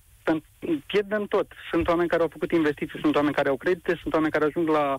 pierdem 0.86 1.24
tot. 1.24 1.52
Sunt 1.70 1.88
oameni 1.88 2.08
care 2.08 2.22
au 2.22 2.28
făcut 2.32 2.50
investiții, 2.52 2.98
sunt 3.00 3.14
oameni 3.16 3.34
care 3.34 3.48
au 3.48 3.56
credite, 3.56 3.98
sunt 4.02 4.14
oameni 4.14 4.32
care 4.32 4.44
ajung 4.44 4.68
la 4.68 4.98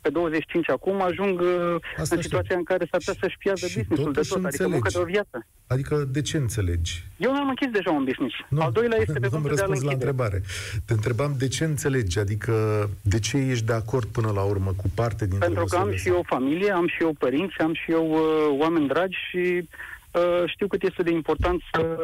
pe 0.00 0.08
25 0.10 0.70
acum, 0.70 1.02
ajung 1.02 1.40
uh, 1.40 1.46
Asta 1.80 2.14
în 2.14 2.20
știu. 2.20 2.20
situația 2.20 2.56
în 2.56 2.62
care 2.64 2.86
s-ar 2.90 3.00
putea 3.04 3.14
să-și 3.20 3.38
piardă 3.38 3.66
Și 3.66 3.78
businessul 3.88 4.12
de 4.12 4.20
totuși 4.20 4.32
tot, 4.32 4.44
adică 4.44 4.68
muncă 4.68 4.88
de 4.88 4.98
înțelegi. 4.98 5.10
o 5.10 5.12
viață. 5.14 5.46
Adică 5.66 5.94
de 6.12 6.20
ce 6.22 6.36
înțelegi? 6.36 7.04
Eu 7.16 7.32
mi-am 7.32 7.48
închis 7.48 7.70
deja 7.70 7.90
un 7.90 8.04
business. 8.04 8.34
Al 8.58 8.72
doilea 8.72 8.98
este 9.00 9.18
pe 9.24 9.26
nu 9.26 9.30
cont 9.30 9.42
de 9.42 9.48
a 9.48 9.52
răspuns 9.52 9.80
la 9.82 9.90
închide. 9.90 9.94
întrebare. 9.94 10.42
Te 10.86 10.92
întrebam 10.92 11.34
de 11.38 11.48
ce 11.48 11.64
înțelegi, 11.64 12.18
adică 12.18 12.54
de 13.02 13.18
ce 13.18 13.36
ești 13.36 13.64
de 13.64 13.72
acord 13.72 14.06
până 14.16 14.30
la 14.34 14.42
urmă 14.42 14.70
cu 14.76 14.86
parte 14.94 15.26
dintre 15.26 15.46
Pentru 15.46 15.64
că 15.64 15.76
am 15.76 15.88
măsurile 15.88 16.02
și 16.02 16.16
eu 16.16 16.22
familie, 16.26 16.70
am 16.72 16.86
și 16.88 17.02
eu 17.02 17.12
părinți, 17.18 17.58
am 17.58 17.74
și 17.74 17.90
eu 17.90 18.06
uh, 18.10 18.58
oameni 18.60 18.88
dragi 18.88 19.16
și 19.30 19.42
uh, 19.62 19.68
știu 20.46 20.66
cât 20.66 20.82
este 20.82 21.02
de 21.02 21.12
important 21.12 21.60
să 21.72 21.96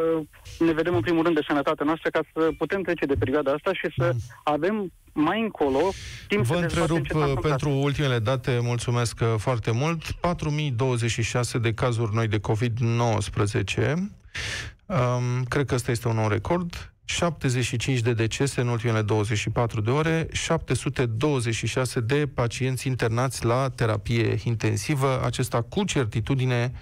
ne 0.59 0.73
vedem 0.73 0.95
în 0.95 1.01
primul 1.01 1.23
rând 1.23 1.35
de 1.35 1.45
sănătatea 1.47 1.85
noastră 1.87 2.11
ca 2.11 2.21
să 2.33 2.49
putem 2.59 2.83
trece 2.83 3.07
de 3.07 3.15
perioada 3.15 3.53
asta 3.53 3.73
și 3.73 3.95
să 3.97 4.15
avem 4.45 4.93
mai 5.17 5.41
încolo 5.41 5.81
timp 6.29 6.45
Vă 6.45 6.55
să 6.55 6.61
dezbatem 6.61 6.95
întrerup 6.95 7.07
ce 7.07 7.13
s-a 7.13 7.19
uh, 7.19 7.25
întâmplat. 7.29 7.59
pentru 7.59 7.85
ultimele 7.85 8.19
date, 8.19 8.59
mulțumesc 8.63 9.21
uh, 9.23 9.35
foarte 9.37 9.71
mult. 9.71 10.11
4026 10.11 11.59
de 11.59 11.73
cazuri 11.73 12.15
noi 12.15 12.29
de 12.29 12.41
COVID-19. 12.41 13.93
Um, 14.87 15.45
cred 15.49 15.67
că 15.67 15.75
ăsta 15.75 15.91
este 15.91 16.09
un 16.09 16.15
nou 16.15 16.29
record. 16.29 16.93
75 17.09 18.01
de 18.01 18.13
decese 18.13 18.61
în 18.61 18.69
ultimele 18.69 19.03
24 19.03 19.81
de 19.81 19.91
ore, 19.91 20.29
726 20.33 22.01
de 22.01 22.29
pacienți 22.35 22.87
internați 22.87 23.45
la 23.45 23.69
terapie 23.69 24.39
intensivă. 24.45 25.23
Acesta 25.25 25.63
cu 25.63 25.85
certitudine 25.85 26.73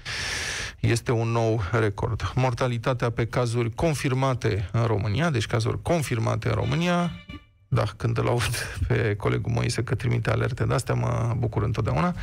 este 0.81 1.13
un 1.13 1.29
nou 1.29 1.63
record. 1.73 2.33
Mortalitatea 2.35 3.11
pe 3.11 3.27
cazuri 3.27 3.75
confirmate 3.75 4.69
în 4.73 4.85
România, 4.85 5.31
deci 5.31 5.47
cazuri 5.47 5.83
confirmate 5.83 6.49
în 6.49 6.55
România, 6.55 7.13
da, 7.69 7.85
când 7.97 8.19
îl 8.19 8.27
aud 8.27 8.79
pe 8.89 9.15
colegul 9.17 9.53
Moise 9.53 9.83
că 9.83 9.95
trimite 9.95 10.31
alerte 10.31 10.65
de 10.65 10.75
astea, 10.75 10.95
mă 10.95 11.35
bucur 11.39 11.63
întotdeauna. 11.63 12.15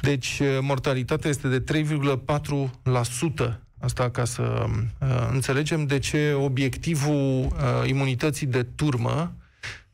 Deci, 0.00 0.40
mortalitatea 0.60 1.30
este 1.30 1.48
de 1.48 1.82
3,4%. 1.84 3.60
Asta 3.80 4.10
ca 4.10 4.24
să 4.24 4.64
uh, 5.00 5.28
înțelegem 5.32 5.86
de 5.86 5.98
ce 5.98 6.32
obiectivul 6.32 7.44
uh, 7.44 7.88
imunității 7.88 8.46
de 8.46 8.62
turmă 8.62 9.32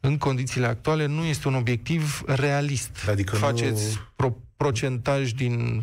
în 0.01 0.19
condițiile 0.19 0.67
actuale 0.67 1.07
nu 1.07 1.25
este 1.25 1.49
un 1.49 1.55
obiectiv 1.55 2.23
realist. 2.27 2.91
Adică 3.11 3.33
nu- 3.33 3.39
Faceți 3.39 3.99
pro- 4.17 4.37
procentaj 4.57 5.33
din 5.33 5.83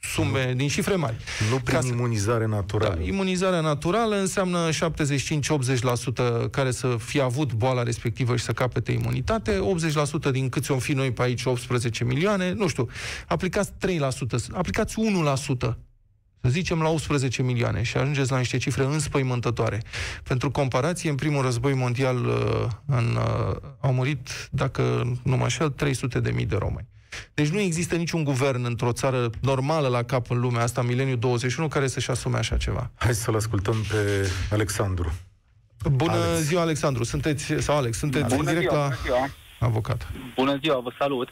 sume, 0.00 0.52
din 0.56 0.68
cifre 0.68 0.94
mari. 0.94 1.16
Nu 1.50 1.56
prin 1.58 1.76
Ca 1.76 1.80
să- 1.82 1.86
imunizare 1.92 2.46
naturală. 2.46 2.94
da, 2.94 3.02
imunizarea 3.02 3.60
naturală 3.60 4.16
înseamnă 4.16 4.68
75-80% 4.70 6.48
care 6.50 6.70
să 6.70 6.96
fie 6.98 7.20
avut 7.20 7.52
boala 7.52 7.82
respectivă 7.82 8.36
și 8.36 8.44
să 8.44 8.52
capete 8.52 8.92
imunitate, 8.92 9.58
80% 10.28 10.30
din 10.30 10.48
câți 10.48 10.70
om 10.70 10.78
fi 10.78 10.92
noi 10.92 11.12
pe 11.12 11.22
aici, 11.22 11.44
18 11.44 12.04
milioane, 12.04 12.52
nu 12.52 12.68
știu, 12.68 12.88
aplicați 13.26 13.70
3%, 13.78 14.48
aplicați 14.52 14.94
1%, 14.98 15.76
să 16.44 16.50
zicem 16.50 16.82
la 16.82 16.88
18 16.88 17.42
milioane 17.42 17.82
și 17.82 17.96
ajungeți 17.96 18.30
la 18.30 18.38
niște 18.38 18.56
cifre 18.56 18.84
înspăimântătoare. 18.84 19.82
Pentru 20.22 20.50
comparație, 20.50 21.10
în 21.10 21.16
primul 21.16 21.42
război 21.42 21.74
mondial 21.74 22.16
uh, 22.16 22.66
în, 22.86 23.16
uh, 23.16 23.56
au 23.80 23.92
murit, 23.92 24.48
dacă 24.50 24.82
nu 25.22 25.36
mă 25.36 25.42
înșel, 25.42 25.70
300 25.70 26.20
de 26.20 26.30
mii 26.30 26.46
de 26.46 26.56
români. 26.56 26.86
Deci 27.34 27.48
nu 27.48 27.60
există 27.60 27.94
niciun 27.96 28.24
guvern 28.24 28.64
într-o 28.64 28.92
țară 28.92 29.30
normală 29.40 29.88
la 29.88 30.02
cap 30.02 30.30
în 30.30 30.40
lumea 30.40 30.62
asta, 30.62 30.82
mileniul 30.82 31.18
21, 31.18 31.68
care 31.68 31.86
să-și 31.86 32.10
asume 32.10 32.38
așa 32.38 32.56
ceva. 32.56 32.90
Hai 32.94 33.14
să-l 33.14 33.34
ascultăm 33.34 33.76
pe 33.90 34.28
Alexandru. 34.50 35.12
Bună 35.90 36.12
Alex. 36.12 36.40
ziua, 36.40 36.60
Alexandru. 36.60 37.04
Sunteți, 37.04 37.54
sau 37.58 37.76
Alex, 37.76 37.98
sunteți 37.98 38.34
în 38.34 38.44
direct 38.44 38.70
la 38.70 38.90
ziua. 39.04 39.28
avocat. 39.58 40.08
Bună 40.34 40.58
ziua, 40.62 40.80
vă 40.80 40.92
salut. 40.98 41.28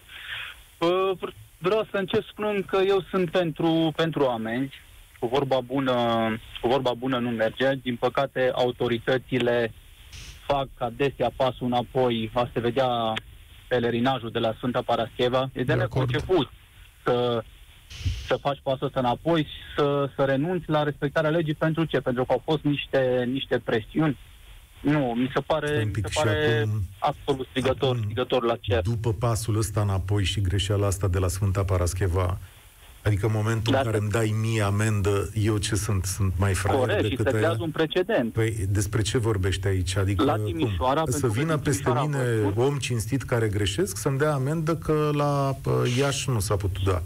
Uh, 0.78 1.32
Vreau 1.62 1.86
să 1.90 1.96
încep 1.96 2.22
spunând 2.24 2.64
că 2.64 2.78
eu 2.86 3.04
sunt 3.10 3.30
pentru, 3.30 3.92
pentru 3.96 4.26
amenzi. 4.26 4.74
Cu 5.22 5.28
vorba, 5.28 5.60
bună, 5.60 5.92
cu 6.60 6.68
vorba 6.68 6.92
bună 6.94 7.18
nu 7.18 7.30
merge. 7.30 7.74
Din 7.82 7.96
păcate, 7.96 8.50
autoritățile 8.54 9.72
fac 10.46 10.68
adesea 10.78 11.30
pasul 11.36 11.66
înapoi. 11.66 12.30
Va 12.32 12.50
se 12.52 12.60
vedea 12.60 13.12
pelerinajul 13.68 14.30
de 14.30 14.38
la 14.38 14.52
Sfânta 14.56 14.82
Parascheva. 14.82 15.42
E 15.42 15.48
de, 15.52 15.62
De 15.62 15.72
acord. 15.72 15.80
neconceput 16.10 16.50
să, 17.04 17.42
să 18.26 18.36
faci 18.40 18.60
pasul 18.62 18.86
ăsta 18.86 19.00
înapoi 19.00 19.42
și 19.42 19.76
să, 19.76 20.10
să 20.16 20.24
renunți 20.24 20.70
la 20.70 20.82
respectarea 20.82 21.30
legii. 21.30 21.54
Pentru 21.54 21.84
ce? 21.84 22.00
Pentru 22.00 22.24
că 22.24 22.32
au 22.32 22.42
fost 22.44 22.62
niște, 22.62 23.24
niște 23.32 23.58
presiuni. 23.58 24.18
Nu, 24.80 24.98
mi 25.16 25.30
se 25.34 25.40
pare, 25.40 25.66
Stai 25.66 25.78
un 25.80 25.86
mi 25.86 25.92
pic, 25.92 26.06
se 26.06 26.10
și 26.12 26.18
pare 26.18 26.60
acum- 26.60 26.82
absolut 26.98 27.46
strigător, 27.50 27.88
acum- 27.94 28.02
strigător 28.02 28.42
la 28.44 28.56
cer. 28.60 28.80
După 28.82 29.12
pasul 29.12 29.56
ăsta 29.56 29.80
înapoi 29.80 30.24
și 30.24 30.40
greșeala 30.40 30.86
asta 30.86 31.08
de 31.08 31.18
la 31.18 31.28
Sfânta 31.28 31.64
Parascheva, 31.64 32.38
Adică 33.04 33.26
în 33.26 33.32
momentul 33.34 33.72
Da. 33.72 33.78
în 33.78 33.84
care 33.84 33.98
îmi 33.98 34.10
dai 34.10 34.34
mie 34.40 34.62
amendă, 34.62 35.30
eu 35.34 35.56
ce 35.58 35.74
sunt? 35.74 36.04
Sunt 36.04 36.32
mai 36.38 36.54
fraier 36.54 36.80
Corect, 36.80 37.02
și 37.04 37.08
decât 37.08 37.24
se 37.26 37.30
aia? 37.30 37.38
creează 37.38 37.62
un 37.62 37.70
precedent. 37.70 38.32
Păi 38.32 38.66
despre 38.68 39.02
ce 39.02 39.18
vorbești 39.18 39.66
aici? 39.66 39.96
Adică 39.96 40.24
La 40.24 40.34
cum? 40.34 40.44
Timișoara, 40.44 41.02
Să 41.04 41.10
pentru 41.10 41.26
că 41.28 41.32
vină 41.40 41.54
din 41.54 41.62
peste 41.62 41.82
Timișoara 41.82 42.06
mine 42.06 42.30
am 42.46 42.52
văzut. 42.54 42.70
om 42.70 42.78
cinstit 42.78 43.22
care 43.22 43.48
greșesc 43.48 43.96
să-mi 43.96 44.18
dea 44.18 44.32
amendă 44.34 44.76
că 44.76 45.10
la 45.12 45.56
pă, 45.62 45.84
Iași 45.98 46.30
nu 46.30 46.40
s-a 46.40 46.56
putut 46.56 46.82
da. 46.84 47.02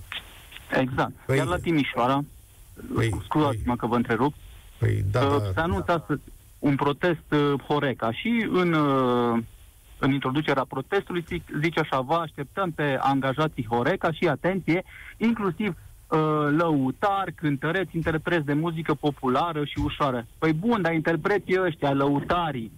Exact. 0.81 1.13
Păi- 1.33 1.37
Iar 1.37 1.47
la 1.47 1.57
Timișoara, 1.59 2.25
Păi- 3.01 3.23
scuzați-mă 3.25 3.77
că 3.77 3.87
vă 3.87 3.95
întrerup, 3.97 4.35
Păi 4.79 5.05
da, 5.11 5.21
Uh, 5.21 5.31
da. 5.31 5.51
se 5.55 5.61
anunță 5.61 5.93
astăzi 5.93 6.21
un 6.59 6.75
protest 6.75 7.33
uh, 7.33 7.53
Horeca 7.69 8.13
și 8.13 8.47
în, 8.53 8.73
uh, 8.73 9.39
în 9.99 10.13
introducerea 10.13 10.65
protestului 10.69 11.23
zic- 11.33 11.61
zice 11.63 11.81
așa, 11.81 12.01
vă 12.01 12.15
așteptăm 12.15 12.71
pe 12.71 12.97
angajații 13.01 13.67
Horeca 13.71 14.13
și, 14.13 14.29
atenție, 14.29 14.85
inclusiv 15.17 15.69
uh, 15.69 15.75
lăutari, 16.51 17.33
cântăreți, 17.33 17.97
interpreți 17.97 18.45
de 18.45 18.53
muzică 18.53 18.95
populară 18.95 19.65
și 19.65 19.79
ușoară. 19.85 20.27
Păi 20.39 20.53
bun, 20.53 20.83
dar 20.83 20.95
interpreții 20.95 21.61
ăștia, 21.61 21.93
lăutarii, 21.93 22.73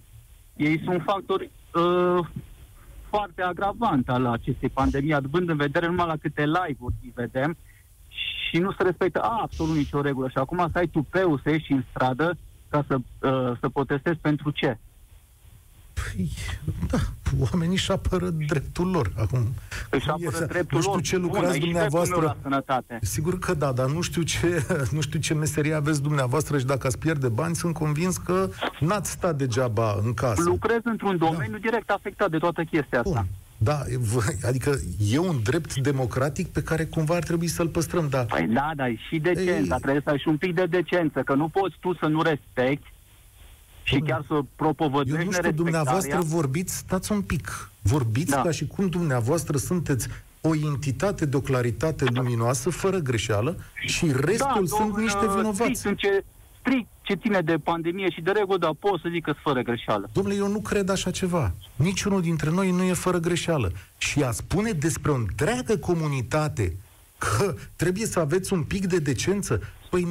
ei 0.55 0.81
sunt 0.83 1.01
factori 1.05 1.51
uh, 1.73 2.25
foarte 3.09 3.41
agravant 3.41 4.09
al 4.09 4.25
acestei 4.25 4.69
pandemii, 4.69 5.13
având 5.13 5.49
în 5.49 5.57
vedere 5.57 5.87
numai 5.87 6.07
la 6.07 6.17
câte 6.17 6.45
live-uri 6.45 6.93
îi 7.03 7.11
vedem 7.15 7.57
și 8.07 8.57
nu 8.57 8.71
se 8.71 8.83
respectă 8.83 9.21
absolut 9.21 9.75
nicio 9.75 10.01
regulă. 10.01 10.29
Și 10.29 10.37
acum 10.37 10.69
să 10.71 10.77
ai 10.77 10.87
tupeu 10.87 11.39
să 11.43 11.49
ieși 11.49 11.71
în 11.71 11.83
stradă 11.89 12.37
ca 12.69 12.83
să, 12.87 12.95
uh, 12.95 13.57
să 13.59 13.69
protestezi 13.69 14.19
pentru 14.19 14.51
ce? 14.51 14.77
Păi, 16.03 16.29
da, 16.89 16.97
oamenii 17.51 17.75
își 17.75 17.91
apără 17.91 18.29
dreptul 18.29 18.89
lor. 18.89 19.11
Acum, 19.17 19.47
Își 19.89 20.05
cum 20.07 20.25
apără 20.27 20.43
e- 20.43 20.45
dreptul 20.47 20.77
nu 20.77 20.81
știu 20.81 20.91
lor. 20.93 21.01
ce 21.01 21.15
Bun, 21.17 21.25
lucrați 21.25 21.51
aici 21.51 21.61
dreptul 21.61 21.79
meu 21.81 21.89
dumneavoastră. 21.89 22.25
la 22.25 22.37
sănătate. 22.41 22.99
Sigur 23.01 23.39
că 23.39 23.53
da, 23.53 23.71
dar 23.71 23.89
nu 23.89 24.01
știu 24.01 24.21
ce, 24.21 24.65
nu 24.95 25.01
știu 25.01 25.19
ce 25.19 25.33
meserie 25.33 25.73
aveți 25.73 26.01
dumneavoastră 26.01 26.57
și 26.57 26.65
dacă 26.65 26.87
ați 26.87 26.97
pierde 26.97 27.27
bani, 27.27 27.55
sunt 27.55 27.73
convins 27.73 28.17
că 28.17 28.49
n-ați 28.79 29.11
stat 29.11 29.35
degeaba 29.37 29.99
în 30.03 30.13
casă. 30.13 30.41
Lucrez 30.45 30.79
într-un 30.83 31.17
domeniu 31.17 31.57
direct 31.57 31.89
afectat 31.89 32.29
de 32.29 32.37
toată 32.37 32.63
chestia 32.63 32.99
asta. 32.99 33.09
Bun. 33.13 33.25
Da, 33.61 33.81
v- 33.99 34.43
adică 34.49 34.79
e 35.11 35.17
un 35.17 35.39
drept 35.43 35.75
democratic 35.75 36.47
pe 36.47 36.61
care 36.63 36.85
cumva 36.85 37.15
ar 37.15 37.23
trebui 37.23 37.47
să-l 37.47 37.67
păstrăm, 37.67 38.07
dar 38.09 38.25
Păi 38.25 38.47
da, 38.47 38.71
dar 38.75 38.87
e 38.87 38.95
și 39.09 39.17
decența, 39.19 39.51
Ei. 39.75 39.81
trebuie 39.81 40.01
să 40.03 40.09
ai 40.09 40.17
și 40.17 40.27
un 40.27 40.37
pic 40.37 40.53
de 40.55 40.65
decență, 40.65 41.19
că 41.19 41.33
nu 41.33 41.47
poți 41.47 41.75
tu 41.79 41.93
să 41.93 42.05
nu 42.05 42.21
respecti 42.21 42.93
și 43.89 43.95
Dom'le, 44.01 44.07
chiar 44.07 44.23
să 44.27 44.33
eu 44.33 44.47
propovăduiești 44.55 45.25
nu 45.25 45.31
știu, 45.31 45.51
dumneavoastră 45.51 46.07
nerespectarea. 46.07 46.41
vorbiți, 46.41 46.75
stați 46.77 47.11
un 47.11 47.21
pic, 47.21 47.69
vorbiți 47.81 48.31
Da. 48.31 48.41
ca 48.41 48.51
și 48.51 48.67
cum 48.67 48.87
dumneavoastră 48.87 49.57
sunteți 49.57 50.07
o 50.41 50.55
entitate 50.55 51.25
de 51.25 51.35
o 51.35 51.39
claritate 51.39 52.05
luminoasă, 52.13 52.69
fără 52.69 52.97
greșeală, 52.97 53.57
și 53.85 54.05
restul 54.11 54.65
sunt 54.67 54.79
domnul, 54.79 55.01
niște 55.01 55.25
uh, 55.25 55.33
vinovați. 55.35 55.79
Strict, 55.79 55.85
în 55.85 55.95
ce, 55.95 56.23
strict 56.59 56.87
ce 57.01 57.13
ține 57.13 57.41
de 57.41 57.57
pandemie 57.63 58.09
și 58.09 58.21
de 58.21 58.31
regulă, 58.31 58.57
dar 58.57 58.71
pot 58.79 58.99
să 58.99 59.07
zic 59.11 59.23
că 59.23 59.33
fără 59.43 59.61
greșeală. 59.61 60.09
Domnule, 60.13 60.35
eu 60.35 60.47
nu 60.47 60.59
cred 60.59 60.89
așa 60.89 61.11
ceva. 61.11 61.53
Niciunul 61.75 62.21
dintre 62.21 62.49
noi 62.49 62.71
nu 62.71 62.83
e 62.83 62.93
fără 62.93 63.17
greșeală. 63.17 63.71
Și 63.97 64.21
a 64.23 64.31
spune 64.31 64.71
despre 64.71 65.11
o 65.11 65.15
întreagă 65.15 65.77
comunitate 65.77 66.75
că 67.17 67.55
trebuie 67.75 68.05
să 68.05 68.19
aveți 68.19 68.53
un 68.53 68.63
pic 68.63 68.85
de 68.85 68.97
decență, 68.99 69.61
păi 69.89 70.07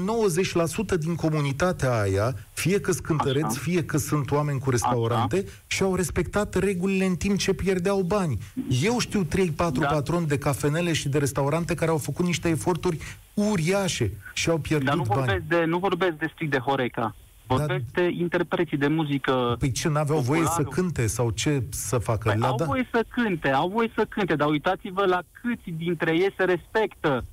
90% 0.94 0.98
din 0.98 1.14
comunitatea 1.14 2.00
aia, 2.00 2.34
fie 2.52 2.80
că 2.80 2.92
sunt 2.92 3.04
cântăreți, 3.06 3.44
Așa. 3.46 3.58
fie 3.60 3.84
că 3.84 3.96
sunt 3.96 4.30
oameni 4.30 4.58
cu 4.58 4.70
restaurante, 4.70 5.44
și 5.66 5.82
au 5.82 5.94
respectat 5.94 6.54
regulile 6.54 7.04
în 7.04 7.16
timp 7.16 7.38
ce 7.38 7.52
pierdeau 7.52 8.00
bani. 8.02 8.38
Eu 8.82 8.98
știu 8.98 9.24
3-4 9.24 9.80
Da. 9.80 9.86
patroni 9.86 10.26
de 10.26 10.38
cafenele 10.38 10.92
și 10.92 11.08
de 11.08 11.18
restaurante 11.18 11.74
care 11.74 11.90
au 11.90 11.98
făcut 11.98 12.24
niște 12.24 12.48
eforturi 12.48 12.98
uriașe 13.34 14.10
și 14.34 14.48
au 14.50 14.58
pierdut 14.58 14.86
Dar 14.86 14.96
nu 14.96 15.02
bani. 15.02 15.20
vorbesc, 15.20 15.42
de, 15.48 15.64
nu 15.64 15.78
vorbesc 15.78 16.12
de 16.12 16.30
strict 16.32 16.50
de 16.50 16.58
Horeca. 16.58 17.14
Vorbesc 17.46 17.84
de 17.92 18.08
interpreții 18.18 18.76
de 18.76 18.86
muzică. 18.88 19.56
Păi 19.58 19.70
ce, 19.72 19.88
n-aveau 19.88 20.18
voie 20.20 20.42
să 20.42 20.48
populară. 20.48 20.74
cânte 20.74 21.06
sau 21.06 21.30
ce 21.30 21.62
să 21.70 21.98
facă? 21.98 22.28
Păi 22.28 22.38
Le-a 22.38 22.48
au 22.48 22.56
dat- 22.56 22.66
voie 22.66 22.88
să 22.92 23.04
cânte, 23.08 23.48
au 23.50 23.68
voie 23.68 23.90
să 23.94 24.06
cânte, 24.08 24.34
dar 24.34 24.48
uitați-vă 24.48 25.06
la 25.06 25.20
câți 25.42 25.70
dintre 25.76 26.10
ei 26.12 26.34
se 26.36 26.44
respectă. 26.44 27.24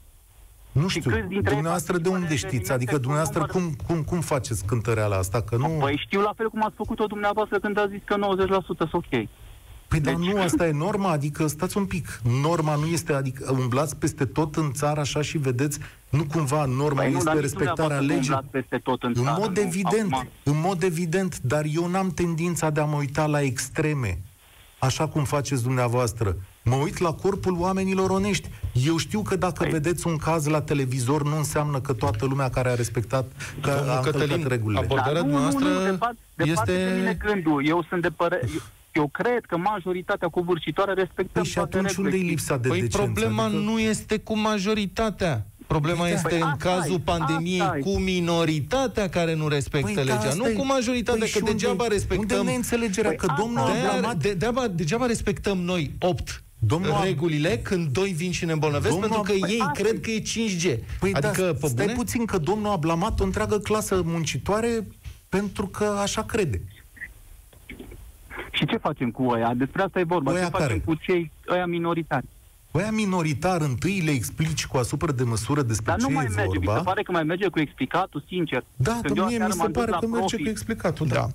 Nu 0.82 0.88
Și 0.88 0.99
știu, 0.99 1.11
câți 1.11 1.21
dintre 1.28 1.36
ei 1.38 1.41
dumneavoastră 1.53 1.97
de 1.97 2.09
participă 2.09 2.15
unde 2.21 2.32
în 2.32 2.38
știți? 2.38 2.53
evenimente 2.55 2.73
Adică 2.73 2.91
cu 2.95 2.99
dumneavoastră 3.01 3.39
număr- 3.45 3.51
cum, 3.51 3.76
cum, 3.88 4.03
cum 4.03 4.19
faceți 4.21 4.65
cântăreala 4.65 5.15
asta? 5.17 5.41
Că 5.41 5.55
nu... 5.57 5.67
Păi 5.67 6.01
știu 6.05 6.21
la 6.21 6.34
fel 6.38 6.49
cum 6.49 6.63
ați 6.65 6.76
făcut-o 6.76 7.05
dumneavoastră 7.05 7.59
când 7.59 7.78
ați 7.80 7.91
zis 7.91 8.01
că 8.03 8.15
90% 8.15 8.17
sunt 8.78 8.93
ok. 8.93 9.28
Păi 9.88 9.99
dar 9.99 10.13
deci- 10.13 10.28
nu, 10.34 10.41
asta 10.41 10.67
e 10.67 10.71
norma, 10.88 11.09
adică 11.09 11.47
stați 11.47 11.78
un 11.78 11.86
pic. 11.86 12.21
Norma 12.41 12.76
nu 12.76 12.86
este, 12.86 13.13
adică 13.13 13.51
umblați 13.59 13.95
peste 13.97 14.26
tot 14.26 14.55
în 14.55 14.71
țară 14.73 14.99
așa 14.99 15.21
și 15.21 15.38
vedeți, 15.38 15.80
nu 16.09 16.23
cumva 16.26 16.65
norma 16.65 17.01
Păi 17.01 17.09
nu, 17.11 17.17
este 17.17 17.23
dar 17.26 17.34
nici 17.34 17.43
respectarea 17.43 17.73
dumneavoastră 17.76 18.05
nu 18.07 18.13
legii. 18.15 18.32
umblați 18.34 18.51
peste 18.51 18.78
tot 18.78 19.03
în 19.03 19.13
În 19.15 19.23
țară, 19.23 19.38
mod 19.39 19.55
nu? 19.57 19.61
evident, 19.61 20.11
Acum- 20.13 20.30
în 20.43 20.59
mod 20.61 20.84
evident, 20.84 21.39
dar 21.39 21.65
eu 21.73 21.88
n-am 21.88 22.09
tendința 22.11 22.69
de 22.69 22.80
a 22.80 22.86
mă 22.86 22.95
uita 22.97 23.26
la 23.26 23.41
extreme, 23.41 24.21
așa 24.80 25.07
cum 25.07 25.23
faceți 25.23 25.63
dumneavoastră. 25.63 26.36
Mă 26.66 26.76
uit 26.76 26.97
la 26.97 27.11
corpul 27.13 27.55
oamenilor 27.59 28.09
onești. 28.09 28.49
Eu 28.86 28.97
știu 28.97 29.22
că 29.22 29.36
dacă 29.36 29.66
Păi- 29.66 29.72
vedeți 29.72 30.07
un 30.07 30.18
caz 30.18 30.45
la 30.45 30.61
televizor, 30.61 31.24
nu 31.24 31.38
înseamnă 31.38 31.80
că 31.80 31.93
toată 31.93 32.26
lumea 32.26 32.49
care 32.49 32.70
a 32.70 32.74
respectat, 32.76 33.26
că 33.61 33.70
Domnul 33.76 33.89
a 33.89 33.95
încălcat 33.95 34.22
Cătălin, 34.22 34.47
regulile. 34.47 34.80
abord- 34.80 34.99
Abordarea 35.01 35.22
Dar 35.22 35.30
nu, 35.32 35.38
nu, 35.43 35.49
dumneavoastră 35.49 35.84
nu, 35.86 35.91
de 35.91 35.97
fapt, 35.97 36.16
de 36.36 36.43
fapt 36.53 36.68
este- 36.70 36.82
este 36.82 36.95
mine 36.97 37.18
gândul. 37.26 37.68
Eu 37.68 37.86
sunt 37.89 38.01
de 38.01 38.09
părere... 38.09 38.47
Eu, 38.53 38.61
eu 38.93 39.07
cred 39.07 39.45
că 39.47 39.57
majoritatea 39.57 40.28
covârșitoare 40.28 40.93
respectăm 40.93 41.41
Păi 41.41 41.43
și 41.51 41.53
toate 41.55 41.78
atunci 41.78 41.95
unde 41.95 42.09
e 42.09 42.11
regulile. 42.11 42.30
lipsa 42.32 42.57
de 42.57 42.68
Păi 42.68 42.80
decență? 42.82 42.97
problema 42.97 43.43
Adică- 43.45 43.59
nu 43.61 43.80
este 43.80 44.18
cu 44.18 44.38
majoritatea. 44.38 45.45
Problema 45.68 45.99
Păi 46.01 46.09
da. 46.09 46.16
este 46.16 46.28
Păi 46.28 46.38
în 46.38 46.43
asta 46.47 46.70
cazul 46.70 46.95
e, 46.95 47.01
pandemiei 47.03 47.59
asta 47.61 47.78
e. 47.78 47.80
cu 47.80 47.97
minoritatea 47.99 49.09
care 49.09 49.36
nu 49.36 49.47
respectă 49.47 49.86
Păi 49.86 49.95
da, 49.95 50.01
legea, 50.01 50.16
asta 50.18 50.34
nu 50.36 50.47
e. 50.47 50.53
cu 50.53 50.66
majoritatea, 50.66 51.20
Păi 51.20 51.28
și 51.28 51.34
că 51.34 51.39
unde- 51.39 51.51
degeaba 51.51 51.88
respectăm... 51.88 52.38
Unde 52.39 52.49
neînțelegerea? 52.51 53.09
Păi 53.09 53.28
că 53.28 53.34
domnul 53.39 53.57
a 53.59 53.66
De-aia- 53.72 53.97
blamat... 53.99 54.16
de, 54.18 54.28
degeaba, 54.30 54.68
degeaba 54.68 55.05
respectăm 55.05 55.57
noi 55.57 55.91
8 55.99 56.43
Domnul 56.60 56.91
a- 56.91 57.03
regulile 57.03 57.58
când 57.58 57.88
doi 57.88 58.10
vin 58.12 58.32
și 58.32 58.45
ne 58.45 58.51
îmbolnăvesc, 58.51 58.91
Domnul 58.97 59.10
pentru 59.10 59.32
a- 59.32 59.34
că 59.34 59.39
Păi 59.39 59.51
ei 59.53 59.60
asta 59.60 59.72
cred 59.72 59.95
e. 59.95 59.99
că 59.99 60.12
e 60.12 60.20
5G. 60.22 60.80
Păi 60.99 61.14
adică, 61.14 61.41
da, 61.43 61.53
pe 61.53 61.68
stai 61.68 61.86
bune? 61.86 61.97
puțin 61.97 62.26
că 62.26 62.38
domnul 62.38 62.72
a 62.72 62.76
blamat 62.76 63.20
o 63.20 63.24
întreagă 63.24 63.58
clasă 63.60 64.01
muncitoare 64.06 64.88
pentru 65.30 65.68
că 65.68 65.84
așa 65.84 66.24
crede. 66.24 66.62
Și 68.51 68.66
ce 68.66 68.78
facem 68.78 69.12
cu 69.12 69.28
ăia? 69.30 69.53
Despre 69.53 69.82
asta 69.82 69.99
e 69.99 70.03
vorba. 70.03 70.32
Ăia 70.32 70.43
ce 70.43 70.49
facem 70.49 70.68
care? 70.68 70.80
cu 70.86 70.93
cei 70.95 71.32
ăia 71.49 71.66
minoritari? 71.66 72.26
Băia 72.76 72.91
minoritar, 72.91 73.61
întâi 73.61 74.01
le 74.05 74.11
explici 74.11 74.65
cu 74.65 74.78
asupra 74.78 75.11
de 75.11 75.23
măsură 75.23 75.61
despre 75.61 75.91
Dar 75.91 75.99
ce 75.99 76.05
nu 76.07 76.13
mai 76.13 76.26
e 76.26 76.28
merge. 76.36 76.57
Mi 76.59 76.65
vorba. 76.65 76.78
se 76.80 76.84
pare 76.86 77.03
că 77.03 77.11
mai 77.11 77.23
merge 77.23 77.47
cu 77.47 77.59
explicatul, 77.59 78.23
sincer. 78.28 78.65
Da, 78.76 78.91
Când 78.91 79.03
dar 79.03 79.17
eu 79.17 79.26
mie 79.26 79.36
aseară 79.36 79.45
mi 79.47 79.51
se 79.53 79.57
m-am 79.57 79.71
dus 79.71 79.76
pare 79.82 79.91
la 79.91 79.97
că 79.99 80.05
merge 80.07 80.26
profi. 80.28 80.43
cu 80.43 80.49
explicatul, 80.49 81.07
da. 81.07 81.28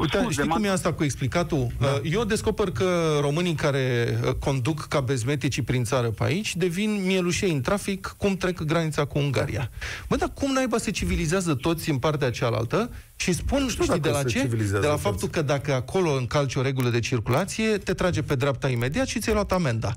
Uite, 0.00 0.16
Scuze, 0.18 0.30
știi 0.32 0.44
m-am- 0.48 0.56
cum 0.56 0.66
e 0.66 0.70
asta 0.70 0.92
cu 0.92 1.04
explicatul? 1.04 1.66
Da. 1.80 2.00
Eu 2.02 2.24
descoper 2.24 2.70
că 2.70 3.18
românii 3.20 3.54
care 3.54 4.18
uh, 4.24 4.32
conduc 4.32 4.86
ca 4.88 5.00
bezmeticii 5.00 5.62
prin 5.62 5.84
țară 5.84 6.08
pe 6.08 6.24
aici 6.24 6.56
devin 6.56 7.02
mielușei 7.06 7.50
în 7.52 7.60
trafic 7.60 8.14
cum 8.18 8.36
trec 8.36 8.62
granița 8.62 9.04
cu 9.04 9.18
Ungaria. 9.18 9.70
Bă, 10.08 10.16
dar 10.16 10.30
cum 10.34 10.52
naiba 10.52 10.78
se 10.78 10.90
civilizează 10.90 11.54
toți 11.54 11.90
în 11.90 11.98
partea 11.98 12.30
cealaltă 12.30 12.90
și 13.16 13.32
spun, 13.32 13.66
știu 13.68 13.84
știi 13.84 14.00
de 14.00 14.08
dacă 14.08 14.22
la 14.22 14.28
se 14.28 14.34
ce? 14.34 14.40
civilizează 14.40 14.80
De 14.80 14.86
la 14.86 14.92
toți. 14.92 15.04
faptul 15.04 15.28
că 15.28 15.42
dacă 15.42 15.74
acolo 15.74 16.10
încalci 16.12 16.54
o 16.54 16.62
regulă 16.62 16.88
de 16.88 16.98
circulație, 17.00 17.78
te 17.78 17.92
trage 17.94 18.22
pe 18.22 18.34
dreapta 18.34 18.68
imediat 18.68 19.06
și 19.06 19.20
ți-ai 19.20 19.34
luat 19.34 19.52
amenda. 19.52 19.92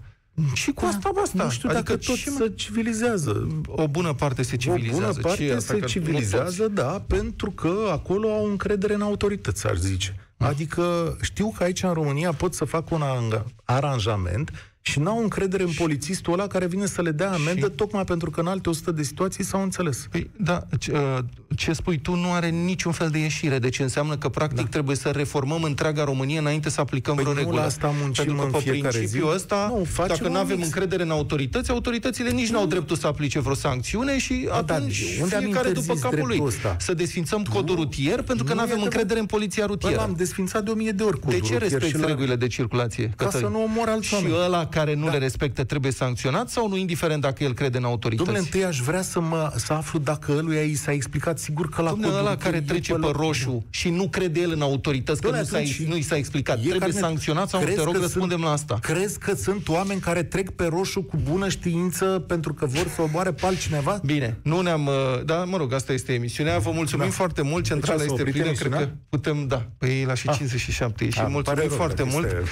Și 0.53 0.71
cu 0.71 0.85
asta 0.85 1.11
basta. 1.15 1.43
Nu 1.43 1.49
știu 1.49 1.69
adică 1.69 1.83
dacă 1.91 2.03
tot 2.05 2.15
ce 2.15 2.29
se 2.29 2.51
civilizează. 2.55 3.47
o 3.67 3.87
bună 3.87 4.13
parte 4.13 4.41
se 4.41 4.53
O 4.53 4.57
civilizează. 4.57 5.19
bună 5.21 5.35
Ce 5.35 5.43
e 5.43 5.47
parte 5.47 5.57
asta? 5.57 5.73
se 5.73 5.73
Că 5.73 5.79
nu 5.79 5.87
civilizează, 5.87 6.67
da, 6.67 7.03
pentru 7.07 7.51
că 7.51 7.73
acolo 7.91 8.29
au 8.33 8.45
încredere 8.49 8.93
în 8.93 9.01
autorități, 9.01 9.67
aș 9.67 9.77
zice. 9.77 10.15
Adică 10.37 11.17
știu 11.21 11.53
că 11.57 11.63
aici 11.63 11.83
în 11.83 11.93
România 11.93 12.31
pot 12.33 12.53
să 12.53 12.65
fac 12.65 12.91
un 12.91 13.01
anga- 13.03 13.45
aranjament 13.63 14.51
și 14.91 14.99
n-au 14.99 15.21
încredere 15.21 15.63
în 15.63 15.69
polițistul 15.77 16.33
ăla 16.33 16.47
care 16.47 16.65
vine 16.67 16.85
să 16.85 17.01
le 17.01 17.11
dea 17.11 17.31
amendă 17.31 17.65
Și- 17.65 17.71
tocmai 17.75 18.03
pentru 18.03 18.29
că 18.29 18.39
în 18.39 18.47
alte 18.47 18.69
100 18.69 18.91
de 18.91 19.03
situații 19.03 19.43
s-au 19.43 19.61
înțeles. 19.61 20.07
Păi, 20.11 20.29
da, 20.37 20.63
ce, 20.79 20.91
uh, 20.91 21.17
ce 21.55 21.73
spui 21.73 21.97
tu 21.99 22.15
nu 22.15 22.31
are 22.31 22.49
niciun 22.49 22.91
fel 22.91 23.09
de 23.09 23.17
ieșire, 23.19 23.59
deci 23.59 23.79
înseamnă 23.79 24.17
că 24.17 24.29
practic 24.29 24.57
da. 24.63 24.69
trebuie 24.69 24.95
să 24.95 25.09
reformăm 25.09 25.63
întreaga 25.63 26.03
Românie 26.03 26.37
înainte 26.39 26.69
să 26.69 26.81
aplicăm 26.81 27.15
Păi 27.15 27.23
vreo 27.23 27.33
nu 27.35 27.39
regulă. 27.39 27.59
la 27.59 27.65
asta 27.65 27.87
muncim 28.01 28.23
Pentru 28.25 28.35
că 28.35 28.41
în 28.45 28.51
pe 28.51 28.69
fiecare 28.69 28.97
principiul 28.97 29.29
zi. 29.29 29.35
ăsta, 29.35 29.73
Nu, 29.77 29.83
facem 29.83 30.15
dacă 30.15 30.27
un 30.27 30.31
nu 30.31 30.37
avem 30.39 30.55
mix. 30.55 30.65
încredere 30.67 31.03
în 31.03 31.09
autorități, 31.09 31.71
autoritățile 31.71 32.29
nici 32.29 32.49
nu 32.49 32.59
au 32.59 32.65
dreptul 32.65 32.95
să 32.95 33.07
aplice 33.07 33.39
vreo 33.39 33.53
sancțiune 33.53 34.17
și 34.17 34.45
Da, 34.49 34.61
da, 34.61 34.73
atunci 34.73 35.03
unde 35.21 35.35
am 35.35 35.41
fiecare 35.41 35.67
după 35.67 35.79
interzis 35.79 36.01
capul 36.03 36.17
lui. 36.27 36.27
dreptul 36.37 36.47
ăsta? 36.47 36.75
Să 36.79 36.93
desfințăm 36.93 37.43
codul 37.43 37.75
rutier 37.75 38.21
pentru 38.21 38.43
că 38.45 38.53
Nu 38.53 38.55
nu 38.55 38.61
e 38.61 38.63
avem 38.63 38.75
adevărat. 38.77 38.83
încredere 38.83 39.19
în 39.19 39.25
poliția 39.25 39.65
Bă, 39.65 39.71
rutieră. 39.71 39.95
l-am 39.95 40.13
desfințat 40.17 40.63
de 40.63 40.71
o 40.71 40.73
mie 40.73 40.91
de 40.91 41.03
ori 41.03 41.19
cu 41.19 41.29
De 41.29 41.39
ce 41.39 41.57
respecti 41.57 42.05
regulile 42.05 42.35
de 42.35 42.47
circulație? 42.47 43.13
Ca 43.15 43.25
Cătălin? 43.25 43.45
să 43.47 43.51
nu 43.51 43.63
omor 43.63 43.87
alți 43.87 44.07
Și 44.07 44.13
oameni. 44.13 44.33
ăla 44.45 44.65
care 44.77 44.93
nu 44.93 45.05
da. 45.05 45.11
le 45.11 45.17
respectă 45.17 45.63
trebuie 45.63 45.91
sancționat 45.91 46.49
sau 46.49 46.69
nu, 46.69 46.77
indiferent 46.77 47.21
dacă 47.21 47.43
el 47.43 47.53
crede 47.53 47.77
în 47.77 47.83
autorități? 47.83 48.25
Domnule, 48.25 48.45
întâi 48.45 48.65
aș 48.65 48.79
vrea 48.79 49.01
să, 49.01 49.19
mă, 49.19 49.53
să 49.55 49.73
aflu 49.73 49.99
dacă 49.99 50.31
ăluia 50.37 50.61
i 50.61 50.73
s-a 50.73 50.91
explicat 50.91 51.39
sigur 51.39 51.69
că 51.69 51.81
la 51.81 51.89
Domnule, 51.89 52.17
ăla 52.17 52.35
care 52.35 52.61
trece 52.61 52.93
pe, 52.93 52.99
pe 52.99 53.11
roșu 53.15 53.65
și 53.69 53.89
nu 53.89 54.07
crede 54.07 54.39
el 54.39 54.51
în 54.51 54.61
autorități, 54.61 55.21
că 55.21 55.29
nu, 55.29 55.43
s-a, 55.43 55.59
nu 55.87 55.95
i 55.95 56.01
s-a 56.01 56.15
explicat, 56.15 56.59
trebuie 56.59 56.79
carnet. 56.79 56.97
sancționat 56.97 57.49
sau 57.49 57.59
nu? 57.59 57.65
Te 57.65 57.81
rog, 57.83 57.95
răspundem 57.95 58.41
la 58.41 58.51
asta. 58.51 58.79
Crezi 58.81 59.19
că 59.19 59.35
sunt 59.35 59.67
oameni 59.67 59.99
care 59.99 60.23
trec 60.23 60.49
pe 60.49 60.65
roșu 60.65 61.01
cu 61.01 61.17
bună 61.23 61.49
știință 61.49 62.05
pentru 62.27 62.53
că 62.53 62.65
vor 62.65 62.87
să 62.95 63.01
omoare 63.01 63.31
pe 63.31 63.45
altcineva? 63.45 63.99
Bine, 64.05 64.37
nu 64.41 64.61
ne-am... 64.61 64.85
Uh, 64.85 64.93
da, 65.25 65.43
mă 65.43 65.57
rog, 65.57 65.73
asta 65.73 65.93
este 65.93 66.13
emisiunea. 66.13 66.57
Vă 66.57 66.71
mulțumim 66.71 67.05
da. 67.05 67.11
foarte 67.11 67.41
mult. 67.41 67.63
Centrala 67.63 68.03
este 68.03 68.23
plină. 68.23 68.51
Cred 68.51 68.71
că 68.71 68.89
putem, 69.09 69.47
da. 69.47 69.65
Păi 69.77 70.03
la 70.07 70.13
și 70.13 70.27
ah. 70.29 70.35
57. 70.35 71.09
Și 71.09 71.19
ah, 71.19 71.25
mulțumim 71.29 71.69
foarte 71.69 72.03
mult. 72.03 72.25
Este... 72.25 72.43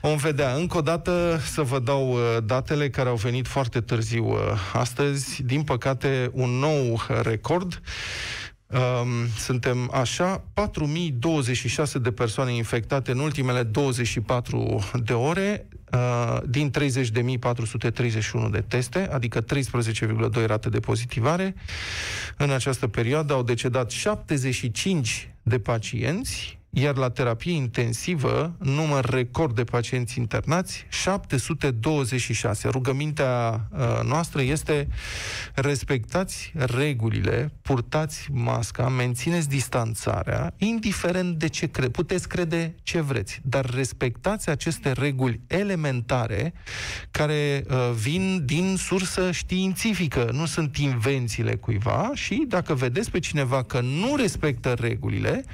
Vom 0.00 0.16
vedea. 0.16 0.52
Încă 0.52 0.76
o 0.76 0.80
dată 0.80 1.40
să 1.58 1.64
vă 1.64 1.78
dau 1.78 2.12
uh, 2.12 2.36
datele 2.44 2.90
care 2.90 3.08
au 3.08 3.16
venit 3.16 3.46
foarte 3.46 3.80
târziu 3.80 4.26
uh, 4.26 4.38
astăzi. 4.72 5.42
Din 5.42 5.62
păcate, 5.62 6.30
un 6.32 6.50
nou 6.50 7.00
record. 7.22 7.80
Um, 8.66 9.28
suntem 9.38 9.90
așa, 9.92 10.44
4026 10.54 11.98
de 11.98 12.12
persoane 12.12 12.52
infectate 12.52 13.10
în 13.10 13.18
ultimele 13.18 13.62
24 13.62 14.90
de 15.04 15.12
ore, 15.12 15.66
uh, 15.92 16.38
din 16.46 16.70
30.431 16.70 18.50
de 18.50 18.64
teste, 18.68 19.08
adică 19.12 19.40
13,2 19.40 20.46
rate 20.46 20.68
de 20.68 20.80
pozitivare. 20.80 21.54
În 22.36 22.50
această 22.50 22.86
perioadă 22.88 23.32
au 23.32 23.42
decedat 23.42 23.90
75 23.90 25.30
de 25.42 25.58
pacienți, 25.58 26.57
iar 26.70 26.96
la 26.96 27.10
terapie 27.10 27.52
intensivă, 27.52 28.56
număr 28.58 29.04
record 29.04 29.54
de 29.54 29.64
pacienți 29.64 30.18
internați, 30.18 30.86
726. 30.88 32.68
Rugămintea 32.68 33.68
uh, 33.70 34.00
noastră 34.04 34.42
este 34.42 34.88
respectați 35.54 36.52
regulile, 36.54 37.52
purtați 37.62 38.28
masca, 38.32 38.88
mențineți 38.88 39.48
distanțarea, 39.48 40.54
indiferent 40.56 41.38
de 41.38 41.46
ce 41.46 41.66
crede. 41.66 41.90
Puteți 41.90 42.28
crede 42.28 42.74
ce 42.82 43.00
vreți, 43.00 43.40
dar 43.42 43.70
respectați 43.74 44.50
aceste 44.50 44.92
reguli 44.92 45.40
elementare 45.46 46.52
care 47.10 47.64
uh, 47.70 47.90
vin 47.94 48.42
din 48.44 48.76
sursă 48.78 49.30
științifică, 49.30 50.30
nu 50.32 50.46
sunt 50.46 50.76
invențiile 50.76 51.54
cuiva 51.54 52.10
și 52.14 52.44
dacă 52.48 52.74
vedeți 52.74 53.10
pe 53.10 53.18
cineva 53.18 53.62
că 53.62 53.80
nu 53.80 54.16
respectă 54.16 54.72
regulile, 54.72 55.44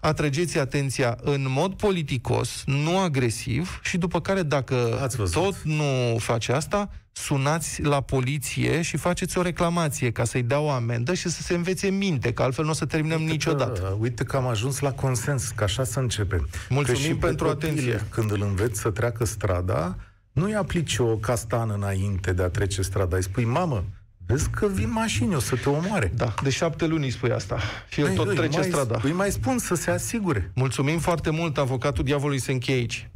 atrageți 0.00 0.43
atrageți 0.44 0.58
atenția 0.58 1.18
în 1.20 1.46
mod 1.48 1.74
politicos, 1.74 2.62
nu 2.66 2.98
agresiv, 2.98 3.80
și 3.82 3.98
după 3.98 4.20
care, 4.20 4.42
dacă 4.42 5.08
tot 5.32 5.62
nu 5.62 6.16
face 6.18 6.52
asta, 6.52 6.90
sunați 7.12 7.82
la 7.82 8.00
poliție 8.00 8.82
și 8.82 8.96
faceți 8.96 9.38
o 9.38 9.42
reclamație 9.42 10.10
ca 10.10 10.24
să-i 10.24 10.42
dea 10.42 10.60
o 10.60 10.70
amendă 10.70 11.14
și 11.14 11.28
să 11.28 11.42
se 11.42 11.54
învețe 11.54 11.88
minte, 11.88 12.32
că 12.32 12.42
altfel 12.42 12.64
nu 12.64 12.70
o 12.70 12.74
să 12.74 12.84
terminăm 12.84 13.20
uite 13.20 13.32
niciodată. 13.32 13.80
Că, 13.80 13.96
uite 13.98 14.24
că 14.24 14.36
am 14.36 14.46
ajuns 14.46 14.78
la 14.78 14.92
consens, 14.92 15.48
că 15.48 15.64
așa 15.64 15.84
să 15.84 16.00
începem. 16.00 16.48
Mulțumim 16.68 17.00
că 17.00 17.06
și 17.06 17.14
pentru 17.14 17.48
atenție. 17.48 18.06
Când 18.08 18.30
îl 18.30 18.42
înveți 18.42 18.80
să 18.80 18.90
treacă 18.90 19.24
strada, 19.24 19.96
nu-i 20.32 20.54
aplici 20.54 20.98
o 20.98 21.16
castană 21.16 21.74
înainte 21.74 22.32
de 22.32 22.42
a 22.42 22.48
trece 22.48 22.82
strada. 22.82 23.16
Îi 23.16 23.22
spui, 23.22 23.44
mamă, 23.44 23.84
Vezi 24.26 24.50
că 24.50 24.66
vin 24.66 24.90
mașini, 24.92 25.34
o 25.34 25.40
să 25.40 25.56
te 25.56 25.68
omoare. 25.68 26.12
Da, 26.16 26.34
de 26.42 26.50
șapte 26.50 26.86
luni 26.86 27.10
spui 27.10 27.30
asta. 27.30 27.58
Și 27.88 28.00
el 28.00 28.14
tot 28.14 28.34
trece 28.34 28.58
mai, 28.58 28.66
strada. 28.68 28.98
Îi 29.02 29.12
mai 29.12 29.30
spun 29.30 29.58
să 29.58 29.74
se 29.74 29.90
asigure. 29.90 30.50
Mulțumim 30.54 30.98
foarte 30.98 31.30
mult, 31.30 31.58
avocatul 31.58 32.04
diavolului 32.04 32.40
se 32.40 32.52
încheie 32.52 32.78
aici. 32.78 33.08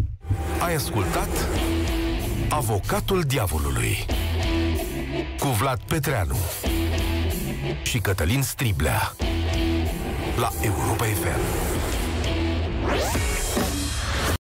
Ai 0.60 0.74
ascultat 0.74 1.28
Avocatul 2.48 3.20
diavolului 3.20 4.06
cu 5.38 5.48
Vlad 5.48 5.78
Petreanu 5.78 6.36
și 7.82 7.98
Cătălin 7.98 8.42
Striblea 8.42 9.12
la 10.36 10.50
Europa 10.62 11.04
FM. 11.04 11.38